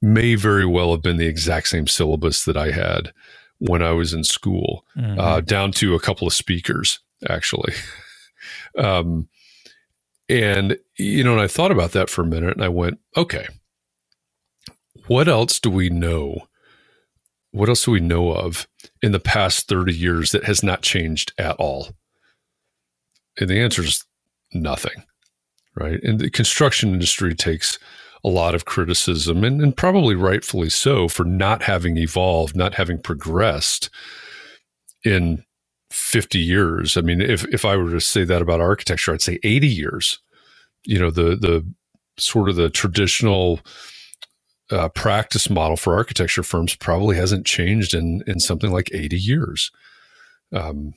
may 0.00 0.34
very 0.34 0.66
well 0.66 0.90
have 0.90 1.02
been 1.02 1.16
the 1.16 1.26
exact 1.26 1.68
same 1.68 1.86
syllabus 1.86 2.44
that 2.44 2.56
I 2.56 2.72
had 2.72 3.12
when 3.58 3.80
I 3.80 3.92
was 3.92 4.12
in 4.12 4.24
school, 4.24 4.84
mm-hmm. 4.96 5.20
uh, 5.20 5.40
down 5.40 5.70
to 5.72 5.94
a 5.94 6.00
couple 6.00 6.26
of 6.26 6.34
speakers, 6.34 6.98
actually. 7.28 7.72
um, 8.78 9.28
and, 10.28 10.76
you 10.98 11.22
know, 11.22 11.32
and 11.32 11.40
I 11.40 11.46
thought 11.46 11.70
about 11.70 11.92
that 11.92 12.10
for 12.10 12.22
a 12.22 12.26
minute 12.26 12.54
and 12.54 12.64
I 12.64 12.68
went, 12.68 12.98
okay, 13.16 13.46
what 15.06 15.28
else 15.28 15.60
do 15.60 15.70
we 15.70 15.90
know? 15.90 16.48
What 17.52 17.68
else 17.68 17.84
do 17.84 17.92
we 17.92 18.00
know 18.00 18.32
of 18.32 18.66
in 19.02 19.12
the 19.12 19.20
past 19.20 19.68
30 19.68 19.94
years 19.94 20.32
that 20.32 20.44
has 20.44 20.62
not 20.62 20.82
changed 20.82 21.32
at 21.38 21.56
all? 21.56 21.88
And 23.38 23.48
the 23.48 23.60
answer 23.60 23.82
is 23.82 24.04
nothing, 24.52 25.04
right? 25.74 26.02
And 26.02 26.18
the 26.18 26.30
construction 26.30 26.92
industry 26.92 27.34
takes 27.34 27.78
a 28.24 28.28
lot 28.28 28.54
of 28.54 28.64
criticism, 28.64 29.42
and, 29.42 29.60
and 29.60 29.76
probably 29.76 30.14
rightfully 30.14 30.70
so, 30.70 31.08
for 31.08 31.24
not 31.24 31.62
having 31.62 31.96
evolved, 31.96 32.54
not 32.54 32.74
having 32.74 33.00
progressed 33.00 33.90
in 35.04 35.44
50 35.90 36.38
years. 36.38 36.96
I 36.96 37.00
mean, 37.00 37.20
if, 37.20 37.44
if 37.46 37.64
I 37.64 37.76
were 37.76 37.90
to 37.90 38.00
say 38.00 38.24
that 38.24 38.42
about 38.42 38.60
architecture, 38.60 39.12
I'd 39.12 39.22
say 39.22 39.38
80 39.42 39.66
years. 39.66 40.20
You 40.84 40.98
know, 40.98 41.10
the, 41.10 41.36
the 41.36 41.66
sort 42.16 42.48
of 42.48 42.56
the 42.56 42.70
traditional 42.70 43.60
uh, 44.72 44.88
practice 44.88 45.48
model 45.50 45.76
for 45.76 45.94
architecture 45.94 46.42
firms 46.42 46.74
probably 46.74 47.16
hasn't 47.16 47.46
changed 47.46 47.94
in, 47.94 48.22
in 48.26 48.40
something 48.40 48.72
like 48.72 48.90
80 48.92 49.16
years 49.18 49.70
um, 50.52 50.94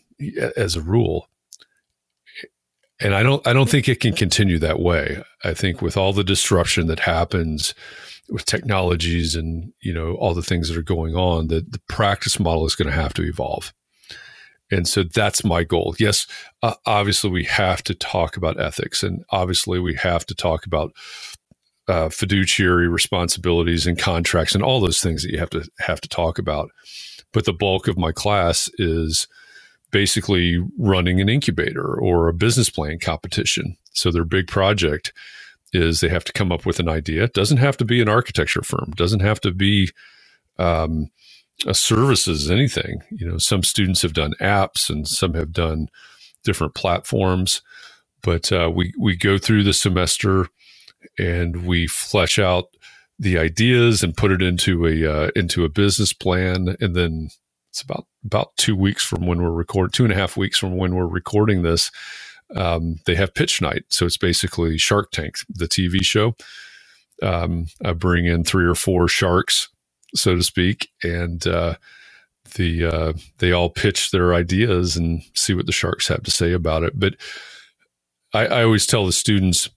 as 0.56 0.76
a 0.76 0.82
rule 0.82 1.28
and 3.00 3.14
I 3.14 3.24
don't 3.24 3.46
I 3.46 3.54
don't 3.54 3.70
think 3.70 3.88
it 3.88 4.00
can 4.00 4.14
continue 4.14 4.60
that 4.60 4.80
way. 4.80 5.22
I 5.44 5.54
think 5.54 5.82
with 5.82 5.98
all 5.98 6.14
the 6.14 6.24
disruption 6.24 6.88
that 6.88 7.00
happens 7.00 7.74
with 8.30 8.46
technologies 8.46 9.36
and 9.36 9.74
you 9.82 9.94
know 9.94 10.16
all 10.16 10.34
the 10.34 10.42
things 10.42 10.70
that 10.70 10.78
are 10.78 10.84
going 10.84 11.16
on, 11.16 11.48
that 11.48 11.72
the 11.72 11.82
practice 11.90 12.40
model 12.40 12.66
is 12.66 12.76
going 12.76 12.90
to 12.90 12.96
have 12.96 13.14
to 13.16 13.24
evolve. 13.24 13.74
And 14.72 14.88
so 14.88 15.04
that's 15.04 15.44
my 15.44 15.64
goal. 15.64 15.96
Yes, 16.00 16.26
uh, 16.64 16.74
obviously 16.88 17.30
we 17.30 17.44
have 17.44 17.84
to 17.84 17.94
talk 17.94 18.36
about 18.38 18.60
ethics, 18.60 19.04
and 19.04 19.24
obviously 19.30 19.80
we 19.80 19.96
have 19.96 20.26
to 20.28 20.36
talk 20.36 20.66
about 20.66 20.92
uh, 21.88 22.10
fiduciary 22.10 22.88
responsibilities 22.88 23.86
and 23.86 24.00
contracts 24.00 24.56
and 24.56 24.64
all 24.64 24.80
those 24.80 25.02
things 25.02 25.24
that 25.24 25.32
you 25.32 25.40
have 25.40 25.50
to 25.52 25.68
have 25.80 26.02
to 26.02 26.10
talk 26.10 26.40
about. 26.40 26.70
But 27.32 27.46
the 27.46 27.54
bulk 27.54 27.88
of 27.88 27.98
my 27.98 28.12
class 28.12 28.70
is 28.78 29.28
basically 29.92 30.60
running 30.78 31.22
an 31.22 31.30
incubator 31.30 31.96
or 31.96 32.28
a 32.28 32.34
business 32.34 32.70
plan 32.70 33.00
competition. 33.00 33.78
So 33.94 34.12
their 34.12 34.26
big 34.26 34.48
project 34.48 35.14
is 35.74 36.00
they 36.00 36.10
have 36.10 36.24
to 36.26 36.34
come 36.34 36.52
up 36.52 36.66
with 36.66 36.80
an 36.80 36.90
idea. 36.90 37.24
It 37.24 37.34
doesn't 37.34 37.58
have 37.58 37.78
to 37.78 37.86
be 37.86 38.02
an 38.02 38.10
architecture 38.10 38.64
firm. 38.64 38.90
It 38.90 38.98
doesn't 38.98 39.22
have 39.22 39.40
to 39.42 39.52
be 39.52 39.92
um, 40.58 41.10
a 41.66 41.74
services 41.74 42.50
anything. 42.50 43.02
You 43.12 43.30
know, 43.30 43.38
some 43.38 43.64
students 43.64 44.02
have 44.02 44.14
done 44.14 44.34
apps 44.42 44.90
and 44.90 45.08
some 45.08 45.34
have 45.34 45.52
done 45.52 45.90
different 46.44 46.76
platforms. 46.76 47.62
But 48.22 48.52
uh, 48.52 48.72
we 48.74 48.94
we 48.98 49.16
go 49.16 49.38
through 49.38 49.64
the 49.64 49.74
semester 49.74 50.48
and 51.18 51.66
we 51.66 51.88
flesh 51.88 52.40
out 52.40 52.66
the 53.18 53.38
ideas 53.38 54.04
and 54.04 54.18
put 54.18 54.32
it 54.32 54.42
into 54.42 54.86
a 54.86 55.06
uh, 55.06 55.32
into 55.36 55.64
a 55.64 55.70
business 55.70 56.14
plan, 56.14 56.76
and 56.80 56.96
then 56.96 57.30
it's 57.72 57.82
about 57.82 58.06
about 58.26 58.56
two 58.58 58.76
weeks 58.76 59.04
from 59.04 59.26
when 59.26 59.42
we're 59.42 59.52
recording, 59.52 59.92
two 59.92 60.04
and 60.04 60.14
a 60.14 60.18
half 60.18 60.38
weeks 60.38 60.58
from 60.58 60.78
when 60.78 60.96
we're 60.96 61.08
recording 61.08 61.62
this. 61.62 61.92
Um, 62.56 62.98
they 63.06 63.16
have 63.16 63.34
pitch 63.34 63.62
night, 63.62 63.84
so 63.90 64.06
it's 64.06 64.18
basically 64.18 64.78
Shark 64.78 65.12
Tank, 65.12 65.36
the 65.50 65.68
TV 65.68 66.04
show. 66.04 66.36
Um, 67.24 67.68
I 67.84 67.94
bring 67.94 68.26
in 68.26 68.44
three 68.44 68.66
or 68.66 68.76
four 68.76 69.08
sharks, 69.08 69.70
so 70.14 70.36
to 70.36 70.44
speak, 70.44 70.90
and 71.04 71.46
uh, 71.48 71.76
the 72.56 72.86
uh, 72.86 73.14
they 73.40 73.52
all 73.52 73.70
pitch 73.70 74.12
their 74.12 74.34
ideas 74.34 74.96
and 74.96 75.22
see 75.34 75.54
what 75.54 75.66
the 75.66 75.72
sharks 75.72 76.08
have 76.08 76.24
to 76.24 76.32
say 76.32 76.52
about 76.52 76.84
it. 76.84 77.00
But 77.00 77.16
I, 78.34 78.46
I 78.48 78.64
always 78.64 78.86
tell 78.86 79.06
the 79.06 79.12
students, 79.12 79.70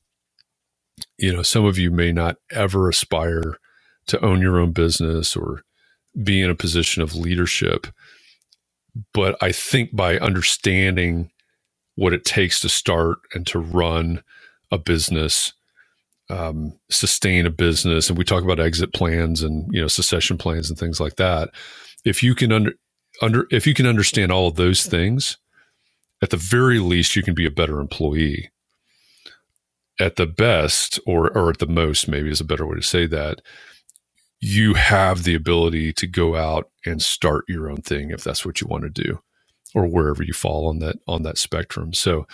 you 1.19 1.33
know, 1.33 1.43
some 1.43 1.65
of 1.65 1.79
you 1.79 1.91
may 1.91 2.13
not 2.13 2.37
ever 2.51 2.89
aspire 2.89 3.59
to 4.07 4.25
own 4.25 4.41
your 4.41 4.59
own 4.59 4.73
business 4.73 5.37
or 5.37 5.63
be 6.23 6.41
in 6.43 6.51
a 6.51 6.55
position 6.55 7.03
of 7.03 7.15
leadership. 7.15 7.87
But 9.13 9.37
I 9.43 9.53
think 9.53 9.95
by 9.95 10.19
understanding 10.19 11.31
what 11.97 12.13
it 12.13 12.25
takes 12.25 12.61
to 12.61 12.69
start 12.69 13.19
and 13.35 13.47
to 13.49 13.59
run 13.59 14.23
a 14.71 14.79
business, 14.79 15.53
um, 16.31 16.79
sustain 16.91 17.47
a 17.47 17.51
business, 17.51 18.09
and 18.09 18.19
we 18.19 18.25
talk 18.25 18.45
about 18.45 18.61
exit 18.61 18.93
plans 18.93 19.43
and 19.43 19.69
you 19.73 19.81
know 19.81 19.89
succession 19.89 20.39
plans 20.39 20.69
and 20.69 20.79
things 20.79 21.01
like 21.01 21.17
that. 21.17 21.51
If 22.05 22.23
you 22.23 22.35
can 22.35 22.53
under 22.53 22.73
under 23.23 23.47
if 23.51 23.67
you 23.67 23.75
can 23.75 23.87
understand 23.87 24.31
all 24.31 24.49
of 24.49 24.57
those 24.57 24.87
things, 24.87 25.39
at 26.23 26.31
the 26.31 26.37
very 26.37 26.79
least, 26.79 27.17
you 27.17 27.23
can 27.23 27.35
be 27.35 27.47
a 27.47 27.51
better 27.51 27.81
employee. 27.81 28.51
At 30.01 30.17
the 30.17 30.27
best, 30.27 31.01
or 31.07 31.37
or 31.37 31.51
at 31.51 31.59
the 31.59 31.67
most, 31.67 32.09
maybe 32.09 32.31
is 32.31 32.41
a 32.41 32.45
better 32.45 32.67
way 32.67 32.77
to 32.77 32.83
say 32.83 33.07
that, 33.07 33.43
you 34.41 34.75
have 34.75 35.25
the 35.25 35.35
ability 35.35 35.93
to 35.95 36.07
go 36.07 36.37
out 36.37 36.71
and 36.87 37.03
start 37.03 37.45
your 37.49 37.69
own 37.71 37.83
thing 37.83 38.11
if 38.11 38.23
that's 38.23 38.47
what 38.47 38.61
you 38.61 38.67
want 38.69 38.85
to 38.85 38.91
do 38.91 39.21
or 39.75 39.87
wherever 39.87 40.23
you 40.23 40.33
fall 40.33 40.69
on 40.69 40.79
that 40.79 40.97
on 41.07 41.23
that 41.23 41.39
spectrum. 41.39 41.93
So 41.93 42.27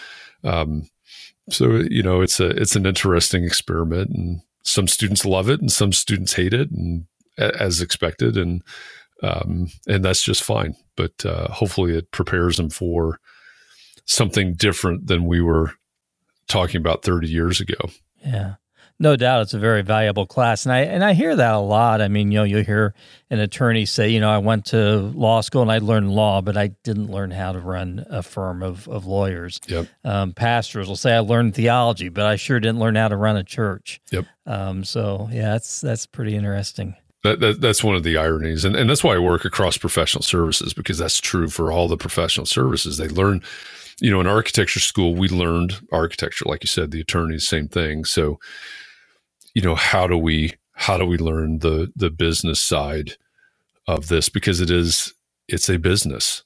um, 0.44 0.88
so 1.48 1.82
you 1.90 2.02
know 2.02 2.20
it's 2.20 2.40
a 2.40 2.48
it's 2.48 2.76
an 2.76 2.86
interesting 2.86 3.44
experiment 3.44 4.10
and 4.10 4.40
some 4.62 4.88
students 4.88 5.24
love 5.24 5.48
it 5.48 5.60
and 5.60 5.72
some 5.72 5.92
students 5.92 6.34
hate 6.34 6.54
it 6.54 6.70
and 6.70 7.06
as 7.38 7.80
expected 7.80 8.36
and 8.36 8.62
um, 9.22 9.68
and 9.88 10.04
that's 10.04 10.22
just 10.22 10.42
fine. 10.42 10.76
But 10.96 11.24
uh, 11.24 11.48
hopefully 11.48 11.96
it 11.96 12.10
prepares 12.10 12.56
them 12.58 12.70
for 12.70 13.20
something 14.06 14.54
different 14.54 15.06
than 15.06 15.24
we 15.24 15.40
were 15.40 15.72
talking 16.46 16.78
about 16.78 17.02
30 17.02 17.28
years 17.28 17.60
ago 17.60 17.90
yeah 18.24 18.54
no 19.00 19.16
doubt, 19.16 19.42
it's 19.42 19.54
a 19.54 19.58
very 19.58 19.82
valuable 19.82 20.24
class, 20.24 20.64
and 20.64 20.72
I 20.72 20.80
and 20.80 21.02
I 21.02 21.14
hear 21.14 21.34
that 21.34 21.54
a 21.54 21.58
lot. 21.58 22.00
I 22.00 22.06
mean, 22.06 22.30
you 22.30 22.38
know, 22.38 22.44
you 22.44 22.58
hear 22.58 22.94
an 23.28 23.40
attorney 23.40 23.86
say, 23.86 24.10
you 24.10 24.20
know, 24.20 24.30
I 24.30 24.38
went 24.38 24.66
to 24.66 24.98
law 24.98 25.40
school 25.40 25.62
and 25.62 25.72
I 25.72 25.78
learned 25.78 26.10
law, 26.10 26.40
but 26.40 26.56
I 26.56 26.68
didn't 26.84 27.10
learn 27.10 27.32
how 27.32 27.52
to 27.52 27.58
run 27.58 28.06
a 28.08 28.22
firm 28.22 28.62
of 28.62 28.86
of 28.88 29.04
lawyers. 29.04 29.60
Yep. 29.66 29.88
Um, 30.04 30.32
pastors 30.32 30.86
will 30.86 30.96
say, 30.96 31.12
I 31.12 31.18
learned 31.18 31.56
theology, 31.56 32.08
but 32.08 32.24
I 32.24 32.36
sure 32.36 32.60
didn't 32.60 32.78
learn 32.78 32.94
how 32.94 33.08
to 33.08 33.16
run 33.16 33.36
a 33.36 33.42
church. 33.42 34.00
Yep. 34.12 34.26
Um, 34.46 34.84
so 34.84 35.28
yeah, 35.32 35.52
that's 35.52 35.80
that's 35.80 36.06
pretty 36.06 36.36
interesting. 36.36 36.94
That, 37.24 37.40
that, 37.40 37.60
that's 37.60 37.82
one 37.82 37.96
of 37.96 38.04
the 38.04 38.16
ironies, 38.16 38.64
and 38.64 38.76
and 38.76 38.88
that's 38.88 39.02
why 39.02 39.16
I 39.16 39.18
work 39.18 39.44
across 39.44 39.76
professional 39.76 40.22
services 40.22 40.72
because 40.72 40.98
that's 40.98 41.20
true 41.20 41.48
for 41.48 41.72
all 41.72 41.88
the 41.88 41.96
professional 41.96 42.46
services. 42.46 42.98
They 42.98 43.08
learn 43.08 43.42
you 44.00 44.10
know, 44.10 44.20
in 44.20 44.26
architecture 44.26 44.80
school, 44.80 45.14
we 45.14 45.28
learned 45.28 45.80
architecture, 45.92 46.44
like 46.46 46.62
you 46.62 46.68
said, 46.68 46.90
the 46.90 47.00
attorneys, 47.00 47.46
same 47.46 47.68
thing. 47.68 48.04
So 48.04 48.38
you 49.54 49.62
know 49.62 49.74
how 49.74 50.06
do 50.06 50.18
we 50.18 50.52
how 50.72 50.98
do 50.98 51.06
we 51.06 51.16
learn 51.16 51.60
the 51.60 51.90
the 51.96 52.10
business 52.10 52.60
side 52.60 53.12
of 53.86 54.08
this 54.08 54.28
because 54.28 54.60
it 54.60 54.70
is 54.70 55.14
it's 55.48 55.68
a 55.68 55.78
business 55.78 56.42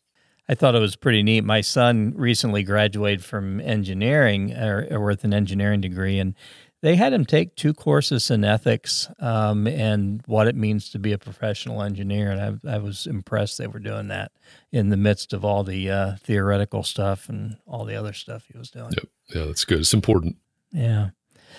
I 0.50 0.54
thought 0.54 0.74
it 0.74 0.80
was 0.80 0.96
pretty 0.96 1.22
neat. 1.22 1.44
My 1.44 1.60
son 1.60 2.14
recently 2.16 2.62
graduated 2.62 3.22
from 3.22 3.60
engineering 3.60 4.54
or, 4.54 4.88
or 4.90 5.04
with 5.04 5.22
an 5.24 5.34
engineering 5.34 5.82
degree, 5.82 6.18
and 6.18 6.34
they 6.80 6.94
had 6.94 7.12
him 7.12 7.24
take 7.24 7.56
two 7.56 7.74
courses 7.74 8.30
in 8.30 8.44
ethics 8.44 9.08
um, 9.18 9.66
and 9.66 10.22
what 10.26 10.46
it 10.46 10.54
means 10.54 10.90
to 10.90 10.98
be 10.98 11.12
a 11.12 11.18
professional 11.18 11.82
engineer. 11.82 12.30
And 12.30 12.60
I, 12.64 12.76
I, 12.76 12.78
was 12.78 13.06
impressed 13.06 13.58
they 13.58 13.66
were 13.66 13.80
doing 13.80 14.08
that 14.08 14.30
in 14.70 14.88
the 14.90 14.96
midst 14.96 15.32
of 15.32 15.44
all 15.44 15.64
the 15.64 15.90
uh, 15.90 16.16
theoretical 16.22 16.84
stuff 16.84 17.28
and 17.28 17.56
all 17.66 17.84
the 17.84 17.96
other 17.96 18.12
stuff 18.12 18.44
he 18.50 18.56
was 18.56 18.70
doing. 18.70 18.90
Yep. 18.92 19.08
Yeah, 19.34 19.44
that's 19.46 19.64
good. 19.64 19.80
It's 19.80 19.94
important. 19.94 20.36
Yeah. 20.70 21.10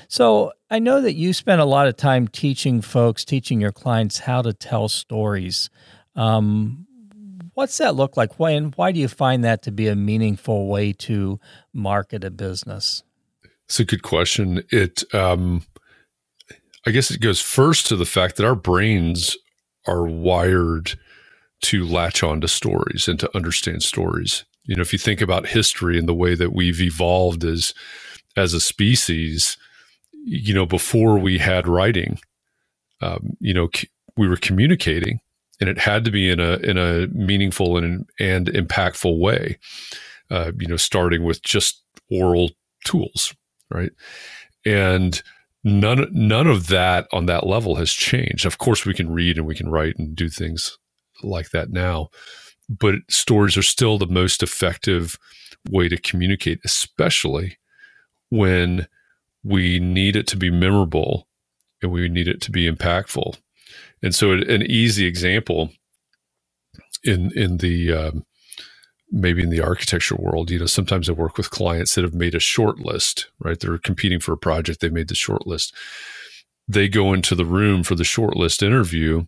So 0.07 0.53
I 0.71 0.79
know 0.79 1.01
that 1.01 1.13
you 1.13 1.33
spend 1.33 1.59
a 1.59 1.65
lot 1.65 1.87
of 1.87 1.97
time 1.97 2.27
teaching 2.27 2.81
folks, 2.81 3.25
teaching 3.25 3.59
your 3.59 3.73
clients 3.73 4.19
how 4.19 4.41
to 4.41 4.53
tell 4.53 4.87
stories. 4.87 5.69
Um, 6.15 6.87
what's 7.53 7.77
that 7.79 7.95
look 7.95 8.15
like? 8.15 8.39
Why 8.39 8.51
and 8.51 8.73
why 8.75 8.93
do 8.93 8.99
you 8.99 9.09
find 9.09 9.43
that 9.43 9.63
to 9.63 9.71
be 9.71 9.87
a 9.87 9.95
meaningful 9.95 10.67
way 10.67 10.93
to 10.93 11.39
market 11.73 12.23
a 12.23 12.31
business? 12.31 13.03
It's 13.69 13.79
a 13.79 13.85
good 13.85 14.01
question. 14.01 14.63
It, 14.71 15.03
um, 15.13 15.63
I 16.87 16.91
guess, 16.91 17.11
it 17.11 17.21
goes 17.21 17.39
first 17.39 17.85
to 17.87 17.95
the 17.95 18.05
fact 18.05 18.37
that 18.37 18.45
our 18.45 18.55
brains 18.55 19.37
are 19.85 20.07
wired 20.07 20.97
to 21.61 21.85
latch 21.85 22.23
on 22.23 22.41
to 22.41 22.47
stories 22.47 23.07
and 23.07 23.19
to 23.19 23.35
understand 23.35 23.83
stories. 23.83 24.43
You 24.63 24.75
know, 24.75 24.81
if 24.81 24.91
you 24.91 24.97
think 24.97 25.21
about 25.21 25.47
history 25.47 25.99
and 25.99 26.07
the 26.07 26.15
way 26.15 26.33
that 26.33 26.51
we've 26.51 26.81
evolved 26.81 27.43
as 27.43 27.73
as 28.35 28.53
a 28.53 28.59
species, 28.59 29.55
you 30.25 30.53
know, 30.53 30.65
before 30.65 31.19
we 31.19 31.37
had 31.37 31.67
writing, 31.67 32.19
um, 33.01 33.37
you 33.39 33.53
know, 33.53 33.69
c- 33.75 33.89
we 34.17 34.27
were 34.27 34.37
communicating, 34.37 35.19
and 35.59 35.69
it 35.69 35.77
had 35.77 36.05
to 36.05 36.11
be 36.11 36.29
in 36.29 36.39
a 36.39 36.53
in 36.57 36.77
a 36.77 37.07
meaningful 37.07 37.77
and 37.77 38.07
and 38.19 38.47
impactful 38.47 39.19
way. 39.19 39.59
Uh, 40.31 40.51
you 40.59 40.67
know, 40.67 40.77
starting 40.77 41.23
with 41.23 41.43
just 41.43 41.83
oral 42.11 42.51
tools, 42.85 43.35
right? 43.69 43.91
And 44.65 45.21
none 45.63 46.07
none 46.11 46.47
of 46.47 46.67
that 46.67 47.07
on 47.11 47.25
that 47.27 47.45
level 47.45 47.75
has 47.75 47.91
changed. 47.91 48.45
Of 48.45 48.57
course, 48.57 48.85
we 48.85 48.93
can 48.93 49.11
read 49.11 49.37
and 49.37 49.45
we 49.45 49.55
can 49.55 49.69
write 49.69 49.97
and 49.97 50.15
do 50.15 50.29
things 50.29 50.77
like 51.23 51.49
that 51.51 51.69
now, 51.69 52.09
but 52.69 52.95
stories 53.09 53.57
are 53.57 53.63
still 53.63 53.97
the 53.97 54.07
most 54.07 54.41
effective 54.41 55.17
way 55.69 55.89
to 55.89 55.97
communicate, 55.97 56.59
especially 56.63 57.57
when 58.29 58.87
we 59.43 59.79
need 59.79 60.15
it 60.15 60.27
to 60.27 60.37
be 60.37 60.49
memorable 60.49 61.27
and 61.81 61.91
we 61.91 62.07
need 62.09 62.27
it 62.27 62.41
to 62.41 62.51
be 62.51 62.69
impactful. 62.69 63.37
And 64.01 64.13
so, 64.15 64.31
an 64.31 64.63
easy 64.63 65.05
example 65.05 65.71
in 67.03 67.31
in 67.37 67.57
the 67.57 67.93
um, 67.93 68.25
maybe 69.11 69.43
in 69.43 69.49
the 69.49 69.61
architecture 69.61 70.15
world, 70.15 70.51
you 70.51 70.59
know, 70.59 70.65
sometimes 70.65 71.09
I 71.09 71.13
work 71.13 71.37
with 71.37 71.51
clients 71.51 71.95
that 71.95 72.03
have 72.03 72.13
made 72.13 72.35
a 72.35 72.39
short 72.39 72.79
list, 72.79 73.27
right? 73.39 73.59
They're 73.59 73.77
competing 73.77 74.19
for 74.19 74.33
a 74.33 74.37
project, 74.37 74.81
they 74.81 74.89
made 74.89 75.07
the 75.07 75.15
short 75.15 75.47
list. 75.47 75.73
They 76.67 76.87
go 76.87 77.13
into 77.13 77.33
the 77.33 77.45
room 77.45 77.83
for 77.83 77.95
the 77.95 78.03
short 78.03 78.35
list 78.35 78.61
interview 78.61 79.25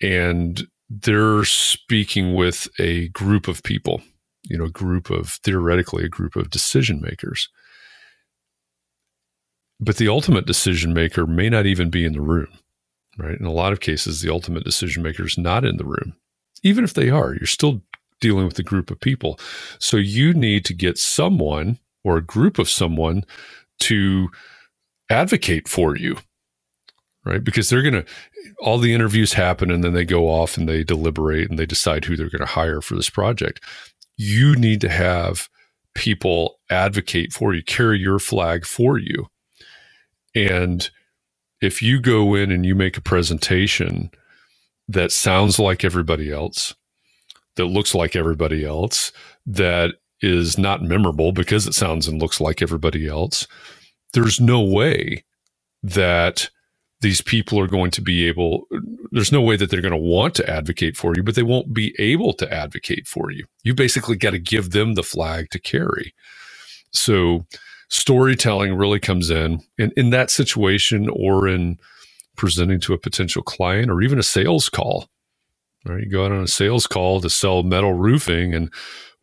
and 0.00 0.66
they're 0.88 1.44
speaking 1.44 2.34
with 2.34 2.68
a 2.78 3.08
group 3.08 3.48
of 3.48 3.62
people, 3.62 4.02
you 4.44 4.56
know, 4.56 4.64
a 4.64 4.70
group 4.70 5.10
of 5.10 5.40
theoretically 5.44 6.04
a 6.04 6.08
group 6.08 6.36
of 6.36 6.50
decision 6.50 7.00
makers 7.00 7.48
but 9.80 9.96
the 9.96 10.08
ultimate 10.08 10.46
decision 10.46 10.92
maker 10.92 11.26
may 11.26 11.48
not 11.48 11.66
even 11.66 11.88
be 11.88 12.04
in 12.04 12.12
the 12.12 12.20
room, 12.20 12.48
right? 13.16 13.38
In 13.38 13.46
a 13.46 13.52
lot 13.52 13.72
of 13.72 13.80
cases, 13.80 14.20
the 14.20 14.30
ultimate 14.30 14.62
decision 14.62 15.02
maker 15.02 15.24
is 15.24 15.38
not 15.38 15.64
in 15.64 15.78
the 15.78 15.84
room. 15.84 16.14
Even 16.62 16.84
if 16.84 16.92
they 16.92 17.08
are, 17.08 17.32
you're 17.32 17.46
still 17.46 17.80
dealing 18.20 18.46
with 18.46 18.58
a 18.58 18.64
group 18.64 18.90
of 18.90 19.00
people. 19.00 19.38
So 19.78 19.96
you 19.96 20.32
need 20.34 20.64
to 20.66 20.74
get 20.74 20.98
someone 20.98 21.78
or 22.04 22.16
a 22.16 22.24
group 22.24 22.58
of 22.58 22.68
someone 22.70 23.24
to 23.80 24.28
advocate 25.10 25.68
for 25.68 25.96
you, 25.96 26.18
right? 27.24 27.42
Because 27.42 27.68
they're 27.68 27.82
going 27.82 27.94
to, 27.94 28.04
all 28.60 28.78
the 28.78 28.94
interviews 28.94 29.34
happen 29.34 29.70
and 29.70 29.82
then 29.82 29.92
they 29.94 30.04
go 30.04 30.28
off 30.28 30.56
and 30.56 30.68
they 30.68 30.84
deliberate 30.84 31.50
and 31.50 31.58
they 31.58 31.66
decide 31.66 32.04
who 32.04 32.16
they're 32.16 32.30
going 32.30 32.40
to 32.40 32.46
hire 32.46 32.80
for 32.80 32.94
this 32.94 33.10
project. 33.10 33.62
You 34.16 34.54
need 34.54 34.80
to 34.82 34.88
have 34.88 35.48
people 35.94 36.58
advocate 36.70 37.32
for 37.32 37.54
you, 37.54 37.62
carry 37.62 37.98
your 37.98 38.18
flag 38.18 38.64
for 38.64 38.98
you 38.98 39.26
and 40.34 40.90
if 41.60 41.82
you 41.82 42.00
go 42.00 42.34
in 42.34 42.50
and 42.50 42.64
you 42.64 42.74
make 42.74 42.96
a 42.96 43.02
presentation 43.02 44.10
that 44.88 45.12
sounds 45.12 45.58
like 45.58 45.84
everybody 45.84 46.32
else, 46.32 46.74
that 47.60 47.66
looks 47.66 47.94
like 47.94 48.16
everybody 48.16 48.64
else, 48.64 49.12
that 49.46 49.94
is 50.20 50.58
not 50.58 50.82
memorable 50.82 51.32
because 51.32 51.66
it 51.66 51.74
sounds 51.74 52.08
and 52.08 52.20
looks 52.20 52.40
like 52.40 52.62
everybody 52.62 53.06
else, 53.06 53.46
there's 54.12 54.40
no 54.40 54.60
way 54.60 55.24
that 55.82 56.50
these 57.00 57.22
people 57.22 57.58
are 57.58 57.66
going 57.66 57.90
to 57.90 58.02
be 58.02 58.26
able 58.26 58.66
there's 59.12 59.32
no 59.32 59.40
way 59.40 59.56
that 59.56 59.70
they're 59.70 59.80
going 59.80 59.90
to 59.90 59.96
want 59.96 60.34
to 60.34 60.50
advocate 60.50 60.98
for 60.98 61.14
you 61.16 61.22
but 61.22 61.34
they 61.34 61.42
won't 61.42 61.72
be 61.72 61.94
able 61.98 62.34
to 62.34 62.52
advocate 62.52 63.08
for 63.08 63.30
you 63.30 63.46
you 63.62 63.74
basically 63.74 64.16
got 64.16 64.32
to 64.32 64.38
give 64.38 64.72
them 64.72 64.92
the 64.92 65.02
flag 65.02 65.48
to 65.48 65.58
carry 65.58 66.14
so 66.92 67.46
storytelling 67.88 68.74
really 68.74 69.00
comes 69.00 69.30
in. 69.30 69.60
in 69.78 69.92
in 69.96 70.10
that 70.10 70.30
situation 70.30 71.08
or 71.08 71.48
in 71.48 71.78
presenting 72.36 72.80
to 72.80 72.94
a 72.94 72.98
potential 72.98 73.42
client 73.42 73.90
or 73.90 74.00
even 74.00 74.18
a 74.18 74.22
sales 74.22 74.68
call. 74.70 75.08
You 75.86 76.10
go 76.10 76.26
out 76.26 76.32
on 76.32 76.42
a 76.42 76.48
sales 76.48 76.86
call 76.86 77.20
to 77.20 77.30
sell 77.30 77.62
metal 77.62 77.94
roofing 77.94 78.54
and 78.54 78.72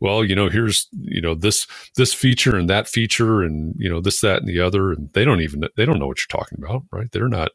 well, 0.00 0.24
you 0.24 0.36
know, 0.36 0.48
here's, 0.48 0.86
you 0.92 1.20
know, 1.20 1.34
this 1.34 1.66
this 1.96 2.14
feature 2.14 2.56
and 2.56 2.70
that 2.70 2.88
feature 2.88 3.42
and, 3.42 3.74
you 3.76 3.88
know, 3.88 4.00
this, 4.00 4.20
that, 4.20 4.38
and 4.40 4.48
the 4.48 4.60
other. 4.60 4.92
And 4.92 5.12
they 5.12 5.24
don't 5.24 5.40
even 5.40 5.64
they 5.76 5.84
don't 5.84 5.98
know 5.98 6.06
what 6.06 6.18
you're 6.18 6.40
talking 6.40 6.58
about, 6.62 6.84
right? 6.92 7.10
They're 7.10 7.28
not 7.28 7.50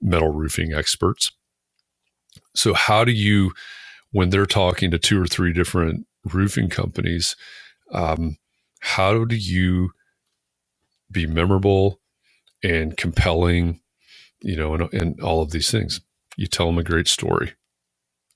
metal 0.00 0.28
roofing 0.30 0.74
experts. 0.74 1.32
So 2.54 2.74
how 2.74 3.04
do 3.04 3.12
you 3.12 3.52
when 4.12 4.30
they're 4.30 4.46
talking 4.46 4.90
to 4.90 4.98
two 4.98 5.20
or 5.20 5.26
three 5.26 5.52
different 5.52 6.06
roofing 6.32 6.68
companies, 6.68 7.36
um, 7.92 8.36
how 8.80 9.24
do 9.24 9.36
you 9.36 9.90
be 11.10 11.26
memorable 11.26 12.00
and 12.62 12.96
compelling, 12.96 13.80
you 14.40 14.56
know, 14.56 14.74
and, 14.74 14.92
and 14.92 15.20
all 15.20 15.42
of 15.42 15.50
these 15.50 15.70
things? 15.70 16.00
You 16.36 16.46
tell 16.46 16.66
them 16.66 16.78
a 16.78 16.84
great 16.84 17.08
story. 17.08 17.54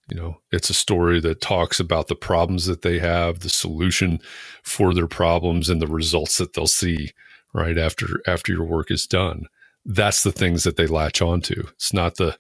You 0.09 0.17
know, 0.17 0.41
it's 0.51 0.69
a 0.69 0.75
story 0.75 1.21
that 1.21 1.41
talks 1.41 1.81
about 1.81 2.09
the 2.09 2.17
problems 2.17 2.67
that 2.67 2.83
they 2.83 2.99
have, 2.99 3.41
the 3.41 3.49
solution 3.49 4.21
for 4.63 4.93
their 4.93 5.07
problems, 5.07 5.69
and 5.69 5.81
the 5.81 5.87
results 5.87 6.39
that 6.39 6.55
they'll 6.55 6.67
see 6.67 7.11
right 7.55 7.79
after 7.79 8.21
after 8.27 8.53
your 8.53 8.65
work 8.65 8.91
is 8.91 9.07
done. 9.07 9.47
That's 9.85 10.23
the 10.23 10.33
things 10.33 10.65
that 10.65 10.77
they 10.77 10.87
latch 10.87 11.23
onto. 11.23 11.65
It's 11.75 11.93
not 11.93 12.17
the 12.17 12.37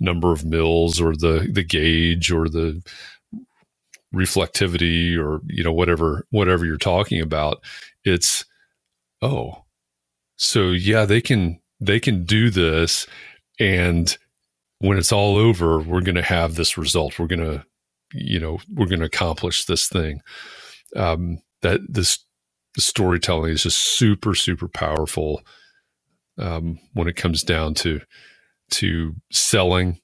number 0.00 0.32
of 0.32 0.44
mills 0.44 1.00
or 1.00 1.14
the 1.14 1.48
the 1.52 1.62
gauge 1.62 2.30
or 2.32 2.48
the 2.48 2.82
reflectivity 4.14 5.16
or 5.16 5.40
you 5.46 5.62
know 5.62 5.72
whatever 5.72 6.26
whatever 6.30 6.64
you're 6.64 6.76
talking 6.76 7.20
about 7.20 7.62
it's 8.04 8.44
oh 9.22 9.64
so 10.36 10.70
yeah 10.70 11.04
they 11.04 11.20
can 11.20 11.60
they 11.80 12.00
can 12.00 12.24
do 12.24 12.50
this 12.50 13.06
and 13.60 14.18
when 14.80 14.98
it's 14.98 15.12
all 15.12 15.36
over 15.36 15.80
we're 15.80 16.02
going 16.02 16.16
to 16.16 16.22
have 16.22 16.56
this 16.56 16.78
result 16.78 17.18
we're 17.18 17.26
going 17.26 17.44
to 17.44 17.64
you 18.14 18.40
know 18.40 18.58
we're 18.74 18.86
going 18.86 19.00
to 19.00 19.06
accomplish 19.06 19.66
this 19.66 19.88
thing 19.88 20.20
um 20.96 21.38
that 21.62 21.80
this 21.88 22.18
the 22.74 22.82
storytelling 22.82 23.52
is 23.52 23.64
just 23.64 23.78
super 23.78 24.34
super 24.34 24.68
powerful 24.68 25.42
um 26.38 26.78
when 26.94 27.08
it 27.08 27.16
comes 27.16 27.42
down 27.42 27.74
to 27.74 28.00
to 28.70 29.14
selling 29.32 29.96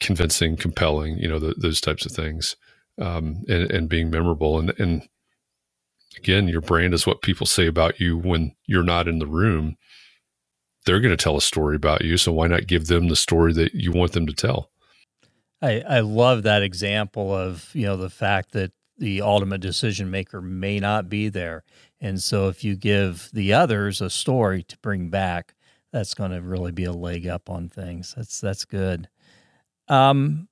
convincing, 0.00 0.56
compelling, 0.56 1.18
you 1.18 1.28
know, 1.28 1.38
the, 1.38 1.54
those 1.56 1.80
types 1.80 2.06
of 2.06 2.12
things, 2.12 2.56
um, 3.00 3.42
and, 3.48 3.70
and 3.70 3.88
being 3.88 4.10
memorable. 4.10 4.58
And, 4.58 4.72
and 4.78 5.08
again, 6.16 6.48
your 6.48 6.60
brand 6.60 6.94
is 6.94 7.06
what 7.06 7.22
people 7.22 7.46
say 7.46 7.66
about 7.66 8.00
you 8.00 8.16
when 8.16 8.54
you're 8.66 8.84
not 8.84 9.08
in 9.08 9.18
the 9.18 9.26
room. 9.26 9.76
They're 10.88 11.00
going 11.00 11.14
to 11.14 11.22
tell 11.22 11.36
a 11.36 11.42
story 11.42 11.76
about 11.76 12.02
you. 12.02 12.16
So 12.16 12.32
why 12.32 12.46
not 12.46 12.66
give 12.66 12.86
them 12.86 13.08
the 13.08 13.14
story 13.14 13.52
that 13.52 13.74
you 13.74 13.92
want 13.92 14.12
them 14.12 14.26
to 14.26 14.32
tell? 14.32 14.70
I, 15.60 15.80
I 15.86 16.00
love 16.00 16.44
that 16.44 16.62
example 16.62 17.30
of, 17.30 17.68
you 17.74 17.84
know, 17.84 17.98
the 17.98 18.08
fact 18.08 18.52
that 18.52 18.72
the 18.96 19.20
ultimate 19.20 19.60
decision 19.60 20.10
maker 20.10 20.40
may 20.40 20.80
not 20.80 21.10
be 21.10 21.28
there. 21.28 21.62
And 22.00 22.22
so 22.22 22.48
if 22.48 22.64
you 22.64 22.74
give 22.74 23.28
the 23.34 23.52
others 23.52 24.00
a 24.00 24.08
story 24.08 24.62
to 24.62 24.78
bring 24.78 25.10
back, 25.10 25.54
that's 25.92 26.14
going 26.14 26.30
to 26.30 26.40
really 26.40 26.72
be 26.72 26.84
a 26.84 26.92
leg 26.92 27.26
up 27.26 27.50
on 27.50 27.68
things. 27.68 28.14
That's 28.16 28.40
that's 28.40 28.64
good. 28.64 29.10
Um, 29.88 30.47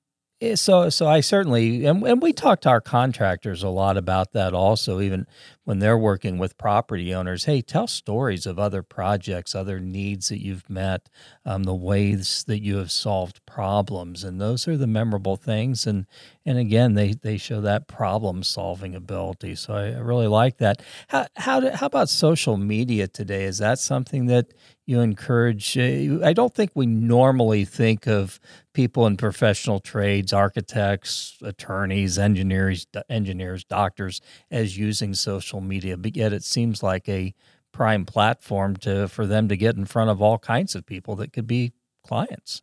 so 0.53 0.89
so 0.89 1.07
I 1.07 1.21
certainly 1.21 1.85
and, 1.85 2.03
and 2.03 2.21
we 2.21 2.31
talk 2.31 2.61
to 2.61 2.69
our 2.69 2.81
contractors 2.81 3.63
a 3.63 3.69
lot 3.69 3.97
about 3.97 4.33
that 4.33 4.53
also 4.53 5.01
even 5.01 5.25
when 5.63 5.79
they're 5.79 5.97
working 5.97 6.37
with 6.37 6.57
property 6.59 7.13
owners. 7.13 7.45
Hey 7.45 7.61
tell 7.61 7.87
stories 7.87 8.45
of 8.45 8.59
other 8.59 8.83
projects 8.83 9.55
other 9.55 9.79
needs 9.79 10.29
that 10.29 10.43
you've 10.43 10.69
met 10.69 11.09
um, 11.43 11.63
the 11.63 11.73
ways 11.73 12.43
that 12.47 12.61
you 12.61 12.77
have 12.77 12.91
solved 12.91 13.43
problems 13.47 14.23
and 14.23 14.39
those 14.39 14.67
are 14.67 14.77
the 14.77 14.85
memorable 14.85 15.37
things 15.37 15.87
and 15.87 16.05
and 16.45 16.59
again 16.59 16.93
they 16.93 17.13
they 17.13 17.37
show 17.37 17.59
that 17.61 17.87
problem 17.87 18.43
solving 18.43 18.93
ability. 18.93 19.55
So 19.55 19.73
I, 19.73 19.87
I 19.87 19.99
really 19.99 20.27
like 20.27 20.57
that. 20.57 20.83
How 21.07 21.25
how, 21.35 21.59
do, 21.59 21.71
how 21.71 21.87
about 21.87 22.09
social 22.09 22.57
media 22.57 23.07
today? 23.07 23.45
Is 23.45 23.57
that 23.57 23.79
something 23.79 24.27
that 24.27 24.53
you 24.85 24.99
encourage? 25.01 25.77
Uh, 25.77 26.23
i 26.23 26.31
don't 26.31 26.53
think 26.53 26.71
we 26.75 26.85
normally 26.85 27.65
think 27.65 28.07
of 28.07 28.39
people 28.77 29.07
in 29.07 29.17
professional 29.17 29.79
trades 29.79 30.31
architects 30.31 31.35
attorneys 31.41 32.19
engineers 32.19 32.85
engineers 33.09 33.63
doctors 33.63 34.21
as 34.51 34.77
using 34.77 35.15
social 35.15 35.61
media 35.61 35.97
but 35.97 36.15
yet 36.15 36.31
it 36.31 36.43
seems 36.43 36.83
like 36.83 37.09
a 37.09 37.33
prime 37.73 38.05
platform 38.05 38.75
to 38.75 39.07
for 39.07 39.25
them 39.25 39.47
to 39.47 39.57
get 39.57 39.75
in 39.75 39.83
front 39.83 40.11
of 40.11 40.21
all 40.21 40.37
kinds 40.37 40.75
of 40.75 40.85
people 40.85 41.15
that 41.15 41.33
could 41.33 41.47
be 41.47 41.73
clients. 42.05 42.61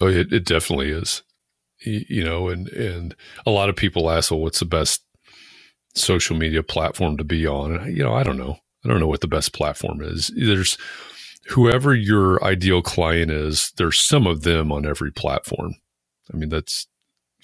Oh 0.00 0.08
it, 0.08 0.32
it 0.32 0.44
definitely 0.44 0.90
is. 0.90 1.22
You 1.84 2.24
know 2.24 2.48
and 2.48 2.66
and 2.70 3.14
a 3.46 3.50
lot 3.52 3.68
of 3.68 3.76
people 3.76 4.10
ask 4.10 4.32
well 4.32 4.40
what's 4.40 4.58
the 4.58 4.64
best 4.64 5.04
social 5.94 6.36
media 6.36 6.64
platform 6.64 7.16
to 7.16 7.22
be 7.22 7.46
on? 7.46 7.76
And 7.76 7.96
you 7.96 8.02
know 8.02 8.14
i 8.14 8.24
don't 8.24 8.38
know. 8.38 8.58
I 8.84 8.88
don't 8.88 8.98
know 8.98 9.06
what 9.06 9.20
the 9.20 9.28
best 9.28 9.52
platform 9.52 10.02
is. 10.02 10.32
There's 10.34 10.78
whoever 11.48 11.94
your 11.94 12.42
ideal 12.44 12.82
client 12.82 13.30
is, 13.30 13.72
there's 13.76 13.98
some 13.98 14.26
of 14.26 14.42
them 14.42 14.70
on 14.70 14.86
every 14.86 15.10
platform. 15.10 15.74
I 16.32 16.36
mean, 16.36 16.48
that's, 16.48 16.86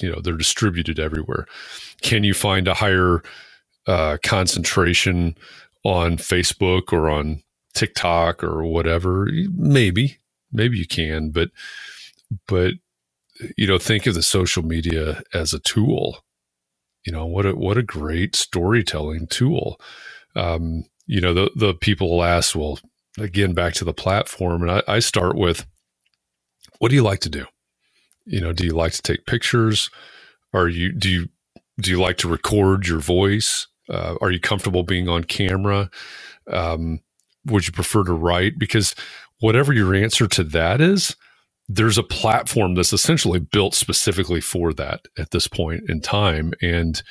you 0.00 0.10
know, 0.10 0.20
they're 0.20 0.36
distributed 0.36 1.00
everywhere. 1.00 1.46
Can 2.02 2.22
you 2.22 2.34
find 2.34 2.68
a 2.68 2.74
higher 2.74 3.22
uh, 3.86 4.18
concentration 4.22 5.36
on 5.84 6.18
Facebook 6.18 6.92
or 6.92 7.08
on 7.08 7.42
TikTok 7.74 8.44
or 8.44 8.64
whatever? 8.64 9.28
Maybe, 9.54 10.18
maybe 10.52 10.78
you 10.78 10.86
can, 10.86 11.30
but, 11.30 11.50
but, 12.46 12.74
you 13.56 13.66
know, 13.66 13.78
think 13.78 14.06
of 14.06 14.14
the 14.14 14.22
social 14.22 14.62
media 14.62 15.22
as 15.34 15.52
a 15.52 15.58
tool. 15.58 16.18
You 17.04 17.12
know, 17.12 17.26
what 17.26 17.46
a, 17.46 17.54
what 17.54 17.78
a 17.78 17.82
great 17.82 18.34
storytelling 18.34 19.26
tool. 19.28 19.80
Um, 20.34 20.84
you 21.06 21.20
know, 21.20 21.32
the, 21.32 21.50
the 21.54 21.74
people 21.74 22.10
will 22.10 22.24
ask, 22.24 22.54
well, 22.54 22.78
again, 23.18 23.54
back 23.54 23.74
to 23.74 23.84
the 23.84 23.94
platform. 23.94 24.62
And 24.62 24.70
I, 24.70 24.82
I 24.88 24.98
start 24.98 25.36
with, 25.36 25.66
what 26.78 26.88
do 26.90 26.94
you 26.94 27.02
like 27.02 27.20
to 27.20 27.30
do? 27.30 27.46
You 28.24 28.40
know, 28.40 28.52
do 28.52 28.64
you 28.64 28.72
like 28.72 28.92
to 28.92 29.02
take 29.02 29.26
pictures? 29.26 29.90
Are 30.52 30.68
you, 30.68 30.92
do 30.92 31.08
you, 31.08 31.28
do 31.80 31.90
you 31.90 32.00
like 32.00 32.18
to 32.18 32.28
record 32.28 32.86
your 32.86 32.98
voice? 33.00 33.66
Uh, 33.88 34.16
are 34.20 34.30
you 34.30 34.40
comfortable 34.40 34.82
being 34.82 35.08
on 35.08 35.24
camera? 35.24 35.90
Um, 36.50 37.00
would 37.44 37.66
you 37.66 37.72
prefer 37.72 38.04
to 38.04 38.12
write? 38.12 38.58
Because 38.58 38.94
whatever 39.40 39.72
your 39.72 39.94
answer 39.94 40.26
to 40.26 40.44
that 40.44 40.80
is, 40.80 41.14
there's 41.68 41.98
a 41.98 42.02
platform 42.02 42.74
that's 42.74 42.92
essentially 42.92 43.40
built 43.40 43.74
specifically 43.74 44.40
for 44.40 44.72
that 44.72 45.06
at 45.18 45.30
this 45.30 45.48
point 45.48 45.88
in 45.88 46.00
time. 46.00 46.52
And 46.62 47.02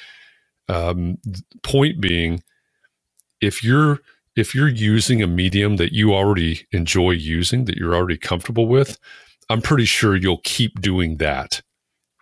um, 0.67 1.17
point 1.61 2.01
being, 2.01 2.41
if 3.41 3.63
you're 3.63 3.99
if 4.35 4.55
you're 4.55 4.67
using 4.69 5.21
a 5.21 5.27
medium 5.27 5.77
that 5.77 5.93
you 5.93 6.13
already 6.13 6.67
enjoy 6.71 7.11
using 7.11 7.65
that 7.65 7.77
you're 7.77 7.95
already 7.95 8.17
comfortable 8.17 8.67
with 8.67 8.97
i'm 9.49 9.61
pretty 9.61 9.85
sure 9.85 10.15
you'll 10.15 10.41
keep 10.43 10.81
doing 10.81 11.17
that 11.17 11.61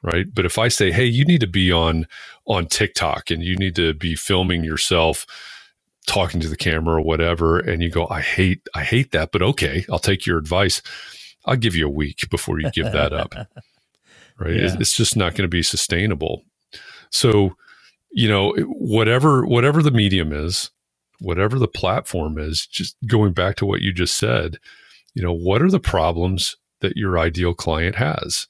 right? 0.04 0.28
But 0.34 0.46
if 0.46 0.58
i 0.58 0.68
say 0.68 0.92
hey 0.92 1.06
you 1.06 1.26
need 1.26 1.42
to 1.42 1.48
be 1.48 1.72
on 1.72 2.08
on 2.48 2.68
tiktok 2.68 3.32
and 3.32 3.44
you 3.44 3.56
need 3.56 3.76
to 3.76 3.94
be 3.94 4.16
filming 4.16 4.64
yourself 4.64 5.26
talking 6.08 6.42
to 6.42 6.50
the 6.50 6.58
camera 6.58 6.98
or 6.98 7.02
whatever 7.02 7.60
and 7.60 7.82
you 7.82 7.90
go 7.90 8.08
i 8.10 8.22
hate 8.22 8.62
i 8.76 8.84
hate 8.84 9.12
that 9.12 9.32
but 9.32 9.42
okay 9.42 9.86
i'll 9.90 10.00
take 10.00 10.26
your 10.26 10.38
advice 10.38 10.82
i'll 11.46 11.56
give 11.56 11.76
you 11.76 11.88
a 11.88 11.92
week 11.92 12.30
before 12.30 12.60
you 12.60 12.70
give 12.72 12.92
that 12.92 13.14
up 13.14 13.34
right? 14.40 14.56
Yeah. 14.56 14.76
it's 14.80 14.96
just 14.96 15.16
not 15.16 15.34
going 15.34 15.44
to 15.44 15.48
be 15.50 15.64
sustainable. 15.64 16.44
So 17.12 17.56
you 18.12 18.30
know 18.30 18.54
whatever 18.68 19.46
whatever 19.46 19.82
the 19.82 19.92
medium 19.92 20.34
is 20.34 20.70
whatever 21.24 21.58
the 21.58 21.68
platform 21.68 22.38
is, 22.38 22.68
just 22.68 22.96
going 23.08 23.34
back 23.34 23.56
to 23.56 23.66
what 23.66 23.82
you 23.82 23.94
just 23.94 24.18
said, 24.18 24.58
you 25.16 25.24
know, 25.24 25.34
what 25.34 25.62
are 25.62 25.72
the 25.72 25.80
problems 25.80 26.58
that 26.82 26.98
your 26.98 27.18
ideal 27.18 27.54
client 27.54 27.96
has? 27.96 28.48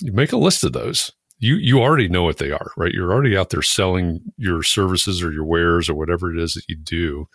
You 0.00 0.12
make 0.12 0.32
a 0.32 0.38
list 0.38 0.64
of 0.64 0.72
those. 0.72 1.12
You 1.38 1.56
you 1.56 1.80
already 1.80 2.08
know 2.08 2.22
what 2.22 2.38
they 2.38 2.50
are, 2.50 2.70
right? 2.78 2.92
You're 2.92 3.12
already 3.12 3.36
out 3.36 3.50
there 3.50 3.62
selling 3.62 4.20
your 4.38 4.62
services 4.62 5.22
or 5.22 5.32
your 5.32 5.44
wares 5.44 5.88
or 5.90 5.94
whatever 5.94 6.34
it 6.34 6.40
is 6.40 6.54
that 6.54 6.64
you 6.66 6.76
do. 6.76 7.28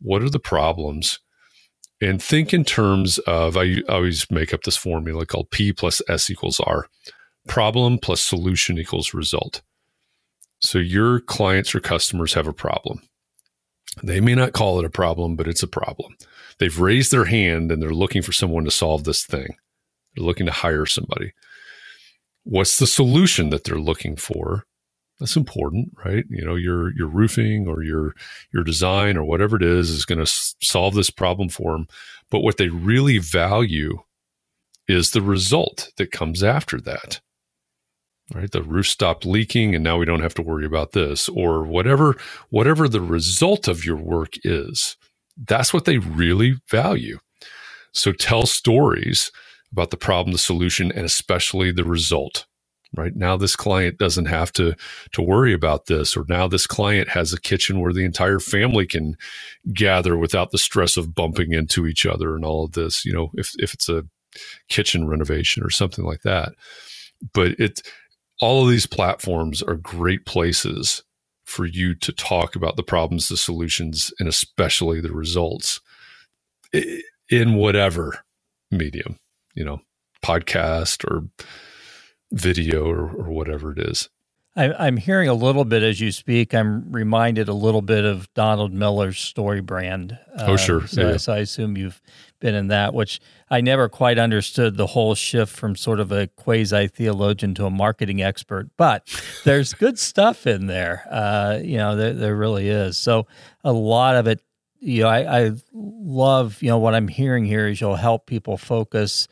What 0.00 0.22
are 0.22 0.30
the 0.30 0.40
problems? 0.40 1.20
And 2.00 2.20
think 2.20 2.52
in 2.52 2.64
terms 2.64 3.18
of 3.20 3.56
I 3.56 3.76
always 3.88 4.28
make 4.28 4.52
up 4.52 4.64
this 4.64 4.76
formula 4.76 5.24
called 5.24 5.50
P 5.50 5.72
plus 5.72 6.02
S 6.08 6.30
equals 6.30 6.58
R. 6.58 6.88
Problem 7.46 7.98
plus 7.98 8.24
solution 8.24 8.76
equals 8.76 9.14
result. 9.14 9.62
So 10.60 10.78
your 10.78 11.20
clients 11.20 11.74
or 11.74 11.80
customers 11.80 12.34
have 12.34 12.48
a 12.48 12.52
problem. 12.52 13.02
They 14.02 14.20
may 14.20 14.34
not 14.34 14.52
call 14.52 14.78
it 14.78 14.84
a 14.84 14.90
problem, 14.90 15.36
but 15.36 15.48
it's 15.48 15.62
a 15.62 15.68
problem. 15.68 16.16
They've 16.58 16.78
raised 16.78 17.10
their 17.12 17.24
hand 17.24 17.70
and 17.72 17.82
they're 17.82 17.90
looking 17.90 18.22
for 18.22 18.32
someone 18.32 18.64
to 18.64 18.70
solve 18.70 19.04
this 19.04 19.24
thing. 19.24 19.56
They're 20.14 20.24
looking 20.24 20.46
to 20.46 20.52
hire 20.52 20.86
somebody. 20.86 21.32
What's 22.44 22.78
the 22.78 22.86
solution 22.86 23.50
that 23.50 23.64
they're 23.64 23.78
looking 23.78 24.16
for? 24.16 24.64
That's 25.20 25.36
important, 25.36 25.92
right? 26.04 26.24
You 26.28 26.44
know, 26.44 26.56
your 26.56 26.92
your 26.96 27.06
roofing 27.06 27.68
or 27.68 27.82
your 27.84 28.14
your 28.52 28.64
design 28.64 29.16
or 29.16 29.24
whatever 29.24 29.56
it 29.56 29.62
is 29.62 29.90
is 29.90 30.04
going 30.04 30.18
to 30.18 30.22
s- 30.22 30.56
solve 30.60 30.94
this 30.94 31.10
problem 31.10 31.48
for 31.48 31.72
them. 31.72 31.86
But 32.30 32.40
what 32.40 32.56
they 32.56 32.68
really 32.68 33.18
value 33.18 33.98
is 34.88 35.10
the 35.10 35.22
result 35.22 35.92
that 35.96 36.10
comes 36.10 36.42
after 36.42 36.80
that. 36.80 37.20
Right? 38.34 38.50
The 38.50 38.62
roof 38.62 38.86
stopped 38.86 39.26
leaking 39.26 39.74
and 39.74 39.84
now 39.84 39.98
we 39.98 40.06
don't 40.06 40.22
have 40.22 40.34
to 40.34 40.42
worry 40.42 40.64
about 40.64 40.92
this 40.92 41.28
or 41.28 41.64
whatever 41.64 42.16
whatever 42.50 42.88
the 42.88 43.00
result 43.00 43.68
of 43.68 43.84
your 43.84 43.96
work 43.96 44.34
is. 44.44 44.96
That's 45.36 45.74
what 45.74 45.84
they 45.84 45.98
really 45.98 46.54
value. 46.70 47.18
So 47.92 48.12
tell 48.12 48.46
stories 48.46 49.30
about 49.70 49.90
the 49.90 49.96
problem, 49.96 50.32
the 50.32 50.38
solution, 50.38 50.92
and 50.92 51.04
especially 51.04 51.72
the 51.72 51.84
result. 51.84 52.46
Right 52.94 53.16
now, 53.16 53.38
this 53.38 53.56
client 53.56 53.96
doesn't 53.98 54.26
have 54.26 54.52
to 54.52 54.74
to 55.12 55.22
worry 55.22 55.54
about 55.54 55.86
this, 55.86 56.14
or 56.14 56.26
now 56.28 56.46
this 56.46 56.66
client 56.66 57.08
has 57.08 57.32
a 57.32 57.40
kitchen 57.40 57.80
where 57.80 57.92
the 57.92 58.04
entire 58.04 58.38
family 58.38 58.86
can 58.86 59.16
gather 59.72 60.16
without 60.18 60.50
the 60.50 60.58
stress 60.58 60.98
of 60.98 61.14
bumping 61.14 61.52
into 61.52 61.86
each 61.86 62.04
other 62.04 62.34
and 62.36 62.44
all 62.44 62.64
of 62.64 62.72
this. 62.72 63.02
You 63.02 63.14
know, 63.14 63.30
if 63.34 63.52
if 63.58 63.72
it's 63.72 63.88
a 63.88 64.04
kitchen 64.68 65.06
renovation 65.08 65.62
or 65.62 65.70
something 65.70 66.04
like 66.04 66.20
that. 66.22 66.52
But 67.32 67.52
it 67.58 67.80
all 68.42 68.64
of 68.64 68.70
these 68.70 68.86
platforms 68.86 69.62
are 69.62 69.76
great 69.76 70.26
places 70.26 71.04
for 71.44 71.64
you 71.64 71.94
to 71.94 72.12
talk 72.12 72.56
about 72.56 72.76
the 72.76 72.82
problems, 72.82 73.28
the 73.28 73.36
solutions, 73.36 74.12
and 74.18 74.28
especially 74.28 75.00
the 75.00 75.12
results 75.12 75.80
in 77.30 77.54
whatever 77.54 78.24
medium, 78.70 79.16
you 79.54 79.64
know, 79.64 79.80
podcast 80.24 81.08
or 81.08 81.28
video 82.32 82.84
or, 82.84 83.10
or 83.10 83.30
whatever 83.30 83.70
it 83.70 83.78
is. 83.78 84.08
I, 84.54 84.86
am 84.86 84.98
hearing 84.98 85.28
a 85.28 85.34
little 85.34 85.64
bit 85.64 85.82
as 85.82 85.98
you 85.98 86.12
speak. 86.12 86.54
I'm 86.54 86.92
reminded 86.92 87.48
a 87.48 87.54
little 87.54 87.80
bit 87.80 88.04
of 88.04 88.32
Donald 88.34 88.72
Miller's 88.72 89.18
story 89.18 89.62
brand. 89.62 90.18
Uh, 90.36 90.46
oh, 90.48 90.56
sure. 90.56 90.86
So, 90.86 91.12
yeah. 91.12 91.16
so, 91.16 91.32
I 91.32 91.38
assume 91.38 91.78
you've 91.78 92.02
been 92.38 92.54
in 92.54 92.66
that, 92.68 92.92
which 92.92 93.18
I 93.50 93.62
never 93.62 93.88
quite 93.88 94.18
understood 94.18 94.76
the 94.76 94.88
whole 94.88 95.14
shift 95.14 95.54
from 95.54 95.74
sort 95.74 96.00
of 96.00 96.12
a 96.12 96.26
quasi 96.26 96.88
theologian 96.88 97.54
to 97.54 97.66
a 97.66 97.70
marketing 97.70 98.20
expert. 98.20 98.68
But 98.76 99.08
there's 99.44 99.72
good 99.74 99.98
stuff 99.98 100.46
in 100.46 100.66
there. 100.66 101.06
Uh, 101.10 101.58
you 101.62 101.78
know, 101.78 101.96
there, 101.96 102.12
there 102.12 102.36
really 102.36 102.68
is. 102.68 102.98
So 102.98 103.26
a 103.64 103.72
lot 103.72 104.16
of 104.16 104.26
it, 104.26 104.42
you 104.80 105.04
know, 105.04 105.08
I, 105.08 105.44
I 105.44 105.52
love, 105.72 106.62
you 106.62 106.68
know, 106.68 106.78
what 106.78 106.94
I'm 106.94 107.08
hearing 107.08 107.46
here 107.46 107.68
is 107.68 107.80
you'll 107.80 107.96
help 107.96 108.26
people 108.26 108.58
focus 108.58 109.28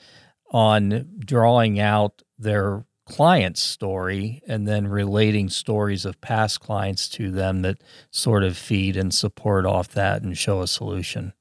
on 0.51 1.11
drawing 1.18 1.79
out 1.79 2.23
their 2.39 2.85
client's 3.11 3.61
story 3.61 4.40
and 4.46 4.66
then 4.66 4.86
relating 4.86 5.48
stories 5.48 6.04
of 6.04 6.20
past 6.20 6.61
clients 6.61 7.08
to 7.08 7.30
them 7.30 7.62
that 7.62 7.82
sort 8.11 8.44
of 8.44 8.56
feed 8.56 8.96
and 8.96 9.12
support 9.12 9.66
off 9.66 9.88
that 9.88 10.22
and 10.22 10.38
show 10.38 10.62
a 10.62 10.68
solution. 10.68 11.32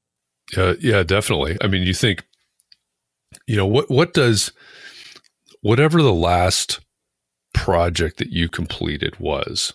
Yeah, 0.56 0.74
yeah, 0.80 1.02
definitely. 1.02 1.56
I 1.60 1.68
mean, 1.68 1.82
you 1.84 1.94
think, 1.94 2.24
you 3.46 3.56
know, 3.56 3.66
what 3.66 3.88
what 3.88 4.12
does 4.12 4.52
whatever 5.60 6.02
the 6.02 6.12
last 6.12 6.80
project 7.54 8.18
that 8.18 8.30
you 8.30 8.48
completed 8.48 9.18
was, 9.20 9.72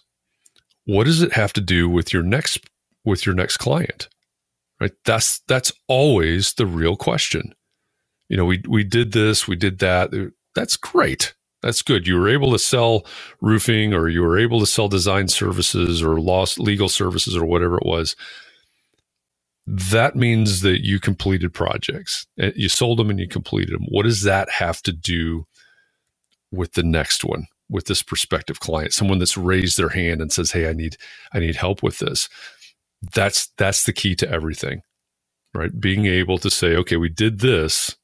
what 0.86 1.06
does 1.06 1.22
it 1.22 1.34
have 1.34 1.54
to 1.54 1.62
do 1.62 1.90
with 1.90 2.14
your 2.14 2.24
next 2.24 2.60
with 3.06 3.26
your 3.26 3.36
next 3.36 3.58
client? 3.58 4.10
Right? 4.82 4.94
That's 5.06 5.40
that's 5.48 5.72
always 5.88 6.54
the 6.54 6.66
real 6.66 6.98
question. 6.98 7.56
You 8.28 8.36
know, 8.36 8.46
we 8.46 8.62
we 8.68 8.84
did 8.84 9.14
this, 9.14 9.48
we 9.48 9.56
did 9.56 9.80
that. 9.80 10.12
That's 10.54 10.76
great 10.76 11.34
that's 11.66 11.82
good. 11.82 12.08
You 12.08 12.18
were 12.18 12.30
able 12.30 12.54
to 12.54 12.60
sell 12.60 13.06
roofing 13.42 13.94
or 13.94 14.10
you 14.10 14.22
were 14.22 14.40
able 14.40 14.62
to 14.62 14.68
sell 14.68 14.88
design 14.88 15.28
services 15.30 16.04
or 16.04 16.22
lost 16.22 16.60
legal 16.60 16.90
services 16.90 17.38
or 17.38 17.46
whatever 17.46 17.78
it 17.78 17.86
was. 17.88 18.16
That 19.68 20.16
means 20.16 20.62
that 20.62 20.86
you 20.86 21.00
completed 21.00 21.54
projects. 21.54 22.28
Eh, 22.40 22.52
you 22.56 22.70
sold 22.70 23.00
them 23.00 23.10
and 23.10 23.20
you 23.20 23.28
completed 23.28 23.76
them. 23.76 23.88
What 23.90 24.04
does 24.04 24.24
that 24.24 24.50
have 24.52 24.82
to 24.84 24.94
do 24.94 25.48
with 26.52 26.74
the 26.74 26.84
next 26.84 27.26
one? 27.26 27.48
With 27.70 27.88
this 27.88 28.04
prospective 28.04 28.60
client, 28.62 28.94
someone 28.94 29.20
that's 29.20 29.38
raised 29.38 29.78
their 29.78 29.90
hand 29.90 30.22
and 30.22 30.32
says, 30.32 30.52
"Hey, 30.52 30.70
I 30.70 30.74
need 30.74 30.98
I 31.34 31.40
need 31.40 31.58
help 31.58 31.84
with 31.84 32.00
this." 32.00 32.30
That's 33.16 33.52
that's 33.58 33.86
the 33.86 33.94
key 33.94 34.16
to 34.18 34.30
everything. 34.30 34.84
Right? 35.54 35.80
Being 35.80 36.06
able 36.06 36.38
to 36.40 36.52
say, 36.52 36.76
"Okay, 36.76 36.98
we 36.98 37.10
did 37.10 37.40
this 37.40 37.98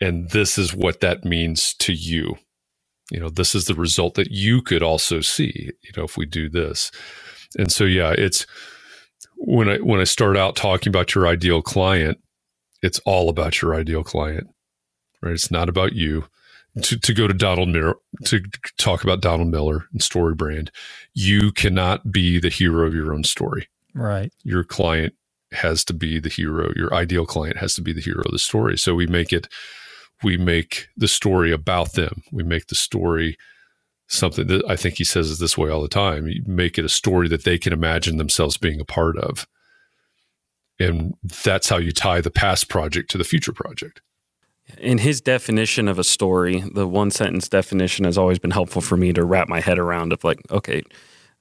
and 0.00 0.30
this 0.30 0.58
is 0.58 0.74
what 0.74 1.00
that 1.00 1.24
means 1.24 1.74
to 1.74 1.92
you 1.94 2.36
you 3.12 3.20
know 3.20 3.28
this 3.28 3.54
is 3.54 3.66
the 3.66 3.74
result 3.74 4.14
that 4.14 4.30
you 4.30 4.62
could 4.62 4.82
also 4.82 5.20
see 5.20 5.70
you 5.82 5.90
know 5.96 6.04
if 6.04 6.16
we 6.16 6.26
do 6.26 6.48
this. 6.48 6.90
And 7.58 7.70
so 7.70 7.84
yeah 7.84 8.14
it's 8.16 8.46
when 9.36 9.68
i 9.68 9.76
when 9.78 10.00
i 10.00 10.04
start 10.04 10.36
out 10.36 10.56
talking 10.56 10.90
about 10.90 11.14
your 11.14 11.26
ideal 11.26 11.62
client 11.62 12.18
it's 12.82 13.00
all 13.00 13.28
about 13.28 13.60
your 13.60 13.74
ideal 13.74 14.02
client 14.04 14.48
right? 15.22 15.34
It's 15.34 15.50
not 15.50 15.68
about 15.68 15.92
you. 15.94 16.24
To, 16.84 16.98
to 16.98 17.12
go 17.12 17.28
to 17.28 17.34
donald 17.34 17.68
miller 17.68 17.96
to 18.24 18.40
talk 18.78 19.04
about 19.04 19.20
donald 19.20 19.50
miller 19.50 19.84
and 19.92 20.02
story 20.02 20.34
brand 20.34 20.70
you 21.14 21.52
cannot 21.52 22.10
be 22.10 22.40
the 22.40 22.48
hero 22.48 22.86
of 22.86 22.94
your 22.94 23.12
own 23.12 23.24
story. 23.24 23.68
Right. 23.94 24.32
Your 24.42 24.64
client 24.64 25.14
has 25.52 25.84
to 25.84 25.92
be 25.92 26.18
the 26.18 26.30
hero 26.30 26.72
your 26.74 26.94
ideal 26.94 27.26
client 27.26 27.58
has 27.58 27.74
to 27.74 27.82
be 27.82 27.92
the 27.92 28.00
hero 28.00 28.22
of 28.24 28.32
the 28.32 28.38
story. 28.38 28.78
So 28.78 28.94
we 28.94 29.06
make 29.06 29.34
it 29.34 29.48
we 30.22 30.36
make 30.36 30.88
the 30.96 31.08
story 31.08 31.52
about 31.52 31.94
them. 31.94 32.22
We 32.32 32.42
make 32.42 32.68
the 32.68 32.74
story 32.74 33.36
something 34.08 34.46
that 34.46 34.64
I 34.68 34.76
think 34.76 34.96
he 34.96 35.04
says 35.04 35.30
is 35.30 35.38
this 35.38 35.56
way 35.56 35.70
all 35.70 35.82
the 35.82 35.88
time. 35.88 36.26
You 36.26 36.42
make 36.46 36.78
it 36.78 36.84
a 36.84 36.90
story 36.90 37.28
that 37.28 37.44
they 37.44 37.58
can 37.58 37.72
imagine 37.72 38.18
themselves 38.18 38.56
being 38.56 38.80
a 38.80 38.84
part 38.84 39.16
of. 39.16 39.46
And 40.78 41.14
that's 41.44 41.68
how 41.68 41.78
you 41.78 41.92
tie 41.92 42.20
the 42.20 42.30
past 42.30 42.68
project 42.68 43.10
to 43.12 43.18
the 43.18 43.24
future 43.24 43.52
project. 43.52 44.00
In 44.78 44.98
his 44.98 45.20
definition 45.20 45.88
of 45.88 45.98
a 45.98 46.04
story, 46.04 46.64
the 46.74 46.86
one 46.86 47.10
sentence 47.10 47.48
definition 47.48 48.04
has 48.04 48.16
always 48.16 48.38
been 48.38 48.50
helpful 48.52 48.82
for 48.82 48.96
me 48.96 49.12
to 49.12 49.24
wrap 49.24 49.48
my 49.48 49.60
head 49.60 49.78
around 49.78 50.12
of 50.12 50.24
like, 50.24 50.40
okay, 50.50 50.82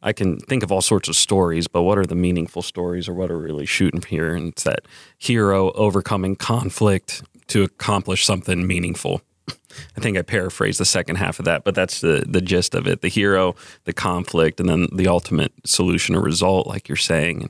I 0.01 0.13
can 0.13 0.39
think 0.39 0.63
of 0.63 0.71
all 0.71 0.81
sorts 0.81 1.07
of 1.07 1.15
stories, 1.15 1.67
but 1.67 1.83
what 1.83 1.97
are 1.97 2.05
the 2.05 2.15
meaningful 2.15 2.61
stories 2.61 3.07
or 3.07 3.13
what 3.13 3.29
are 3.29 3.37
really 3.37 3.65
shooting 3.65 4.01
here? 4.01 4.35
And 4.35 4.49
it's 4.49 4.63
that 4.63 4.85
hero 5.17 5.71
overcoming 5.73 6.35
conflict, 6.35 7.23
to 7.51 7.63
accomplish 7.63 8.25
something 8.25 8.65
meaningful. 8.65 9.21
I 9.97 10.01
think 10.01 10.17
I 10.17 10.21
paraphrased 10.21 10.79
the 10.79 10.85
second 10.85 11.15
half 11.15 11.39
of 11.39 11.45
that, 11.45 11.63
but 11.63 11.75
that's 11.75 12.01
the 12.01 12.23
the 12.27 12.41
gist 12.41 12.75
of 12.75 12.87
it: 12.87 13.01
the 13.01 13.07
hero, 13.07 13.55
the 13.85 13.93
conflict, 13.93 14.59
and 14.59 14.69
then 14.69 14.87
the 14.93 15.07
ultimate 15.07 15.53
solution 15.65 16.15
or 16.15 16.21
result, 16.21 16.67
like 16.67 16.89
you're 16.89 16.95
saying. 16.95 17.49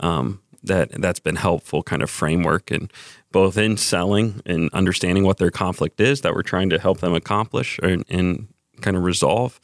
Um, 0.00 0.40
that 0.64 0.92
that's 1.00 1.20
been 1.20 1.36
helpful 1.36 1.82
kind 1.82 2.02
of 2.02 2.10
framework 2.10 2.70
and 2.70 2.92
both 3.32 3.58
in 3.58 3.76
selling 3.76 4.40
and 4.46 4.70
understanding 4.72 5.24
what 5.24 5.38
their 5.38 5.50
conflict 5.50 6.00
is 6.00 6.20
that 6.20 6.34
we're 6.34 6.42
trying 6.42 6.70
to 6.70 6.78
help 6.78 7.00
them 7.00 7.14
accomplish 7.14 7.80
and, 7.82 8.04
and 8.08 8.46
kind 8.80 8.96
of 8.96 9.02
resolve, 9.02 9.58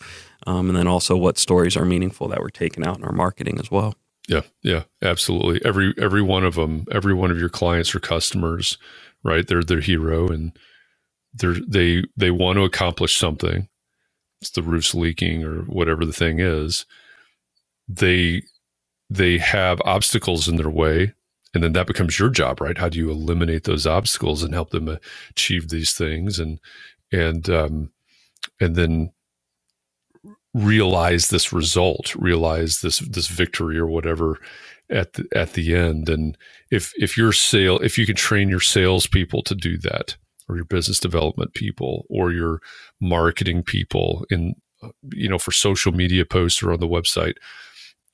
um, 0.46 0.68
and 0.68 0.76
then 0.76 0.88
also 0.88 1.16
what 1.16 1.38
stories 1.38 1.76
are 1.76 1.84
meaningful 1.84 2.28
that 2.28 2.40
we're 2.40 2.48
taking 2.48 2.84
out 2.84 2.98
in 2.98 3.04
our 3.04 3.12
marketing 3.12 3.58
as 3.60 3.70
well. 3.70 3.94
Yeah, 4.28 4.42
yeah, 4.62 4.84
absolutely. 5.02 5.64
Every 5.64 5.94
every 5.98 6.22
one 6.22 6.44
of 6.44 6.54
them, 6.54 6.84
every 6.90 7.14
one 7.14 7.30
of 7.30 7.38
your 7.38 7.48
clients 7.48 7.94
or 7.94 8.00
customers 8.00 8.76
right? 9.24 9.46
They're 9.46 9.62
their 9.64 9.80
hero 9.80 10.28
and 10.28 10.58
they're 11.34 11.56
they 11.68 12.04
they 12.16 12.30
want 12.32 12.56
to 12.58 12.64
accomplish 12.64 13.16
something. 13.16 13.68
It's 14.42 14.50
the 14.52 14.62
roof's 14.62 14.94
leaking 14.94 15.44
or 15.44 15.62
whatever 15.62 16.06
the 16.06 16.12
thing 16.14 16.40
is. 16.40 16.86
They 17.88 18.42
they 19.10 19.38
have 19.38 19.80
obstacles 19.84 20.48
in 20.48 20.56
their 20.56 20.70
way 20.70 21.12
and 21.54 21.62
then 21.62 21.72
that 21.72 21.86
becomes 21.86 22.18
your 22.18 22.28
job 22.30 22.60
right 22.60 22.78
how 22.78 22.88
do 22.88 22.98
you 22.98 23.10
eliminate 23.10 23.64
those 23.64 23.86
obstacles 23.86 24.42
and 24.42 24.52
help 24.54 24.70
them 24.70 24.98
achieve 25.30 25.68
these 25.68 25.92
things 25.92 26.38
and 26.38 26.58
and 27.12 27.48
um 27.48 27.90
and 28.60 28.76
then 28.76 29.12
realize 30.54 31.28
this 31.28 31.52
result 31.52 32.14
realize 32.16 32.80
this 32.80 33.00
this 33.00 33.28
victory 33.28 33.78
or 33.78 33.86
whatever 33.86 34.38
at 34.90 35.14
the, 35.14 35.26
at 35.34 35.52
the 35.52 35.74
end. 35.74 36.08
And 36.08 36.36
if 36.70 36.92
if 36.96 37.16
your 37.16 37.32
sale, 37.32 37.78
if 37.78 37.98
you 37.98 38.06
can 38.06 38.16
train 38.16 38.48
your 38.48 38.60
salespeople 38.60 39.42
to 39.44 39.54
do 39.54 39.78
that, 39.78 40.16
or 40.48 40.56
your 40.56 40.64
business 40.64 40.98
development 40.98 41.54
people, 41.54 42.06
or 42.08 42.32
your 42.32 42.60
marketing 43.00 43.62
people, 43.62 44.24
in 44.30 44.54
you 45.12 45.28
know 45.28 45.38
for 45.38 45.52
social 45.52 45.92
media 45.92 46.24
posts 46.24 46.62
or 46.62 46.72
on 46.72 46.80
the 46.80 46.88
website, 46.88 47.34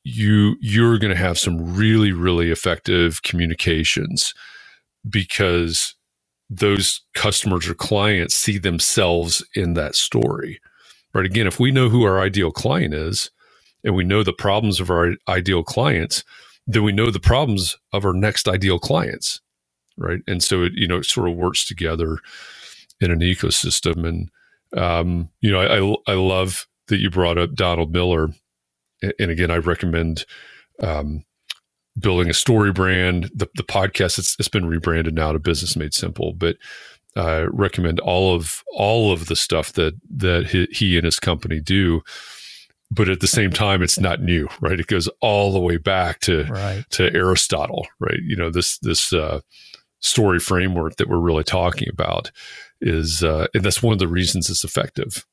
you 0.03 0.57
you're 0.61 0.99
going 0.99 1.13
to 1.13 1.19
have 1.19 1.39
some 1.39 1.75
really 1.75 2.13
really 2.13 2.51
effective 2.51 3.23
communications 3.23 4.35
because 5.09 5.95
those 6.51 7.01
customers 7.15 7.69
or 7.69 7.75
clients 7.75 8.35
see 8.35 8.59
themselves 8.59 9.45
in 9.55 9.75
that 9.75 9.95
story. 9.95 10.61
Right. 11.13 11.27
Again, 11.27 11.47
if 11.47 11.61
we 11.61 11.71
know 11.71 11.89
who 11.89 12.05
our 12.05 12.21
ideal 12.21 12.51
client 12.51 12.93
is 12.93 13.31
and 13.85 13.95
we 13.95 14.05
know 14.05 14.23
the 14.23 14.33
problems 14.33 14.81
of 14.81 14.91
our 14.91 15.13
ideal 15.29 15.63
clients, 15.63 16.25
then 16.67 16.85
we 16.85 16.93
know 16.93 17.11
the 17.11 17.21
problems 17.21 17.77
of 17.93 18.05
our 18.05 18.15
next 18.15 18.49
ideal 18.49 18.79
clients 18.79 19.39
right? 19.97 20.21
And 20.27 20.43
so 20.43 20.63
it 20.63 20.73
you 20.75 20.89
know 20.89 20.99
it 20.99 21.07
sort 21.07 21.29
of 21.29 21.37
works 21.37 21.65
together 21.65 22.19
in 23.01 23.11
an 23.11 23.21
ecosystem. 23.21 24.07
And 24.07 24.31
um, 24.81 25.31
you 25.41 25.51
know 25.51 25.61
I, 26.07 26.13
I 26.13 26.15
love 26.17 26.67
that 26.89 27.01
you 27.01 27.11
brought 27.11 27.39
up 27.39 27.55
donald 27.55 27.93
miller. 27.93 28.31
And 29.19 29.31
again 29.31 29.51
i 29.51 29.59
recommend 29.59 30.25
um, 30.81 31.25
building 31.99 32.31
a 32.31 32.35
story 32.35 32.73
brand. 32.73 33.31
The, 33.35 33.49
the 33.57 33.65
podcast 33.65 34.19
it's, 34.19 34.37
it's 34.39 34.49
been 34.49 34.67
rebranded 34.67 35.15
now 35.15 35.33
to 35.33 35.39
business 35.39 35.77
made 35.77 35.95
simple 35.95 36.33
but 36.35 36.57
I 37.17 37.43
recommend 37.43 38.01
all 38.01 38.35
of 38.35 38.63
all 38.73 39.13
of 39.13 39.27
the 39.27 39.37
stuff 39.37 39.73
that 39.75 39.95
that 40.17 40.49
he, 40.49 40.67
he 40.73 40.97
and 40.97 41.05
his 41.05 41.21
company 41.21 41.61
do. 41.61 42.03
But 42.95 43.09
at 43.09 43.21
the 43.21 43.27
same 43.27 43.51
time, 43.51 43.83
it's 43.83 43.99
not 43.99 44.21
new, 44.23 44.49
right? 44.61 44.79
It 44.79 44.87
goes 44.87 45.09
all 45.21 45.53
the 45.53 45.59
way 45.59 45.79
back 45.79 46.21
to 46.21 46.45
Right. 46.45 46.85
to 46.91 47.13
Aristotle, 47.13 47.87
right? 47.99 48.21
You 48.23 48.37
know 48.37 48.51
this 48.51 48.79
this 48.79 49.13
uh, 49.13 49.41
story 50.01 50.39
framework 50.39 50.97
that 50.97 51.09
we're 51.09 51.19
really 51.19 51.45
talking 51.45 51.89
about 51.91 52.31
is, 52.81 53.25
uh, 53.25 53.47
and 53.55 53.65
that's 53.65 53.83
one 53.83 53.95
of 53.95 53.99
the 53.99 54.09
reasons 54.09 54.49
it's 54.51 54.65
effective. 54.65 55.27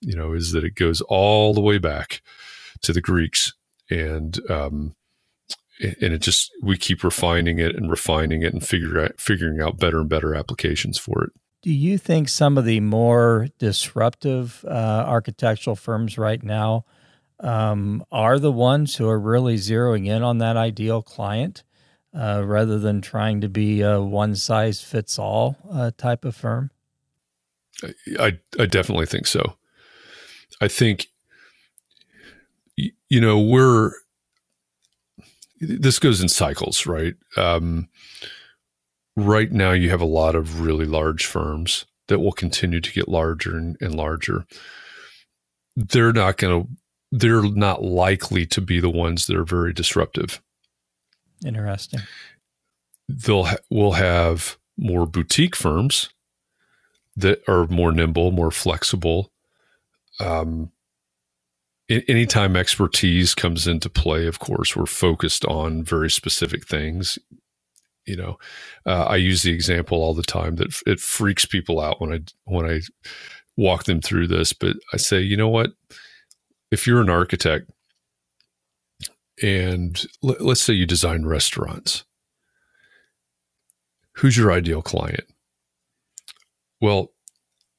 You 0.00 0.16
know, 0.16 0.32
is 0.32 0.52
that 0.52 0.64
it 0.64 0.74
goes 0.74 1.00
all 1.02 1.54
the 1.54 1.60
way 1.60 1.78
back 1.78 2.22
to 2.82 2.92
the 2.92 3.00
Greeks, 3.00 3.52
and 3.90 4.38
um, 4.50 4.94
and 5.80 6.12
it 6.12 6.20
just 6.22 6.50
we 6.62 6.76
keep 6.76 7.02
refining 7.04 7.58
it 7.58 7.74
and 7.76 7.90
refining 7.90 8.42
it 8.42 8.52
and 8.52 8.66
figure 8.66 9.00
out, 9.00 9.20
figuring 9.20 9.60
out 9.60 9.78
better 9.78 10.00
and 10.00 10.08
better 10.08 10.34
applications 10.34 10.98
for 10.98 11.24
it. 11.24 11.30
Do 11.62 11.70
you 11.70 11.98
think 11.98 12.28
some 12.28 12.56
of 12.56 12.64
the 12.64 12.80
more 12.80 13.48
disruptive 13.58 14.64
uh, 14.66 15.04
architectural 15.06 15.76
firms 15.76 16.16
right 16.16 16.42
now 16.42 16.86
um, 17.38 18.04
are 18.10 18.38
the 18.38 18.52
ones 18.52 18.96
who 18.96 19.08
are 19.08 19.18
really 19.18 19.56
zeroing 19.56 20.06
in 20.06 20.22
on 20.22 20.38
that 20.38 20.56
ideal 20.56 21.02
client 21.02 21.62
uh, 22.14 22.42
rather 22.44 22.78
than 22.78 23.00
trying 23.00 23.40
to 23.42 23.48
be 23.48 23.82
a 23.82 24.00
one 24.00 24.36
size 24.36 24.80
fits 24.80 25.18
all 25.18 25.56
uh, 25.70 25.90
type 25.96 26.24
of 26.24 26.34
firm? 26.34 26.70
I 28.18 28.38
I 28.58 28.66
definitely 28.66 29.06
think 29.06 29.26
so. 29.26 29.56
I 30.60 30.68
think 30.68 31.08
you 32.76 33.20
know 33.20 33.38
we're 33.38 33.92
this 35.60 35.98
goes 35.98 36.20
in 36.20 36.28
cycles, 36.28 36.86
right? 36.86 37.14
Um, 37.36 37.88
right 39.26 39.50
now, 39.50 39.72
you 39.72 39.90
have 39.90 40.00
a 40.00 40.06
lot 40.06 40.34
of 40.34 40.60
really 40.60 40.86
large 40.86 41.26
firms 41.26 41.86
that 42.08 42.18
will 42.18 42.32
continue 42.32 42.80
to 42.80 42.92
get 42.92 43.08
larger 43.08 43.56
and, 43.56 43.76
and 43.80 43.94
larger. 43.94 44.46
They're 45.76 46.12
not 46.12 46.36
going 46.36 46.64
to. 46.64 46.68
They're 47.12 47.42
not 47.42 47.82
likely 47.82 48.46
to 48.46 48.60
be 48.60 48.78
the 48.78 48.90
ones 48.90 49.26
that 49.26 49.36
are 49.36 49.44
very 49.44 49.72
disruptive. 49.72 50.40
Interesting. 51.44 52.00
They'll 53.08 53.44
ha- 53.44 53.56
will 53.68 53.92
have 53.92 54.58
more 54.76 55.06
boutique 55.06 55.56
firms 55.56 56.10
that 57.16 57.42
are 57.48 57.66
more 57.66 57.90
nimble, 57.92 58.30
more 58.30 58.52
flexible. 58.52 59.32
Um, 60.20 60.70
anytime 61.88 62.56
expertise 62.56 63.34
comes 63.34 63.66
into 63.66 63.90
play, 63.90 64.26
of 64.26 64.38
course, 64.38 64.76
we're 64.76 64.86
focused 64.86 65.44
on 65.44 65.82
very 65.82 66.10
specific 66.10 66.66
things. 66.66 67.18
You 68.10 68.16
know, 68.16 68.38
uh, 68.86 69.04
I 69.04 69.16
use 69.16 69.42
the 69.42 69.52
example 69.52 69.98
all 69.98 70.14
the 70.14 70.22
time 70.22 70.56
that 70.56 70.82
it 70.86 71.00
freaks 71.00 71.44
people 71.44 71.80
out 71.80 72.00
when 72.00 72.12
I 72.12 72.20
when 72.44 72.68
I 72.68 72.80
walk 73.56 73.84
them 73.84 74.00
through 74.00 74.26
this. 74.26 74.52
But 74.52 74.76
I 74.92 74.96
say, 74.96 75.20
you 75.20 75.36
know 75.36 75.48
what? 75.48 75.70
If 76.70 76.86
you're 76.86 77.00
an 77.00 77.10
architect 77.10 77.70
and 79.42 80.04
let, 80.22 80.40
let's 80.40 80.62
say 80.62 80.74
you 80.74 80.86
design 80.86 81.24
restaurants, 81.24 82.04
who's 84.16 84.36
your 84.36 84.52
ideal 84.52 84.82
client? 84.82 85.24
Well, 86.80 87.12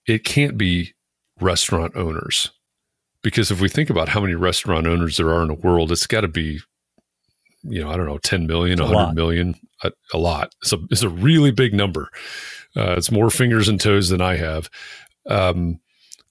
it 0.08 0.24
can't 0.24 0.58
be 0.58 0.94
restaurant 1.40 1.96
owners 1.96 2.52
because 3.24 3.52
if 3.52 3.62
we 3.62 3.70
think 3.70 3.90
about 3.90 4.10
how 4.10 4.22
many 4.22 4.36
restaurant 4.36 4.88
owners 4.88 5.18
there 5.18 5.34
are 5.34 5.42
in 5.42 5.50
the 5.50 5.54
world, 5.54 5.92
it's 5.92 6.08
got 6.08 6.22
to 6.22 6.28
be, 6.28 6.60
you 7.64 7.84
know, 7.84 7.90
I 7.90 7.98
don't 7.98 8.06
know, 8.06 8.18
10 8.18 8.48
million, 8.48 8.80
a 8.80 8.84
100 8.84 9.04
lot. 9.04 9.16
million, 9.16 9.56
a, 9.84 9.92
a 10.14 10.18
lot. 10.18 10.54
It's 10.62 10.74
a, 10.74 10.78
it's 10.90 11.04
a 11.04 11.10
really 11.10 11.52
big 11.52 11.74
number. 11.74 12.10
Uh, 12.76 12.96
it's 12.98 13.12
more 13.12 13.30
fingers 13.30 13.68
and 13.68 13.80
toes 13.80 14.10
than 14.10 14.22
I 14.22 14.38
have. 14.38 14.70
Um, 15.28 15.80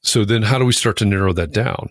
so 0.03 0.25
then 0.25 0.43
how 0.43 0.59
do 0.59 0.65
we 0.65 0.73
start 0.73 0.97
to 0.99 1.05
narrow 1.05 1.33
that 1.33 1.53
down? 1.53 1.91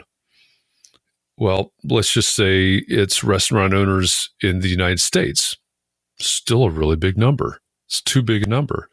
Well, 1.37 1.71
let's 1.83 2.11
just 2.11 2.35
say 2.35 2.83
it's 2.87 3.23
restaurant 3.23 3.73
owners 3.73 4.29
in 4.41 4.59
the 4.59 4.67
United 4.67 4.99
States. 4.99 5.55
Still 6.19 6.63
a 6.63 6.69
really 6.69 6.97
big 6.97 7.17
number. 7.17 7.61
It's 7.87 8.01
too 8.01 8.21
big 8.21 8.43
a 8.43 8.49
number. 8.49 8.89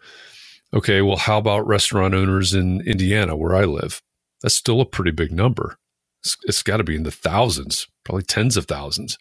Okay, 0.72 1.03
well, 1.03 1.16
how 1.16 1.38
about 1.38 1.66
restaurant 1.66 2.14
owners 2.14 2.55
in 2.55 2.80
Indiana, 2.82 3.36
where 3.36 3.57
I 3.57 3.64
live? 3.64 4.01
That's 4.42 4.55
still 4.55 4.80
a 4.80 4.86
pretty 4.86 5.11
big 5.11 5.32
number. 5.32 5.76
It's, 6.22 6.36
it's 6.44 6.62
got 6.62 6.76
to 6.76 6.84
be 6.84 6.94
in 6.94 7.03
the 7.03 7.11
thousands, 7.11 7.88
probably 8.05 8.22
tens 8.22 8.57
of 8.57 8.66
thousands. 8.66 9.18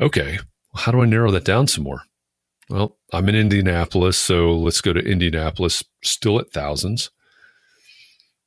Okay, 0.00 0.38
well, 0.72 0.82
how 0.82 0.92
do 0.92 1.00
I 1.00 1.06
narrow 1.06 1.30
that 1.30 1.44
down 1.44 1.66
some 1.66 1.84
more? 1.84 2.02
Well, 2.68 2.96
I'm 3.12 3.28
in 3.28 3.34
Indianapolis, 3.34 4.16
so 4.16 4.52
let's 4.52 4.80
go 4.80 4.92
to 4.92 5.00
Indianapolis, 5.00 5.84
still 6.02 6.38
at 6.38 6.50
thousands. 6.50 7.10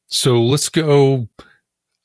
So 0.07 0.41
let's 0.41 0.69
go 0.69 1.27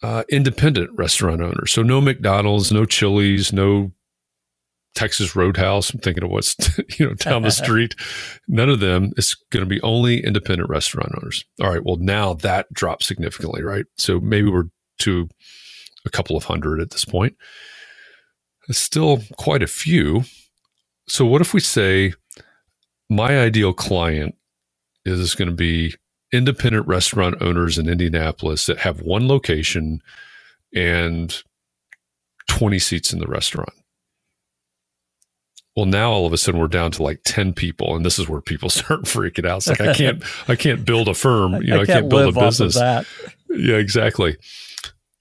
uh, 0.03 0.25
independent 0.29 0.91
restaurant 0.97 1.41
owners. 1.41 1.73
So 1.73 1.83
no 1.83 2.01
McDonald's, 2.01 2.73
no 2.73 2.85
Chili's, 2.85 3.53
no 3.53 3.93
Texas 4.95 5.37
Roadhouse. 5.37 5.93
I'm 5.93 6.01
thinking 6.01 6.25
of 6.25 6.31
what's 6.31 6.57
you 6.99 7.07
know 7.07 7.15
down 7.15 7.43
the 7.43 7.51
street. 7.51 7.95
None 8.49 8.69
of 8.69 8.81
them. 8.81 9.13
It's 9.17 9.35
going 9.51 9.65
to 9.65 9.69
be 9.69 9.81
only 9.83 10.25
independent 10.25 10.69
restaurant 10.69 11.13
owners. 11.17 11.45
All 11.63 11.71
right. 11.71 11.85
Well, 11.85 11.97
now 11.97 12.35
that 12.35 12.73
drops 12.73 13.07
significantly, 13.07 13.63
right? 13.63 13.87
So 13.97 14.21
maybe 14.21 14.51
we're 14.51 14.69
to 15.01 15.29
a 16.05 16.11
couple 16.11 16.37
of 16.37 16.45
hundred 16.45 16.81
at 16.81 16.91
this 16.91 17.05
point. 17.05 17.37
It's 18.71 18.79
still 18.79 19.21
quite 19.37 19.63
a 19.63 19.67
few. 19.67 20.25
So 21.09 21.27
what 21.27 21.43
if 21.43 21.53
we 21.53 21.61
say 21.61 22.15
my 23.11 23.39
ideal 23.39 23.75
client 23.75 24.37
is 25.05 25.35
going 25.35 25.51
to 25.51 25.55
be 25.55 25.95
independent 26.33 26.87
restaurant 26.87 27.43
owners 27.43 27.79
in 27.79 27.89
Indianapolis 27.89 28.67
that 28.67 28.79
have 28.79 29.03
one 29.03 29.27
location 29.27 30.01
and 30.75 31.43
20 32.49 32.79
seats 32.79 33.13
in 33.13 33.19
the 33.19 33.27
restaurant. 33.27 33.73
Well, 35.77 35.87
now 35.87 36.11
all 36.11 36.27
of 36.27 36.33
a 36.33 36.39
sudden 36.39 36.61
we're 36.61 36.69
down 36.69 36.91
to 36.93 37.03
like 37.03 37.21
10 37.25 37.55
people, 37.55 37.97
and 37.97 38.05
this 38.05 38.19
is 38.19 38.29
where 38.29 38.41
people 38.41 38.69
start 38.71 39.03
freaking 39.03 39.47
out. 39.49 39.59
It's 39.59 39.69
like 39.69 39.81
I 39.81 39.95
can't 39.95 40.23
I 40.49 40.57
can't 40.57 40.85
build 40.85 41.09
a 41.09 41.15
firm, 41.15 41.55
you 41.63 41.69
know, 41.69 41.81
I, 41.81 41.87
can't, 41.87 42.09
build 42.09 42.27
live 42.27 42.37
a 42.37 42.41
off 42.41 42.45
of 42.45 42.51
business. 42.51 42.75
that. 42.75 43.07
Yeah, 43.49 43.77
exactly. 43.77 44.37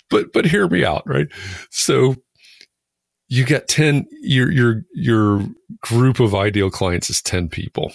But 0.10 0.34
but 0.34 0.45
hear 0.45 0.68
me 0.68 0.84
out, 0.84 1.04
right? 1.08 1.28
So 1.70 2.16
you 3.30 3.46
got 3.46 3.68
10 3.68 4.08
your 4.22 4.52
your 4.52 4.84
your 4.94 5.46
group 5.82 6.20
of 6.20 6.36
ideal 6.36 6.70
clients 6.70 7.10
is 7.10 7.22
10 7.22 7.48
people. 7.48 7.94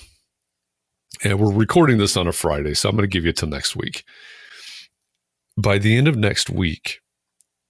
And 1.22 1.38
we're 1.38 1.52
recording 1.52 1.98
this 1.98 2.16
on 2.16 2.26
a 2.26 2.32
Friday, 2.32 2.74
so 2.74 2.88
I'm 2.88 2.96
going 2.96 3.08
to 3.08 3.12
give 3.12 3.24
you 3.24 3.32
till 3.32 3.48
next 3.48 3.76
week. 3.76 4.04
By 5.56 5.78
the 5.78 5.96
end 5.96 6.08
of 6.08 6.16
next 6.16 6.50
week, 6.50 7.00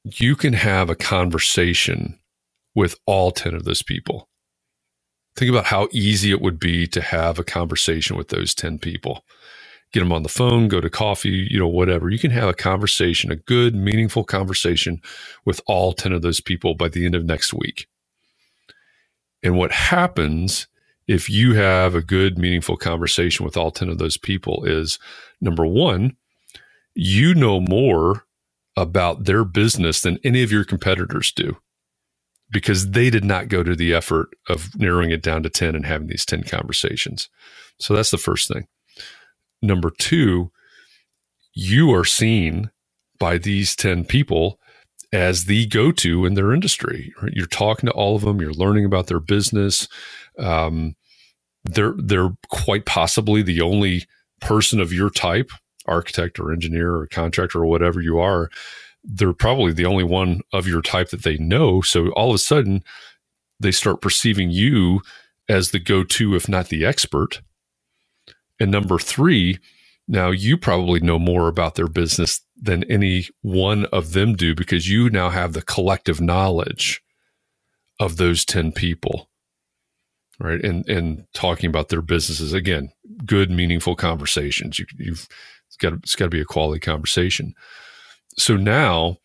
you 0.04 0.36
can 0.36 0.52
have 0.54 0.88
a 0.88 0.94
conversation 0.94 2.18
with 2.74 2.98
all 3.06 3.30
10 3.30 3.54
of 3.54 3.64
those 3.64 3.82
people. 3.82 4.28
Think 5.36 5.50
about 5.50 5.66
how 5.66 5.88
easy 5.92 6.30
it 6.30 6.40
would 6.40 6.58
be 6.58 6.86
to 6.88 7.00
have 7.00 7.38
a 7.38 7.44
conversation 7.44 8.16
with 8.16 8.28
those 8.28 8.54
10 8.54 8.78
people. 8.78 9.24
Get 9.94 10.00
them 10.00 10.12
on 10.12 10.24
the 10.24 10.28
phone, 10.28 10.68
go 10.68 10.80
to 10.80 10.90
coffee, 10.90 11.46
you 11.48 11.60
know, 11.60 11.68
whatever. 11.68 12.10
You 12.10 12.18
can 12.18 12.32
have 12.32 12.48
a 12.48 12.54
conversation, 12.54 13.30
a 13.30 13.36
good, 13.36 13.76
meaningful 13.76 14.24
conversation 14.24 15.00
with 15.46 15.60
all 15.68 15.92
10 15.92 16.12
of 16.12 16.22
those 16.22 16.40
people 16.40 16.74
by 16.74 16.88
the 16.88 17.06
end 17.06 17.14
of 17.14 17.24
next 17.24 17.54
week. 17.54 17.86
And 19.44 19.56
what 19.56 19.72
happens 19.72 20.66
if 21.06 21.30
you 21.30 21.54
have 21.54 21.94
a 21.94 22.02
good, 22.02 22.38
meaningful 22.38 22.76
conversation 22.76 23.44
with 23.44 23.56
all 23.56 23.70
10 23.70 23.88
of 23.88 23.98
those 23.98 24.18
people 24.18 24.64
is 24.64 24.98
number 25.40 25.66
one, 25.66 26.16
you 26.96 27.34
know 27.34 27.60
more 27.60 28.26
about 28.76 29.26
their 29.26 29.44
business 29.44 30.02
than 30.02 30.18
any 30.24 30.42
of 30.42 30.52
your 30.52 30.64
competitors 30.64 31.32
do 31.32 31.56
because 32.50 32.90
they 32.92 33.10
did 33.10 33.24
not 33.24 33.48
go 33.48 33.62
to 33.62 33.76
the 33.76 33.94
effort 33.94 34.30
of 34.48 34.76
narrowing 34.76 35.12
it 35.12 35.22
down 35.22 35.44
to 35.44 35.50
10 35.50 35.76
and 35.76 35.86
having 35.86 36.08
these 36.08 36.26
10 36.26 36.44
conversations. 36.44 37.30
So 37.80 37.94
that's 37.94 38.12
the 38.12 38.18
first 38.18 38.48
thing. 38.48 38.66
Number 39.64 39.90
two, 39.90 40.50
you 41.54 41.92
are 41.94 42.04
seen 42.04 42.70
by 43.18 43.38
these 43.38 43.74
10 43.74 44.04
people 44.04 44.58
as 45.12 45.46
the 45.46 45.66
go 45.66 45.90
to 45.92 46.26
in 46.26 46.34
their 46.34 46.52
industry. 46.52 47.14
Right? 47.22 47.32
You're 47.34 47.46
talking 47.46 47.86
to 47.86 47.92
all 47.92 48.14
of 48.14 48.22
them, 48.22 48.40
you're 48.40 48.52
learning 48.52 48.84
about 48.84 49.06
their 49.06 49.20
business. 49.20 49.88
Um, 50.38 50.96
they're, 51.64 51.94
they're 51.96 52.36
quite 52.48 52.84
possibly 52.84 53.40
the 53.40 53.62
only 53.62 54.04
person 54.40 54.80
of 54.80 54.92
your 54.92 55.08
type, 55.08 55.50
architect 55.86 56.38
or 56.38 56.52
engineer 56.52 56.94
or 56.94 57.06
contractor 57.06 57.60
or 57.60 57.66
whatever 57.66 58.02
you 58.02 58.18
are. 58.18 58.50
They're 59.02 59.32
probably 59.32 59.72
the 59.72 59.86
only 59.86 60.04
one 60.04 60.42
of 60.52 60.66
your 60.66 60.82
type 60.82 61.08
that 61.10 61.22
they 61.22 61.38
know. 61.38 61.80
So 61.80 62.08
all 62.10 62.30
of 62.30 62.34
a 62.34 62.38
sudden, 62.38 62.84
they 63.60 63.72
start 63.72 64.02
perceiving 64.02 64.50
you 64.50 65.00
as 65.48 65.70
the 65.70 65.78
go 65.78 66.04
to, 66.04 66.34
if 66.34 66.48
not 66.48 66.68
the 66.68 66.84
expert. 66.84 67.40
And 68.60 68.70
number 68.70 68.98
three, 68.98 69.58
now 70.06 70.30
you 70.30 70.56
probably 70.56 71.00
know 71.00 71.18
more 71.18 71.48
about 71.48 71.74
their 71.74 71.88
business 71.88 72.40
than 72.60 72.84
any 72.84 73.28
one 73.42 73.86
of 73.86 74.12
them 74.12 74.34
do 74.34 74.54
because 74.54 74.88
you 74.88 75.10
now 75.10 75.30
have 75.30 75.52
the 75.52 75.62
collective 75.62 76.20
knowledge 76.20 77.02
of 78.00 78.16
those 78.16 78.44
10 78.44 78.72
people. 78.72 79.30
Right. 80.40 80.62
And 80.64 80.88
and 80.88 81.26
talking 81.32 81.70
about 81.70 81.90
their 81.90 82.02
businesses 82.02 82.52
again, 82.52 82.90
good, 83.24 83.52
meaningful 83.52 83.94
conversations. 83.94 84.80
You, 84.80 84.86
you've 84.98 85.28
it's 85.68 85.76
got 85.76 85.92
it's 85.92 86.16
got 86.16 86.24
to 86.24 86.30
be 86.30 86.40
a 86.40 86.44
quality 86.44 86.80
conversation. 86.80 87.54
So 88.36 88.56
now, 88.56 89.18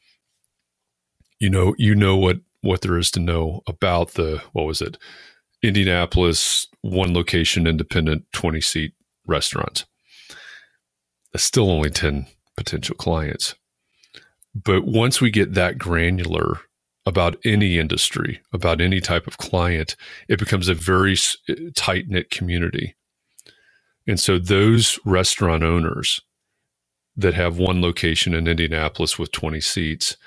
you 1.39 1.49
know, 1.49 1.73
you 1.80 1.95
know 1.95 2.15
what 2.15 2.38
what 2.61 2.82
there 2.82 2.97
is 2.97 3.09
to 3.11 3.19
know 3.19 3.61
about 3.65 4.13
the 4.13 4.43
what 4.53 4.67
was 4.67 4.82
it, 4.82 4.97
Indianapolis 5.63 6.67
one 6.82 7.15
location 7.15 7.65
independent 7.65 8.25
twenty 8.32 8.61
seat 8.61 8.93
restaurants. 9.30 9.86
Still 11.36 11.69
only 11.69 11.89
ten 11.89 12.27
potential 12.57 12.95
clients, 12.95 13.55
but 14.55 14.86
once 14.86 15.21
we 15.21 15.32
get 15.32 15.53
that 15.53 15.77
granular 15.77 16.59
about 17.05 17.38
any 17.45 17.77
industry, 17.77 18.41
about 18.53 18.82
any 18.82 18.99
type 18.99 19.27
of 19.27 19.38
client, 19.38 19.95
it 20.27 20.39
becomes 20.39 20.67
a 20.67 20.73
very 20.73 21.15
eh, 21.47 21.55
tight 21.75 22.07
knit 22.07 22.30
community. 22.30 22.95
And 24.07 24.19
so 24.19 24.39
those 24.39 24.99
restaurant 25.05 25.63
owners 25.63 26.21
that 27.15 27.34
have 27.36 27.57
one 27.57 27.82
location 27.82 28.34
in 28.34 28.47
Indianapolis 28.47 29.19
with 29.19 29.32
20 29.32 29.61
seats, 29.61 30.17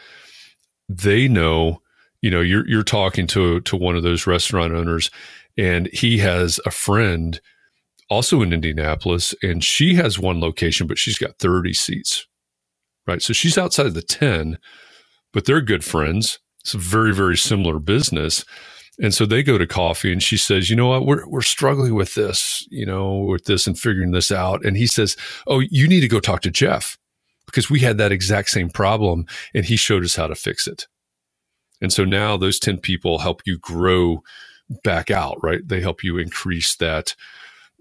they 0.88 1.26
know, 1.26 1.82
you 2.20 2.30
know, 2.30 2.40
you're 2.40 2.68
you're 2.68 2.82
talking 2.82 3.26
to 3.28 3.60
to 3.62 3.76
one 3.76 3.96
of 3.96 4.02
those 4.02 4.26
restaurant 4.26 4.72
owners 4.72 5.10
and 5.56 5.88
he 5.92 6.18
has 6.18 6.60
a 6.64 6.70
friend 6.70 7.40
also 8.12 8.42
in 8.42 8.52
Indianapolis 8.52 9.34
and 9.42 9.64
she 9.64 9.94
has 9.94 10.18
one 10.18 10.40
location 10.40 10.86
but 10.86 10.98
she's 10.98 11.18
got 11.18 11.38
30 11.38 11.72
seats. 11.72 12.26
Right? 13.06 13.22
So 13.22 13.32
she's 13.32 13.58
outside 13.58 13.86
of 13.86 13.94
the 13.94 14.02
10, 14.02 14.58
but 15.32 15.44
they're 15.44 15.60
good 15.60 15.84
friends. 15.84 16.38
It's 16.60 16.74
a 16.74 16.78
very 16.78 17.14
very 17.14 17.36
similar 17.36 17.78
business. 17.78 18.44
And 19.00 19.14
so 19.14 19.24
they 19.24 19.42
go 19.42 19.56
to 19.56 19.66
coffee 19.66 20.12
and 20.12 20.22
she 20.22 20.36
says, 20.36 20.68
you 20.68 20.76
know 20.76 20.88
what, 20.88 21.06
we're, 21.06 21.26
we're 21.26 21.40
struggling 21.40 21.94
with 21.94 22.14
this, 22.14 22.66
you 22.70 22.84
know, 22.84 23.20
with 23.20 23.46
this 23.46 23.66
and 23.66 23.78
figuring 23.78 24.12
this 24.12 24.30
out. 24.30 24.64
And 24.64 24.76
he 24.76 24.86
says, 24.86 25.16
oh, 25.46 25.60
you 25.60 25.88
need 25.88 26.00
to 26.00 26.08
go 26.08 26.20
talk 26.20 26.42
to 26.42 26.50
Jeff 26.50 26.98
because 27.46 27.70
we 27.70 27.80
had 27.80 27.96
that 27.98 28.12
exact 28.12 28.50
same 28.50 28.68
problem 28.68 29.24
and 29.54 29.64
he 29.64 29.76
showed 29.76 30.04
us 30.04 30.16
how 30.16 30.26
to 30.26 30.34
fix 30.34 30.66
it. 30.66 30.86
And 31.80 31.92
so 31.92 32.04
now 32.04 32.36
those 32.36 32.58
10 32.58 32.78
people 32.78 33.18
help 33.18 33.42
you 33.46 33.58
grow 33.58 34.22
back 34.84 35.10
out, 35.10 35.38
right? 35.42 35.66
They 35.66 35.80
help 35.80 36.04
you 36.04 36.18
increase 36.18 36.76
that, 36.76 37.14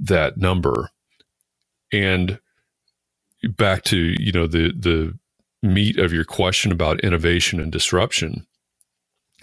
that 0.01 0.37
number. 0.37 0.89
And 1.91 2.39
back 3.57 3.83
to, 3.85 4.15
you 4.19 4.31
know, 4.31 4.47
the, 4.47 4.73
the 4.77 5.17
meat 5.63 5.97
of 5.97 6.13
your 6.13 6.25
question 6.25 6.71
about 6.71 7.01
innovation 7.01 7.59
and 7.59 7.71
disruption 7.71 8.45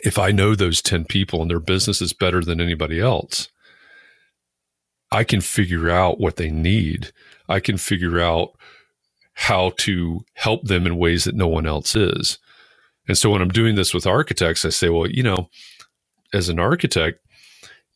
if 0.01 0.19
I 0.19 0.31
know 0.31 0.55
those 0.55 0.81
10 0.81 1.05
people 1.05 1.43
and 1.43 1.51
their 1.51 1.61
business 1.61 2.01
is 2.01 2.13
better 2.13 2.43
than 2.43 2.61
anybody 2.61 3.01
else, 3.01 3.49
I 5.11 5.25
can 5.25 5.41
figure 5.41 5.91
out 5.91 6.21
what 6.21 6.37
they 6.37 6.51
need. 6.51 7.13
I 7.49 7.61
can 7.61 7.79
figure 7.79 8.21
out 8.21 8.51
how 9.35 9.73
to 9.79 10.21
help 10.35 10.65
them 10.65 10.87
in 10.87 10.99
ways 10.99 11.25
that 11.25 11.35
no 11.35 11.49
one 11.49 11.67
else 11.67 11.95
is. 11.97 12.39
And 13.07 13.17
so 13.17 13.31
when 13.31 13.41
I'm 13.41 13.49
doing 13.49 13.75
this 13.75 13.95
with 13.95 14.07
architects, 14.07 14.65
I 14.65 14.69
say, 14.69 14.89
well, 14.89 15.09
you 15.09 15.23
know, 15.23 15.49
as 16.33 16.49
an 16.49 16.59
architect, 16.59 17.21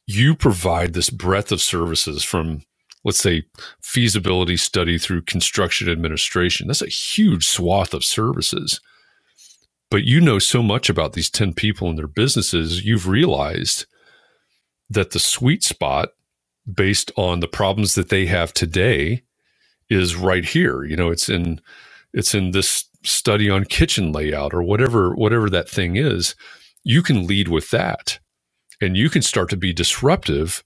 you 0.07 0.35
provide 0.35 0.93
this 0.93 1.11
breadth 1.11 1.53
of 1.53 1.61
services 1.61 2.25
from, 2.25 2.63
let's 3.05 3.21
say, 3.21 3.45
feasibility 3.81 4.57
study 4.57 4.99
through 4.99 5.23
construction 5.23 5.89
administration. 5.89 6.67
That's 6.67 6.83
a 6.83 6.89
huge 6.89 7.47
swath 7.47 7.95
of 7.95 8.05
services 8.05 8.81
but 9.93 10.05
you 10.05 10.23
know 10.23 10.39
so 10.39 10.63
much 10.63 10.89
about 10.89 11.13
these 11.13 11.29
10 11.29 11.53
people 11.53 11.91
and 11.91 11.99
their 11.99 12.07
businesses, 12.07 12.83
you've 12.83 13.07
realized 13.07 13.85
that 14.89 15.11
the 15.11 15.19
sweet 15.19 15.63
spot 15.63 16.09
based 16.73 17.13
on 17.15 17.41
the 17.41 17.47
problems 17.47 17.95
that 17.95 18.09
they 18.09 18.25
have 18.25 18.55
today 18.55 19.23
is 19.91 20.17
right 20.17 20.47
here. 20.47 20.83
You 20.83 20.97
know, 20.97 21.11
it's 21.11 21.29
in 21.29 21.61
it's 22.15 22.35
in 22.35 22.53
this 22.53 22.87
study 23.03 23.51
on 23.51 23.67
kitchen 23.67 24.13
layout 24.13 24.55
or 24.55 24.63
whatever 24.63 25.15
whatever 25.15 25.51
that 25.51 25.69
thing 25.69 25.97
is. 25.97 26.37
You 26.85 27.03
can 27.03 27.27
lead 27.27 27.49
with 27.49 27.69
that. 27.69 28.19
And 28.83 28.99
you 28.99 29.11
can 29.11 29.23
start 29.23 29.51
to 29.51 29.59
be 29.59 29.75
disruptive 29.75 30.65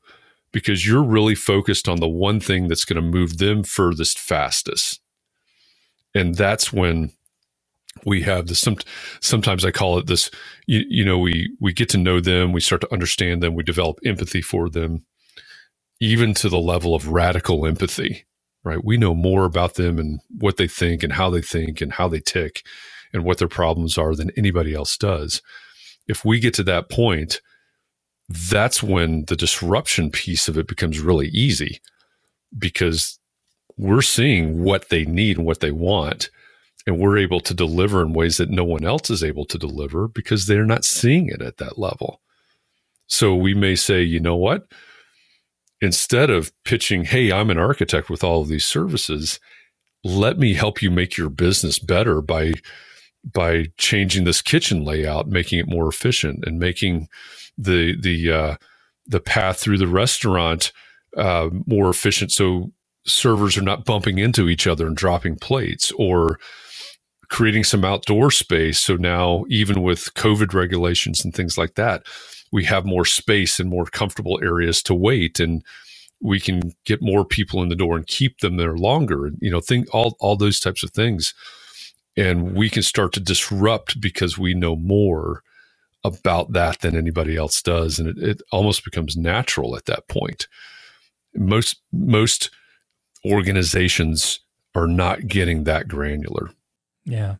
because 0.52 0.86
you're 0.86 1.04
really 1.04 1.36
focused 1.36 1.88
on 1.88 2.00
the 2.00 2.08
one 2.08 2.40
thing 2.40 2.68
that's 2.68 2.86
going 2.86 2.96
to 3.02 3.02
move 3.02 3.38
them 3.38 3.64
furthest 3.64 4.18
fastest. 4.18 5.00
And 6.14 6.34
that's 6.36 6.72
when 6.72 7.10
we 8.04 8.22
have 8.22 8.46
this 8.48 8.60
some, 8.60 8.76
sometimes 9.20 9.64
i 9.64 9.72
call 9.72 9.98
it 9.98 10.06
this 10.06 10.30
you, 10.66 10.84
you 10.88 11.04
know 11.04 11.18
we 11.18 11.50
we 11.60 11.72
get 11.72 11.88
to 11.90 11.98
know 11.98 12.20
them 12.20 12.52
we 12.52 12.60
start 12.60 12.80
to 12.82 12.92
understand 12.92 13.42
them 13.42 13.54
we 13.54 13.62
develop 13.62 13.98
empathy 14.04 14.42
for 14.42 14.68
them 14.70 15.04
even 16.00 16.34
to 16.34 16.48
the 16.48 16.58
level 16.58 16.94
of 16.94 17.08
radical 17.08 17.66
empathy 17.66 18.26
right 18.64 18.84
we 18.84 18.96
know 18.96 19.14
more 19.14 19.44
about 19.44 19.74
them 19.74 19.98
and 19.98 20.20
what 20.38 20.56
they 20.56 20.68
think 20.68 21.02
and 21.02 21.14
how 21.14 21.30
they 21.30 21.42
think 21.42 21.80
and 21.80 21.94
how 21.94 22.08
they 22.08 22.20
tick 22.20 22.64
and 23.12 23.24
what 23.24 23.38
their 23.38 23.48
problems 23.48 23.98
are 23.98 24.14
than 24.14 24.30
anybody 24.36 24.74
else 24.74 24.96
does 24.96 25.42
if 26.08 26.24
we 26.24 26.40
get 26.40 26.54
to 26.54 26.64
that 26.64 26.90
point 26.90 27.40
that's 28.29 28.83
when 28.83 29.24
the 29.27 29.37
disruption 29.37 30.11
piece 30.11 30.49
of 30.49 30.59
it 30.59 30.66
becomes 30.66 31.01
really 31.01 31.29
easy 31.29 31.81
because 32.59 33.18
we're 33.77 34.03
seeing 34.03 34.62
what 34.62 34.89
they 34.89 35.05
need 35.05 35.37
and 35.37 35.47
what 35.47 35.61
they 35.61 35.70
want 35.70 36.31
and 36.87 36.99
we're 36.99 37.18
able 37.18 37.41
to 37.41 37.55
deliver 37.55 38.01
in 38.03 38.12
ways 38.12 38.37
that 38.37 38.51
no 38.51 38.64
one 38.64 38.85
else 38.85 39.11
is 39.11 39.24
able 39.24 39.45
to 39.45 39.59
deliver 39.59 40.09
because 40.09 40.47
they're 40.47 40.64
not 40.64 40.85
seeing 40.85 41.29
it 41.29 41.43
at 41.43 41.57
that 41.59 41.79
level. 41.79 42.20
So 43.09 43.35
we 43.35 43.55
may 43.55 43.74
say, 43.74 44.03
you 44.03 44.20
know 44.20 44.37
what? 44.37 44.66
Instead 45.81 46.31
of 46.31 46.53
pitching, 46.64 47.05
hey, 47.05 47.33
I'm 47.33 47.51
an 47.51 47.59
architect 47.59 48.09
with 48.09 48.24
all 48.24 48.41
of 48.41 48.49
these 48.49 48.64
services, 48.64 49.41
let 50.05 50.39
me 50.39 50.55
help 50.55 50.81
you 50.81 50.91
make 50.91 51.16
your 51.16 51.31
business 51.31 51.79
better 51.79 52.22
by 52.22 52.55
by 53.35 53.66
changing 53.77 54.22
this 54.22 54.41
kitchen 54.41 54.85
layout, 54.85 55.27
making 55.27 55.59
it 55.59 55.68
more 55.68 55.89
efficient, 55.89 56.45
and 56.47 56.61
making 56.61 57.09
the 57.59 57.96
the 58.00 58.32
uh, 58.32 58.57
the 59.07 59.20
path 59.20 59.59
through 59.59 59.78
the 59.78 59.86
restaurant 59.88 60.72
uh, 61.16 61.48
more 61.66 61.90
efficient, 61.90 62.32
so 62.32 62.72
servers 63.07 63.57
are 63.57 63.62
not 63.62 63.84
bumping 63.84 64.18
into 64.18 64.48
each 64.48 64.66
other 64.66 64.86
and 64.86 64.96
dropping 64.96 65.36
plates, 65.36 65.92
or 65.92 66.38
creating 67.28 67.64
some 67.64 67.84
outdoor 67.84 68.30
space. 68.30 68.80
So 68.80 68.96
now, 68.96 69.44
even 69.48 69.82
with 69.82 70.14
COVID 70.14 70.54
regulations 70.54 71.24
and 71.24 71.34
things 71.34 71.59
like 71.59 71.74
that, 71.76 72.04
we 72.52 72.64
have 72.64 72.86
more 72.86 73.04
space 73.04 73.61
and 73.61 73.70
more 73.70 73.86
comfortable 73.86 74.40
areas 74.42 74.82
to 74.84 74.94
wait, 74.94 75.40
and 75.40 75.64
we 76.20 76.40
can 76.40 76.74
get 76.84 77.02
more 77.02 77.24
people 77.24 77.62
in 77.62 77.68
the 77.68 77.76
door 77.76 77.96
and 77.96 78.07
keep 78.07 78.40
them 78.40 78.57
there 78.57 78.76
longer. 78.76 79.26
And 79.26 79.38
you 79.40 79.50
know, 79.50 79.61
think 79.61 79.92
all 79.94 80.16
all 80.20 80.36
those 80.36 80.61
types 80.61 80.82
of 80.82 80.90
things, 80.92 81.34
and 82.16 82.54
we 82.54 82.70
can 82.70 82.82
start 82.82 83.12
to 83.14 83.20
disrupt 83.20 84.00
because 84.00 84.38
we 84.38 84.54
know 84.54 84.76
more 84.76 85.42
about 86.07 86.52
that 86.52 86.80
than 86.80 86.96
anybody 86.96 87.36
else 87.36 87.61
does, 87.62 87.98
and 87.98 88.09
it, 88.09 88.18
it 88.18 88.42
almost 88.52 88.84
becomes 88.84 89.16
natural 89.16 89.76
at 89.76 89.86
that 89.86 90.09
point. 90.09 90.48
Most 91.34 91.82
most 91.92 92.50
organizations 93.24 94.40
are 94.74 94.86
not 94.86 95.26
getting 95.26 95.64
that 95.64 95.88
granular. 95.88 96.50
Yeah. 97.04 97.36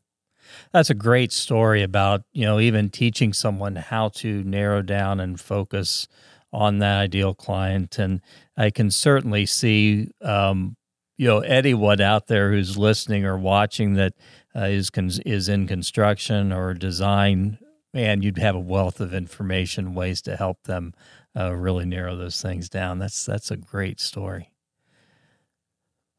That's 0.72 0.90
a 0.90 0.94
great 0.94 1.32
story 1.32 1.82
about, 1.82 2.22
you 2.32 2.44
know, 2.44 2.60
even 2.60 2.90
teaching 2.90 3.32
someone 3.32 3.76
how 3.76 4.08
to 4.10 4.42
narrow 4.44 4.82
down 4.82 5.20
and 5.20 5.38
focus 5.38 6.08
on 6.52 6.78
that 6.78 6.98
ideal 6.98 7.34
client. 7.34 7.98
And 7.98 8.20
I 8.56 8.70
can 8.70 8.90
certainly 8.90 9.46
see, 9.46 10.10
um, 10.22 10.76
you 11.18 11.26
know, 11.26 11.40
anyone 11.40 12.00
out 12.00 12.26
there 12.26 12.50
who's 12.50 12.78
listening 12.78 13.24
or 13.24 13.38
watching 13.38 13.94
that 13.94 14.14
uh, 14.54 14.64
is 14.64 14.90
is 15.26 15.48
in 15.48 15.66
construction 15.66 16.52
or 16.52 16.74
design, 16.74 17.58
man, 17.93 18.22
you'd 18.22 18.39
have 18.39 18.55
a 18.55 18.61
wealth 18.61 19.01
of 19.01 19.14
information, 19.14 19.95
ways 19.95 20.22
to 20.22 20.37
help 20.37 20.64
them 20.64 20.95
uh, 21.37 21.55
really 21.55 21.84
narrow 21.84 22.16
those 22.16 22.41
things 22.41 22.68
down. 22.68 22.99
That's 22.99 23.24
that's 23.24 23.51
a 23.51 23.57
great 23.57 24.01
story. 24.01 24.51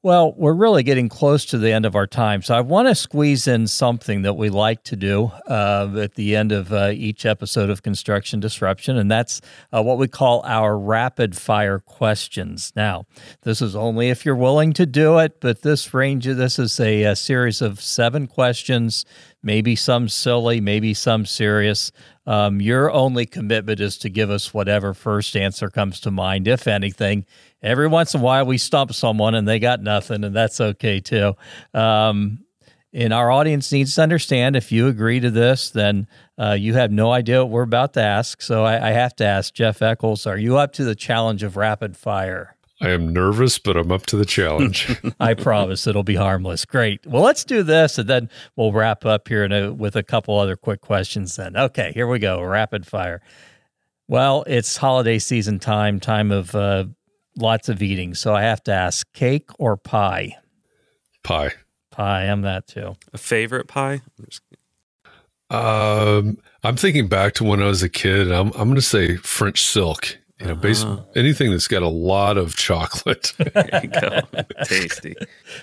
Well, 0.03 0.35
we're 0.37 0.53
really 0.53 0.83
getting 0.83 1.09
close 1.09 1.43
to 1.47 1.57
the 1.57 1.73
end 1.73 1.83
of 1.83 1.95
our 1.95 2.05
time. 2.05 2.43
So 2.43 2.55
I 2.55 2.61
want 2.61 2.87
to 2.87 2.93
squeeze 2.93 3.47
in 3.47 3.65
something 3.67 4.21
that 4.21 4.35
we 4.35 4.49
like 4.49 4.83
to 4.83 4.95
do 4.95 5.31
uh, 5.49 5.89
at 5.97 6.13
the 6.13 6.35
end 6.35 6.51
of 6.51 6.71
uh, 6.71 6.91
each 6.93 7.25
episode 7.25 7.71
of 7.71 7.81
Construction 7.81 8.39
Disruption, 8.39 8.95
and 8.95 9.09
that's 9.09 9.41
uh, 9.73 9.81
what 9.81 9.97
we 9.97 10.07
call 10.07 10.43
our 10.45 10.77
rapid 10.77 11.35
fire 11.35 11.79
questions. 11.79 12.71
Now, 12.75 13.05
this 13.41 13.61
is 13.61 13.75
only 13.75 14.09
if 14.09 14.23
you're 14.23 14.35
willing 14.35 14.71
to 14.73 14.85
do 14.85 15.17
it, 15.17 15.41
but 15.41 15.63
this 15.63 15.93
range, 15.93 16.25
this 16.25 16.59
is 16.59 16.79
a, 16.79 17.03
a 17.03 17.15
series 17.15 17.61
of 17.61 17.81
seven 17.81 18.27
questions, 18.27 19.03
maybe 19.47 19.75
some 19.75 20.09
silly, 20.09 20.61
maybe 20.61 20.93
some 20.93 21.25
serious. 21.25 21.91
Um, 22.27 22.61
your 22.61 22.91
only 22.91 23.25
commitment 23.25 23.79
is 23.79 23.97
to 23.99 24.09
give 24.09 24.29
us 24.29 24.53
whatever 24.53 24.93
first 24.93 25.35
answer 25.35 25.69
comes 25.69 26.01
to 26.01 26.11
mind, 26.11 26.47
if 26.47 26.67
anything 26.67 27.25
every 27.61 27.87
once 27.87 28.13
in 28.13 28.19
a 28.19 28.23
while 28.23 28.45
we 28.45 28.57
stump 28.57 28.93
someone 28.93 29.35
and 29.35 29.47
they 29.47 29.57
got 29.59 29.81
nothing, 29.81 30.23
and 30.23 30.35
that's 30.35 30.59
okay 30.59 30.99
too. 30.99 31.33
Um, 31.73 32.39
and 32.93 33.13
our 33.13 33.31
audience 33.31 33.71
needs 33.71 33.95
to 33.95 34.01
understand 34.01 34.55
if 34.55 34.71
you 34.71 34.87
agree 34.87 35.21
to 35.21 35.31
this, 35.31 35.69
then 35.69 36.07
uh, 36.37 36.57
you 36.59 36.73
have 36.73 36.91
no 36.91 37.11
idea 37.11 37.43
what 37.43 37.51
we're 37.51 37.61
about 37.63 37.93
to 37.93 38.01
ask. 38.01 38.41
So 38.41 38.63
I, 38.65 38.89
I, 38.89 38.91
have 38.91 39.15
to 39.17 39.25
ask 39.25 39.53
Jeff 39.53 39.81
Echols, 39.81 40.25
are 40.25 40.37
you 40.37 40.57
up 40.57 40.73
to 40.73 40.83
the 40.83 40.95
challenge 40.95 41.43
of 41.43 41.57
rapid 41.57 41.95
fire? 41.95 42.56
I 42.79 42.89
am 42.89 43.11
nervous, 43.11 43.57
but 43.57 43.75
I'm 43.75 43.91
up 43.91 44.05
to 44.07 44.17
the 44.17 44.25
challenge. 44.25 44.95
I 45.19 45.33
promise 45.33 45.87
it'll 45.87 46.03
be 46.03 46.15
harmless. 46.15 46.63
Great. 46.63 47.05
Well, 47.07 47.23
let's 47.23 47.43
do 47.43 47.63
this, 47.63 47.97
and 47.97 48.07
then 48.07 48.29
we'll 48.55 48.71
wrap 48.71 49.03
up 49.03 49.27
here 49.27 49.45
a, 49.45 49.73
with 49.73 49.95
a 49.95 50.03
couple 50.03 50.37
other 50.37 50.55
quick 50.55 50.81
questions. 50.81 51.35
Then, 51.35 51.57
okay, 51.57 51.91
here 51.93 52.07
we 52.07 52.19
go. 52.19 52.41
Rapid 52.41 52.85
fire. 52.85 53.21
Well, 54.07 54.43
it's 54.45 54.77
holiday 54.77 55.17
season 55.17 55.57
time, 55.57 55.99
time 55.99 56.31
of 56.31 56.53
uh, 56.53 56.85
lots 57.35 57.67
of 57.67 57.81
eating. 57.81 58.13
So 58.13 58.35
I 58.35 58.43
have 58.43 58.63
to 58.65 58.71
ask: 58.71 59.11
cake 59.11 59.49
or 59.57 59.75
pie? 59.75 60.37
Pie. 61.23 61.53
Pie. 61.89 62.25
I'm 62.25 62.43
that 62.43 62.67
too. 62.67 62.95
A 63.11 63.17
favorite 63.17 63.67
pie? 63.67 64.01
Um, 65.49 66.37
I'm 66.63 66.75
thinking 66.75 67.07
back 67.07 67.33
to 67.35 67.43
when 67.43 67.61
I 67.61 67.65
was 67.65 67.81
a 67.81 67.89
kid. 67.89 68.31
I'm 68.31 68.51
I'm 68.51 68.65
going 68.65 68.75
to 68.75 68.81
say 68.81 69.15
French 69.17 69.63
silk. 69.63 70.19
You 70.39 70.47
know, 70.47 70.55
base, 70.55 70.83
Uh-huh. 70.83 71.01
anything 71.15 71.49
that's 71.49 71.67
got 71.67 71.81
a 71.81 71.87
lot 71.87 72.37
of 72.37 72.55
chocolate. 72.55 73.33
There 73.53 73.81
you 73.83 73.89
go. 73.89 74.19
Tasty. 74.65 75.15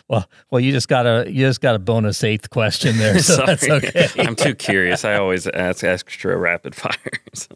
Well, 0.09 0.29
well, 0.51 0.61
you 0.61 0.73
just 0.73 0.89
got 0.89 1.07
a 1.07 1.25
you 1.31 1.47
just 1.47 1.61
got 1.61 1.75
a 1.77 1.79
bonus 1.79 2.25
eighth 2.25 2.51
question 2.51 2.99
there, 2.99 3.19
so 3.21 3.35
Sorry. 3.45 3.47
that's 3.47 3.69
okay. 3.69 4.09
I'm 4.19 4.35
too 4.35 4.55
curious. 4.57 5.05
I 5.05 5.15
always 5.15 5.47
ask 5.47 5.85
extra 5.85 6.37
rapid 6.37 6.75
fire. 6.75 6.93
So. 7.35 7.55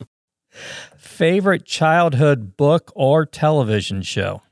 Favorite 0.97 1.65
childhood 1.65 2.57
book 2.57 2.91
or 2.95 3.25
television 3.27 4.03
show? 4.03 4.43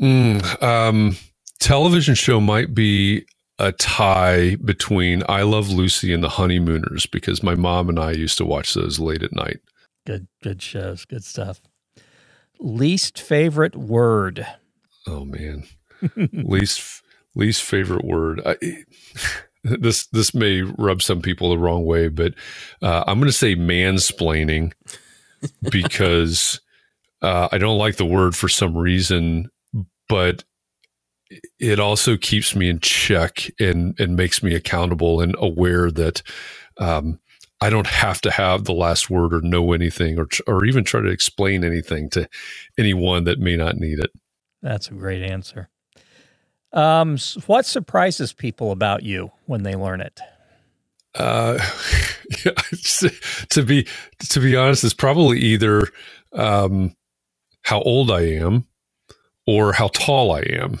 Mm, 0.00 0.62
um, 0.62 1.16
television 1.58 2.14
show 2.14 2.40
might 2.40 2.74
be 2.74 3.24
a 3.58 3.72
tie 3.72 4.56
between 4.56 5.22
I 5.28 5.42
Love 5.42 5.68
Lucy 5.68 6.12
and 6.14 6.22
The 6.24 6.30
Honeymooners 6.30 7.04
because 7.06 7.42
my 7.42 7.54
mom 7.54 7.88
and 7.90 7.98
I 7.98 8.12
used 8.12 8.38
to 8.38 8.44
watch 8.46 8.72
those 8.74 8.98
late 8.98 9.22
at 9.22 9.32
night. 9.34 9.60
Good, 10.06 10.28
good 10.42 10.62
shows, 10.62 11.04
good 11.04 11.24
stuff. 11.24 11.60
Least 12.60 13.20
favorite 13.20 13.76
word? 13.76 14.46
Oh 15.06 15.24
man, 15.24 15.64
least 16.32 17.02
least 17.36 17.62
favorite 17.62 18.04
word. 18.04 18.40
I, 18.46 18.56
this 19.64 20.06
this 20.08 20.34
may 20.34 20.62
rub 20.62 21.02
some 21.02 21.22
people 21.22 21.50
the 21.50 21.58
wrong 21.58 21.84
way, 21.86 22.08
but 22.08 22.34
uh, 22.82 23.04
I'm 23.06 23.18
going 23.18 23.30
to 23.30 23.36
say 23.36 23.56
mansplaining 23.56 24.72
because 25.70 26.60
uh, 27.22 27.48
I 27.52 27.58
don't 27.58 27.78
like 27.78 27.96
the 27.96 28.06
word 28.06 28.36
for 28.36 28.48
some 28.48 28.76
reason, 28.76 29.50
but 30.08 30.44
it 31.60 31.80
also 31.80 32.16
keeps 32.16 32.56
me 32.56 32.68
in 32.70 32.80
check 32.80 33.50
and 33.60 33.98
and 34.00 34.16
makes 34.16 34.42
me 34.42 34.54
accountable 34.54 35.20
and 35.20 35.34
aware 35.38 35.90
that 35.90 36.22
um, 36.78 37.20
I 37.60 37.70
don't 37.70 37.86
have 37.86 38.20
to 38.22 38.30
have 38.30 38.64
the 38.64 38.72
last 38.72 39.10
word 39.10 39.34
or 39.34 39.42
know 39.42 39.72
anything 39.72 40.18
or 40.18 40.28
or 40.46 40.64
even 40.64 40.84
try 40.84 41.00
to 41.00 41.10
explain 41.10 41.64
anything 41.64 42.08
to 42.10 42.28
anyone 42.78 43.24
that 43.24 43.38
may 43.38 43.56
not 43.56 43.76
need 43.76 43.98
it. 43.98 44.10
That's 44.62 44.88
a 44.88 44.94
great 44.94 45.22
answer. 45.22 45.68
Um, 46.72 47.18
what 47.46 47.66
surprises 47.66 48.32
people 48.32 48.70
about 48.70 49.02
you 49.02 49.32
when 49.46 49.62
they 49.62 49.74
learn 49.74 50.00
it? 50.00 50.20
Uh, 51.14 51.58
yeah, 52.44 52.52
to 53.50 53.62
be 53.62 53.86
to 54.30 54.40
be 54.40 54.56
honest, 54.56 54.84
it's 54.84 54.94
probably 54.94 55.38
either 55.40 55.88
um, 56.32 56.94
how 57.62 57.82
old 57.82 58.10
I 58.10 58.22
am 58.22 58.66
or 59.46 59.72
how 59.72 59.88
tall 59.88 60.32
I 60.32 60.40
am. 60.40 60.78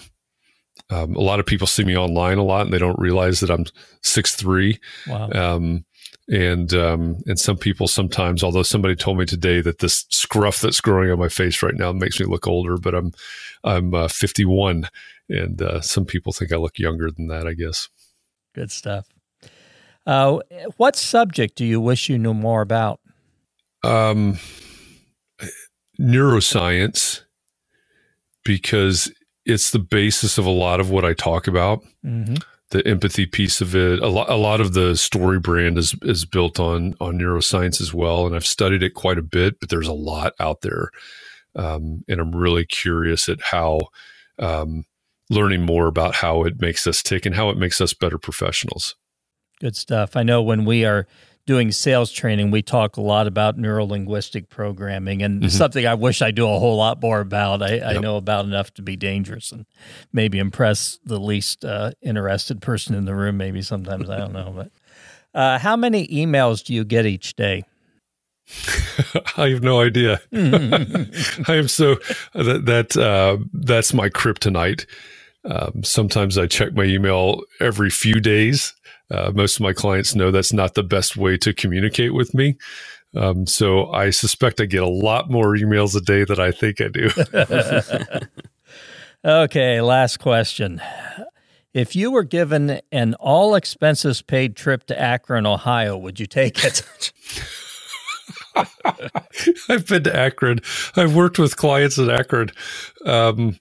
Um, 0.90 1.14
a 1.14 1.20
lot 1.20 1.40
of 1.40 1.46
people 1.46 1.66
see 1.66 1.84
me 1.84 1.96
online 1.96 2.38
a 2.38 2.44
lot, 2.44 2.62
and 2.62 2.72
they 2.72 2.78
don't 2.78 2.98
realize 2.98 3.40
that 3.40 3.50
I'm 3.50 3.66
six 4.02 4.34
three. 4.34 4.78
Wow. 5.06 5.30
Um, 5.30 5.84
and 6.30 6.72
um, 6.72 7.18
and 7.26 7.38
some 7.38 7.56
people 7.56 7.88
sometimes, 7.88 8.42
although 8.42 8.62
somebody 8.62 8.94
told 8.94 9.18
me 9.18 9.26
today 9.26 9.60
that 9.60 9.80
this 9.80 10.06
scruff 10.10 10.60
that's 10.60 10.80
growing 10.80 11.10
on 11.10 11.18
my 11.18 11.28
face 11.28 11.62
right 11.62 11.74
now 11.74 11.92
makes 11.92 12.18
me 12.18 12.26
look 12.26 12.46
older, 12.46 12.78
but 12.78 12.94
I'm 12.94 13.12
I'm 13.64 13.94
uh, 13.94 14.08
51, 14.08 14.88
and 15.28 15.60
uh, 15.60 15.80
some 15.80 16.04
people 16.06 16.32
think 16.32 16.52
I 16.52 16.56
look 16.56 16.78
younger 16.78 17.10
than 17.10 17.26
that. 17.26 17.46
I 17.46 17.52
guess. 17.52 17.88
Good 18.54 18.70
stuff. 18.70 19.08
Uh, 20.06 20.38
what 20.76 20.96
subject 20.96 21.56
do 21.56 21.64
you 21.64 21.80
wish 21.80 22.08
you 22.08 22.18
knew 22.18 22.34
more 22.34 22.62
about? 22.62 23.00
um, 23.82 24.38
neuroscience 26.00 27.22
because 28.44 29.12
it's 29.44 29.70
the 29.70 29.78
basis 29.78 30.38
of 30.38 30.46
a 30.46 30.50
lot 30.50 30.80
of 30.80 30.90
what 30.90 31.04
I 31.04 31.14
talk 31.14 31.46
about. 31.46 31.82
Mm-hmm. 32.04 32.36
The 32.70 32.86
empathy 32.86 33.26
piece 33.26 33.60
of 33.60 33.74
it, 33.74 34.00
a 34.00 34.08
lot, 34.08 34.30
a 34.30 34.36
lot 34.36 34.60
of 34.60 34.74
the 34.74 34.96
story 34.96 35.40
brand 35.40 35.76
is 35.76 35.94
is 36.02 36.24
built 36.24 36.60
on 36.60 36.94
on 37.00 37.18
neuroscience 37.18 37.80
as 37.80 37.92
well, 37.92 38.26
and 38.26 38.34
I've 38.34 38.46
studied 38.46 38.82
it 38.82 38.94
quite 38.94 39.18
a 39.18 39.22
bit. 39.22 39.58
But 39.58 39.70
there's 39.70 39.88
a 39.88 39.92
lot 39.92 40.34
out 40.38 40.60
there, 40.60 40.90
um, 41.56 42.04
and 42.08 42.20
I'm 42.20 42.34
really 42.34 42.64
curious 42.64 43.28
at 43.28 43.40
how 43.42 43.80
um, 44.38 44.84
learning 45.30 45.62
more 45.62 45.86
about 45.86 46.16
how 46.16 46.44
it 46.44 46.60
makes 46.60 46.86
us 46.86 47.02
tick 47.02 47.26
and 47.26 47.34
how 47.34 47.50
it 47.50 47.56
makes 47.56 47.80
us 47.80 47.92
better 47.92 48.18
professionals. 48.18 48.94
Good 49.60 49.76
stuff. 49.76 50.16
I 50.16 50.22
know 50.22 50.42
when 50.42 50.64
we 50.64 50.84
are 50.84 51.06
doing 51.50 51.72
sales 51.72 52.12
training, 52.12 52.52
we 52.52 52.62
talk 52.62 52.96
a 52.96 53.00
lot 53.00 53.26
about 53.26 53.58
neuro 53.58 53.84
linguistic 53.84 54.48
programming 54.48 55.20
and 55.20 55.42
Mhm. 55.42 55.50
something 55.50 55.84
I 55.84 55.94
wish 55.94 56.22
I 56.22 56.30
do 56.30 56.44
a 56.44 56.58
whole 56.60 56.76
lot 56.76 57.02
more 57.02 57.18
about. 57.18 57.60
I, 57.60 57.80
I 57.80 57.98
know 57.98 58.16
about 58.16 58.44
enough 58.44 58.72
to 58.74 58.82
be 58.82 58.94
dangerous 58.94 59.50
and 59.50 59.66
maybe 60.12 60.38
impress 60.38 61.00
the 61.04 61.18
least 61.18 61.64
uh, 61.64 61.90
interested 62.02 62.62
person 62.62 62.94
in 62.94 63.04
the 63.04 63.16
room. 63.16 63.36
Maybe 63.36 63.62
sometimes 63.62 64.08
I 64.08 64.18
don't 64.18 64.32
know. 64.32 64.52
But 64.54 64.70
uh, 65.34 65.58
how 65.58 65.74
many 65.74 66.06
emails 66.06 66.62
do 66.64 66.72
you 66.72 66.84
get 66.84 67.04
each 67.04 67.34
day? 67.34 67.64
I 69.36 69.48
have 69.48 69.64
no 69.64 69.80
idea. 69.80 70.20
I 70.32 71.54
am 71.56 71.66
so 71.66 71.96
that 72.32 72.62
that 72.66 72.96
uh, 72.96 73.38
that's 73.52 73.92
my 73.92 74.08
kryptonite. 74.08 74.86
Um, 75.44 75.82
sometimes 75.82 76.38
I 76.38 76.46
check 76.46 76.74
my 76.74 76.84
email 76.84 77.40
every 77.58 77.90
few 77.90 78.20
days. 78.20 78.72
Uh, 79.10 79.32
most 79.34 79.56
of 79.56 79.62
my 79.62 79.72
clients 79.72 80.14
know 80.14 80.30
that's 80.30 80.52
not 80.52 80.74
the 80.74 80.82
best 80.82 81.16
way 81.16 81.36
to 81.38 81.52
communicate 81.52 82.14
with 82.14 82.34
me. 82.34 82.56
Um, 83.16 83.46
so 83.46 83.90
I 83.90 84.10
suspect 84.10 84.60
I 84.60 84.66
get 84.66 84.82
a 84.82 84.88
lot 84.88 85.30
more 85.30 85.56
emails 85.56 85.96
a 85.96 86.00
day 86.00 86.24
than 86.24 86.38
I 86.38 86.52
think 86.52 86.80
I 86.80 86.88
do. 86.88 87.10
okay, 89.24 89.80
last 89.80 90.18
question. 90.18 90.80
If 91.72 91.94
you 91.94 92.10
were 92.10 92.24
given 92.24 92.80
an 92.90 93.14
all 93.14 93.54
expenses 93.54 94.22
paid 94.22 94.56
trip 94.56 94.86
to 94.86 95.00
Akron, 95.00 95.46
Ohio, 95.46 95.96
would 95.96 96.18
you 96.18 96.26
take 96.26 96.64
it? 96.64 97.12
I've 99.68 99.86
been 99.86 100.04
to 100.04 100.16
Akron. 100.16 100.60
I've 100.96 101.14
worked 101.14 101.38
with 101.38 101.56
clients 101.56 101.98
in 101.98 102.10
Akron. 102.10 102.50
Um, 103.06 103.58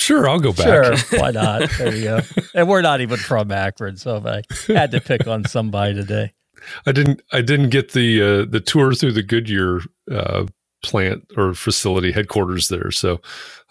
sure, 0.00 0.28
I'll 0.28 0.40
go 0.40 0.52
back. 0.52 0.66
Sure, 0.66 0.96
why 1.20 1.30
not? 1.30 1.70
There 1.78 1.94
you 1.94 2.04
go. 2.04 2.20
And 2.54 2.68
we're 2.68 2.82
not 2.82 3.00
even 3.00 3.18
from 3.18 3.52
Akron, 3.52 3.96
so 3.96 4.16
if 4.16 4.26
I 4.26 4.72
had 4.72 4.90
to 4.92 5.00
pick 5.00 5.26
on 5.26 5.44
somebody 5.44 5.94
today, 5.94 6.32
I 6.86 6.92
didn't. 6.92 7.22
I 7.32 7.40
didn't 7.42 7.70
get 7.70 7.92
the 7.92 8.22
uh, 8.22 8.44
the 8.50 8.60
tour 8.60 8.94
through 8.94 9.12
the 9.12 9.22
Goodyear 9.22 9.80
uh, 10.10 10.46
plant 10.82 11.24
or 11.36 11.54
facility 11.54 12.12
headquarters 12.12 12.68
there, 12.68 12.90
so 12.90 13.20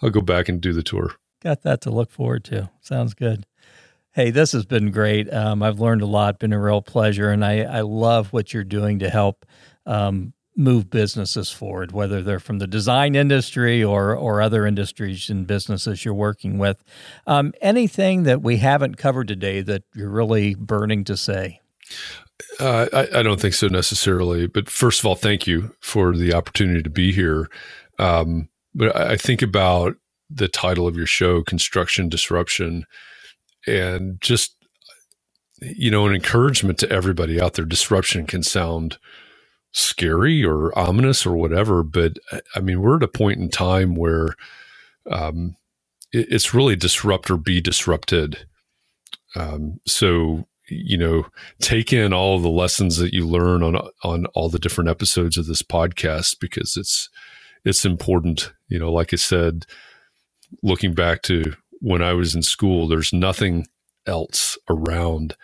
I'll 0.02 0.10
go 0.10 0.20
back 0.20 0.48
and 0.48 0.60
do 0.60 0.72
the 0.72 0.82
tour. 0.82 1.14
got 1.42 1.62
that 1.62 1.80
to 1.82 1.90
look 1.90 2.10
forward 2.10 2.44
to. 2.44 2.70
Sounds 2.80 3.14
good. 3.14 3.46
Hey, 4.12 4.30
this 4.30 4.50
has 4.52 4.64
been 4.64 4.90
great. 4.90 5.32
Um, 5.32 5.62
I've 5.62 5.78
learned 5.78 6.02
a 6.02 6.06
lot. 6.06 6.40
Been 6.40 6.52
a 6.52 6.60
real 6.60 6.82
pleasure, 6.82 7.30
and 7.30 7.44
I, 7.44 7.60
I 7.60 7.80
love 7.82 8.32
what 8.32 8.52
you're 8.52 8.64
doing 8.64 8.98
to 9.00 9.08
help 9.08 9.46
um, 9.86 10.32
move 10.60 10.90
businesses 10.90 11.50
forward, 11.50 11.92
whether 11.92 12.22
they're 12.22 12.38
from 12.38 12.58
the 12.58 12.66
design 12.66 13.14
industry 13.14 13.82
or 13.82 14.14
or 14.14 14.42
other 14.42 14.66
industries 14.66 15.30
and 15.30 15.46
businesses 15.46 16.04
you're 16.04 16.14
working 16.14 16.58
with. 16.58 16.84
Um, 17.26 17.52
anything 17.60 18.24
that 18.24 18.42
we 18.42 18.58
haven't 18.58 18.96
covered 18.96 19.28
today 19.28 19.62
that 19.62 19.82
you're 19.94 20.10
really 20.10 20.54
burning 20.54 21.04
to 21.04 21.16
say? 21.16 21.60
Uh, 22.58 22.86
I, 22.92 23.20
I 23.20 23.22
don't 23.22 23.40
think 23.40 23.54
so 23.54 23.68
necessarily. 23.68 24.46
But 24.46 24.68
first 24.68 25.00
of 25.00 25.06
all, 25.06 25.14
thank 25.14 25.46
you 25.46 25.74
for 25.80 26.16
the 26.16 26.34
opportunity 26.34 26.82
to 26.82 26.90
be 26.90 27.12
here. 27.12 27.48
Um, 27.98 28.48
but 28.74 28.94
I, 28.94 29.12
I 29.12 29.16
think 29.16 29.42
about 29.42 29.94
the 30.28 30.48
title 30.48 30.86
of 30.86 30.96
your 30.96 31.06
show, 31.06 31.42
Construction 31.42 32.08
Disruption, 32.08 32.84
and 33.66 34.20
just, 34.20 34.56
you 35.60 35.90
know, 35.90 36.06
an 36.06 36.14
encouragement 36.14 36.78
to 36.78 36.90
everybody 36.90 37.40
out 37.40 37.54
there. 37.54 37.64
Disruption 37.64 38.26
can 38.26 38.42
sound 38.42 38.98
scary 39.72 40.44
or 40.44 40.76
ominous 40.78 41.24
or 41.24 41.36
whatever, 41.36 41.82
but 41.82 42.18
I 42.54 42.60
mean, 42.60 42.80
we're 42.80 42.96
at 42.96 43.02
a 43.02 43.08
point 43.08 43.40
in 43.40 43.50
time 43.50 43.94
where 43.94 44.34
um, 45.10 45.56
it, 46.12 46.26
it's 46.30 46.54
really 46.54 46.76
disrupt 46.76 47.30
or 47.30 47.36
be 47.36 47.60
disrupted. 47.60 48.46
Um, 49.36 49.80
so, 49.86 50.46
you 50.68 50.98
know, 50.98 51.26
take 51.60 51.92
in 51.92 52.12
all 52.12 52.38
the 52.38 52.48
lessons 52.48 52.96
that 52.96 53.12
you 53.12 53.26
learn 53.26 53.62
on 53.62 53.76
on 54.02 54.26
all 54.26 54.48
the 54.48 54.58
different 54.58 54.90
episodes 54.90 55.36
of 55.36 55.46
this 55.46 55.62
podcast 55.62 56.38
because 56.40 56.76
it's 56.76 57.08
it's 57.64 57.84
important. 57.84 58.52
You 58.68 58.78
know, 58.78 58.92
like 58.92 59.12
I 59.12 59.16
said, 59.16 59.66
looking 60.62 60.94
back 60.94 61.22
to 61.22 61.54
when 61.80 62.02
I 62.02 62.12
was 62.12 62.34
in 62.34 62.42
school, 62.42 62.88
there's 62.88 63.12
nothing 63.12 63.66
else 64.06 64.58
around 64.68 65.36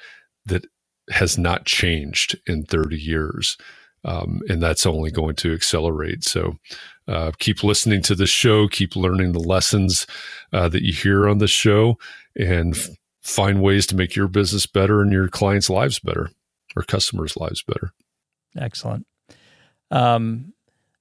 that 0.46 0.66
has 1.10 1.38
not 1.38 1.66
changed 1.66 2.36
in 2.46 2.64
30 2.64 2.96
years. 2.96 3.56
Um, 4.06 4.40
and 4.48 4.62
that's 4.62 4.86
only 4.86 5.10
going 5.10 5.34
to 5.36 5.52
accelerate. 5.52 6.24
So, 6.24 6.56
Uh, 7.08 7.30
keep 7.38 7.62
listening 7.62 8.02
to 8.02 8.16
the 8.16 8.26
show, 8.26 8.66
keep 8.66 8.96
learning 8.96 9.30
the 9.32 9.38
lessons 9.38 10.08
uh, 10.52 10.68
that 10.68 10.82
you 10.82 10.92
hear 10.92 11.28
on 11.28 11.38
the 11.38 11.46
show, 11.46 11.96
and 12.34 12.74
f- 12.74 12.88
find 13.22 13.62
ways 13.62 13.86
to 13.86 13.94
make 13.94 14.16
your 14.16 14.26
business 14.26 14.66
better 14.66 15.00
and 15.02 15.12
your 15.12 15.28
clients' 15.28 15.70
lives 15.70 16.00
better 16.00 16.30
or 16.74 16.82
customers' 16.82 17.36
lives 17.36 17.62
better. 17.62 17.92
Excellent. 18.56 19.06
Um, 19.92 20.52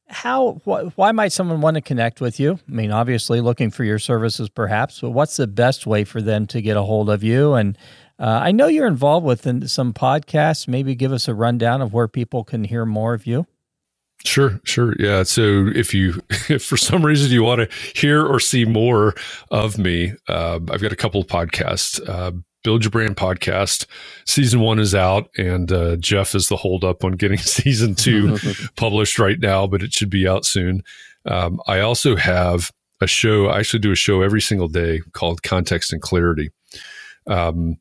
how 0.08 0.62
wh- 0.64 0.96
why 0.96 1.12
might 1.12 1.32
someone 1.32 1.60
want 1.62 1.74
to 1.74 1.82
connect 1.82 2.22
with 2.22 2.40
you 2.40 2.60
i 2.70 2.72
mean 2.72 2.92
obviously 2.92 3.42
looking 3.42 3.72
for 3.72 3.84
your 3.84 3.98
services 3.98 4.50
perhaps 4.50 5.02
but 5.02 5.10
what's 5.10 5.38
the 5.38 5.48
best 5.48 5.88
way 5.88 6.04
for 6.04 6.22
them 6.22 6.46
to 6.46 6.62
get 6.62 6.78
a 6.78 6.84
hold 6.84 7.10
of 7.10 7.24
you 7.24 7.56
and 7.56 7.76
uh, 8.20 8.40
i 8.44 8.52
know 8.52 8.68
you're 8.68 8.88
involved 8.88 9.26
with 9.26 9.70
some 9.70 9.94
podcasts 9.94 10.68
maybe 10.68 10.96
give 10.96 11.12
us 11.12 11.28
a 11.28 11.34
rundown 11.34 11.82
of 11.82 11.94
where 11.94 12.08
people 12.08 12.44
can 12.44 12.64
hear 12.64 12.86
more 12.86 13.14
of 13.14 13.26
you 13.26 13.46
Sure, 14.24 14.60
sure. 14.64 14.96
Yeah. 14.98 15.22
So 15.22 15.68
if 15.76 15.94
you, 15.94 16.20
if 16.50 16.64
for 16.64 16.78
some 16.78 17.06
reason 17.06 17.32
you 17.32 17.44
want 17.44 17.62
to 17.62 17.78
hear 17.94 18.26
or 18.26 18.40
see 18.40 18.66
more 18.66 19.14
of 19.52 19.78
me, 19.78 20.14
uh, 20.28 20.56
I've 20.72 20.82
got 20.82 20.92
a 20.92 20.96
couple 20.96 21.22
of 21.22 21.28
podcasts. 21.28 22.02
Uh, 22.10 22.32
Build 22.66 22.84
Your 22.84 22.90
Brand 22.90 23.16
podcast. 23.16 23.86
Season 24.26 24.60
one 24.60 24.80
is 24.80 24.96
out, 24.96 25.30
and 25.38 25.72
uh, 25.72 25.98
Jeff 25.98 26.34
is 26.34 26.48
the 26.48 26.56
holdup 26.58 27.04
on 27.04 27.12
getting 27.12 27.38
season 27.40 27.94
two 27.94 28.40
published 28.76 29.20
right 29.20 29.40
now, 29.40 29.68
but 29.68 29.84
it 29.84 29.94
should 29.94 30.10
be 30.10 30.28
out 30.28 30.46
soon. 30.46 30.82
Um, 31.26 31.62
I 31.68 31.82
also 31.82 32.16
have 32.16 32.72
a 33.02 33.08
show. 33.08 33.48
I 33.48 33.60
actually 33.60 33.82
do 33.82 33.92
a 33.92 33.96
show 33.96 34.24
every 34.24 34.42
single 34.42 34.68
day 34.68 35.02
called 35.14 35.44
Context 35.44 35.94
and 35.94 36.02
Clarity. 36.02 36.50
Um, 37.28 37.78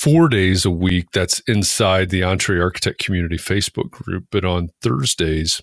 four 0.00 0.28
days 0.28 0.64
a 0.64 0.70
week. 0.70 1.10
That's 1.12 1.40
inside 1.40 2.08
the 2.08 2.22
EntreArchitect 2.22 2.98
Community 2.98 3.36
Facebook 3.36 3.90
group. 3.90 4.26
But 4.30 4.44
on 4.46 4.70
Thursdays, 4.80 5.60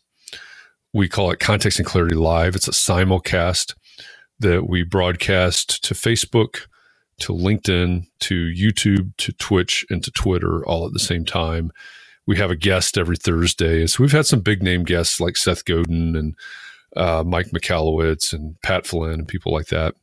we 0.93 1.09
call 1.09 1.31
it 1.31 1.39
Context 1.39 1.79
and 1.79 1.87
Clarity 1.87 2.15
Live. 2.15 2.55
It's 2.55 2.67
a 2.67 2.71
simulcast 2.71 3.73
that 4.39 4.69
we 4.69 4.83
broadcast 4.83 5.83
to 5.85 5.95
Facebook 5.95 6.67
to 7.19 7.33
LinkedIn, 7.33 8.05
to 8.19 8.35
YouTube, 8.55 9.17
to 9.17 9.33
Twitch, 9.33 9.85
and 9.89 10.03
to 10.03 10.11
Twitter 10.11 10.63
all 10.65 10.85
at 10.85 10.93
the 10.93 10.99
same 10.99 11.25
time. 11.25 11.71
We 12.27 12.37
have 12.37 12.51
a 12.51 12.55
guest 12.55 12.95
every 12.97 13.17
Thursday. 13.17 13.87
So 13.87 14.03
we've 14.03 14.11
had 14.11 14.27
some 14.27 14.41
big 14.41 14.61
name 14.61 14.83
guests 14.83 15.19
like 15.19 15.35
Seth 15.35 15.65
Godin 15.65 16.15
and 16.15 16.35
uh, 16.95 17.23
Mike 17.25 17.47
Michalowicz 17.47 18.33
and 18.33 18.61
Pat 18.61 18.85
Flynn 18.85 19.13
and 19.13 19.27
people 19.27 19.51
like 19.51 19.67
that. 19.67 19.95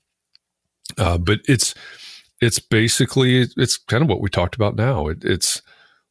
Uh, 0.98 1.18
but 1.18 1.38
it's 1.46 1.74
it's 2.44 2.60
basically 2.60 3.46
it's 3.56 3.78
kind 3.78 4.02
of 4.02 4.08
what 4.10 4.20
we 4.20 4.30
talked 4.30 4.56
about 4.56 4.76
now. 4.76 5.08
It, 5.08 5.24
it's 5.24 5.62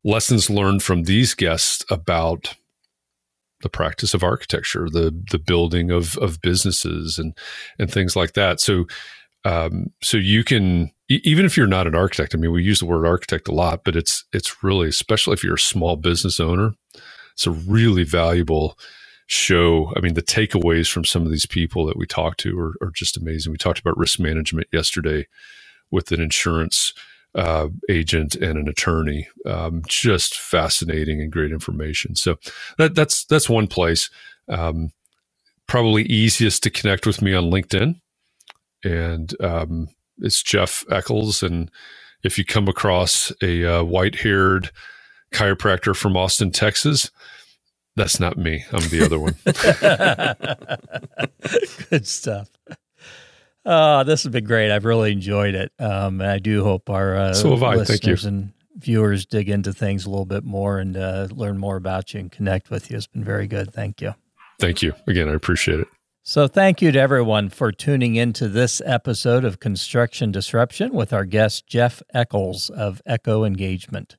lessons 0.03 0.49
learned 0.49 0.83
from 0.83 1.03
these 1.03 1.35
guests 1.35 1.85
about 1.91 2.55
the 3.61 3.69
practice 3.69 4.13
of 4.13 4.23
architecture, 4.23 4.89
the 4.89 5.13
the 5.31 5.39
building 5.39 5.91
of 5.91 6.17
of 6.17 6.41
businesses 6.41 7.19
and 7.19 7.37
and 7.79 7.91
things 7.91 8.15
like 8.15 8.33
that. 8.33 8.59
So 8.59 8.85
um, 9.45 9.91
so 10.01 10.17
you 10.17 10.43
can 10.43 10.91
even 11.09 11.45
if 11.45 11.57
you're 11.57 11.67
not 11.67 11.87
an 11.87 11.95
architect. 11.95 12.35
I 12.35 12.37
mean, 12.37 12.51
we 12.51 12.63
use 12.63 12.79
the 12.79 12.85
word 12.85 13.05
architect 13.05 13.47
a 13.47 13.53
lot, 13.53 13.83
but 13.85 13.95
it's 13.95 14.25
it's 14.33 14.63
really 14.63 14.89
especially 14.89 15.33
if 15.33 15.43
you're 15.43 15.55
a 15.55 15.59
small 15.59 15.95
business 15.97 16.39
owner, 16.39 16.73
it's 17.33 17.47
a 17.47 17.51
really 17.51 18.03
valuable 18.03 18.77
show. 19.27 19.93
I 19.95 20.01
mean, 20.01 20.15
the 20.15 20.23
takeaways 20.23 20.91
from 20.91 21.05
some 21.05 21.23
of 21.23 21.31
these 21.31 21.45
people 21.45 21.85
that 21.87 21.97
we 21.97 22.05
talked 22.07 22.39
to 22.41 22.59
are, 22.59 22.75
are 22.81 22.91
just 22.93 23.17
amazing. 23.17 23.51
We 23.51 23.57
talked 23.57 23.79
about 23.79 23.97
risk 23.97 24.19
management 24.19 24.67
yesterday 24.73 25.27
with 25.93 26.11
an 26.11 26.19
insurance 26.19 26.93
uh, 27.35 27.69
agent 27.89 28.35
and 28.35 28.57
an 28.57 28.67
attorney. 28.67 29.27
Um, 29.45 29.83
just 29.87 30.37
fascinating 30.37 31.21
and 31.21 31.31
great 31.31 31.51
information. 31.51 32.15
So 32.15 32.35
that, 32.77 32.95
that's 32.95 33.23
that's 33.23 33.49
one 33.49 33.67
place. 33.67 34.09
Um, 34.49 34.91
probably 35.67 36.03
easiest 36.03 36.63
to 36.63 36.69
connect 36.69 37.07
with 37.07 37.21
me 37.21 37.33
on 37.33 37.45
LinkedIn 37.45 38.01
and 38.83 39.33
um, 39.41 39.89
it's 40.19 40.43
Jeff 40.43 40.83
Echols. 40.91 41.41
And 41.43 41.71
if 42.23 42.37
you 42.37 42.45
come 42.45 42.67
across 42.67 43.31
a 43.41 43.79
uh, 43.79 43.83
white 43.83 44.15
haired 44.15 44.71
chiropractor 45.33 45.95
from 45.95 46.17
Austin, 46.17 46.51
Texas, 46.51 47.09
that's 47.95 48.19
not 48.19 48.37
me. 48.37 48.65
I'm 48.71 48.89
the 48.89 49.05
other 49.05 49.19
one. 49.19 49.35
Good 51.89 52.07
stuff. 52.07 52.49
Oh, 53.65 54.03
this 54.03 54.23
has 54.23 54.31
been 54.31 54.43
great. 54.43 54.71
I've 54.71 54.85
really 54.85 55.11
enjoyed 55.11 55.55
it. 55.55 55.71
Um, 55.79 56.19
and 56.21 56.29
I 56.29 56.39
do 56.39 56.63
hope 56.63 56.89
our 56.89 57.15
uh, 57.15 57.33
so 57.33 57.53
listeners 57.53 58.25
and 58.25 58.51
viewers 58.75 59.25
dig 59.25 59.49
into 59.49 59.71
things 59.73 60.05
a 60.05 60.09
little 60.09 60.25
bit 60.25 60.43
more 60.43 60.79
and 60.79 60.97
uh, 60.97 61.27
learn 61.31 61.57
more 61.57 61.77
about 61.77 62.13
you 62.13 62.19
and 62.19 62.31
connect 62.31 62.69
with 62.69 62.91
you. 62.91 62.97
It's 62.97 63.07
been 63.07 63.23
very 63.23 63.47
good. 63.47 63.73
Thank 63.73 64.01
you. 64.01 64.15
Thank 64.59 64.81
you. 64.81 64.93
Again, 65.07 65.29
I 65.29 65.33
appreciate 65.33 65.79
it. 65.79 65.87
So, 66.25 66.47
thank 66.47 66.81
you 66.81 66.91
to 66.93 66.99
everyone 66.99 67.49
for 67.49 67.73
tuning 67.73 68.15
into 68.15 68.47
this 68.47 68.81
episode 68.85 69.43
of 69.43 69.59
Construction 69.59 70.31
Disruption 70.31 70.93
with 70.93 71.11
our 71.11 71.25
guest, 71.25 71.67
Jeff 71.67 72.01
Echols 72.13 72.69
of 72.69 73.01
Echo 73.05 73.43
Engagement. 73.43 74.15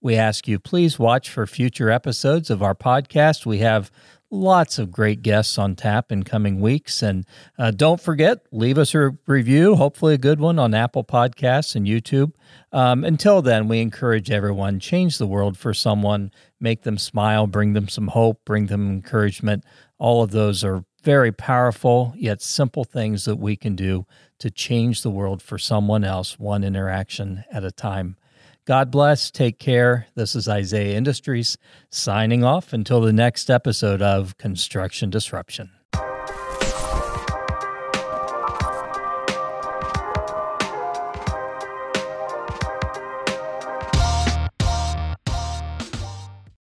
We 0.00 0.16
ask 0.16 0.48
you 0.48 0.58
please 0.58 0.98
watch 0.98 1.30
for 1.30 1.46
future 1.46 1.90
episodes 1.90 2.50
of 2.50 2.60
our 2.60 2.74
podcast. 2.74 3.46
We 3.46 3.58
have 3.58 3.90
lots 4.36 4.78
of 4.78 4.92
great 4.92 5.22
guests 5.22 5.58
on 5.58 5.74
tap 5.74 6.12
in 6.12 6.22
coming 6.22 6.60
weeks. 6.60 7.02
And 7.02 7.26
uh, 7.58 7.70
don't 7.70 8.00
forget, 8.00 8.40
leave 8.52 8.78
us 8.78 8.94
a 8.94 9.16
review, 9.26 9.76
hopefully 9.76 10.14
a 10.14 10.18
good 10.18 10.40
one 10.40 10.58
on 10.58 10.74
Apple 10.74 11.04
Podcasts 11.04 11.74
and 11.74 11.86
YouTube. 11.86 12.32
Um, 12.72 13.04
until 13.04 13.42
then, 13.42 13.68
we 13.68 13.80
encourage 13.80 14.30
everyone 14.30 14.80
change 14.80 15.18
the 15.18 15.26
world 15.26 15.56
for 15.58 15.74
someone, 15.74 16.30
make 16.60 16.82
them 16.82 16.98
smile, 16.98 17.46
bring 17.46 17.72
them 17.72 17.88
some 17.88 18.08
hope, 18.08 18.44
bring 18.44 18.66
them 18.66 18.90
encouragement. 18.90 19.64
All 19.98 20.22
of 20.22 20.30
those 20.30 20.62
are 20.62 20.84
very 21.02 21.30
powerful 21.30 22.12
yet 22.16 22.42
simple 22.42 22.84
things 22.84 23.24
that 23.26 23.36
we 23.36 23.54
can 23.54 23.76
do 23.76 24.04
to 24.40 24.50
change 24.50 25.02
the 25.02 25.10
world 25.10 25.40
for 25.40 25.56
someone 25.56 26.04
else, 26.04 26.38
one 26.38 26.64
interaction 26.64 27.44
at 27.50 27.64
a 27.64 27.70
time. 27.70 28.16
God 28.66 28.90
bless. 28.90 29.30
Take 29.30 29.60
care. 29.60 30.08
This 30.16 30.34
is 30.34 30.48
Isaiah 30.48 30.96
Industries 30.96 31.56
signing 31.88 32.42
off 32.42 32.72
until 32.72 33.00
the 33.00 33.12
next 33.12 33.48
episode 33.48 34.02
of 34.02 34.36
Construction 34.38 35.08
Disruption. 35.08 35.70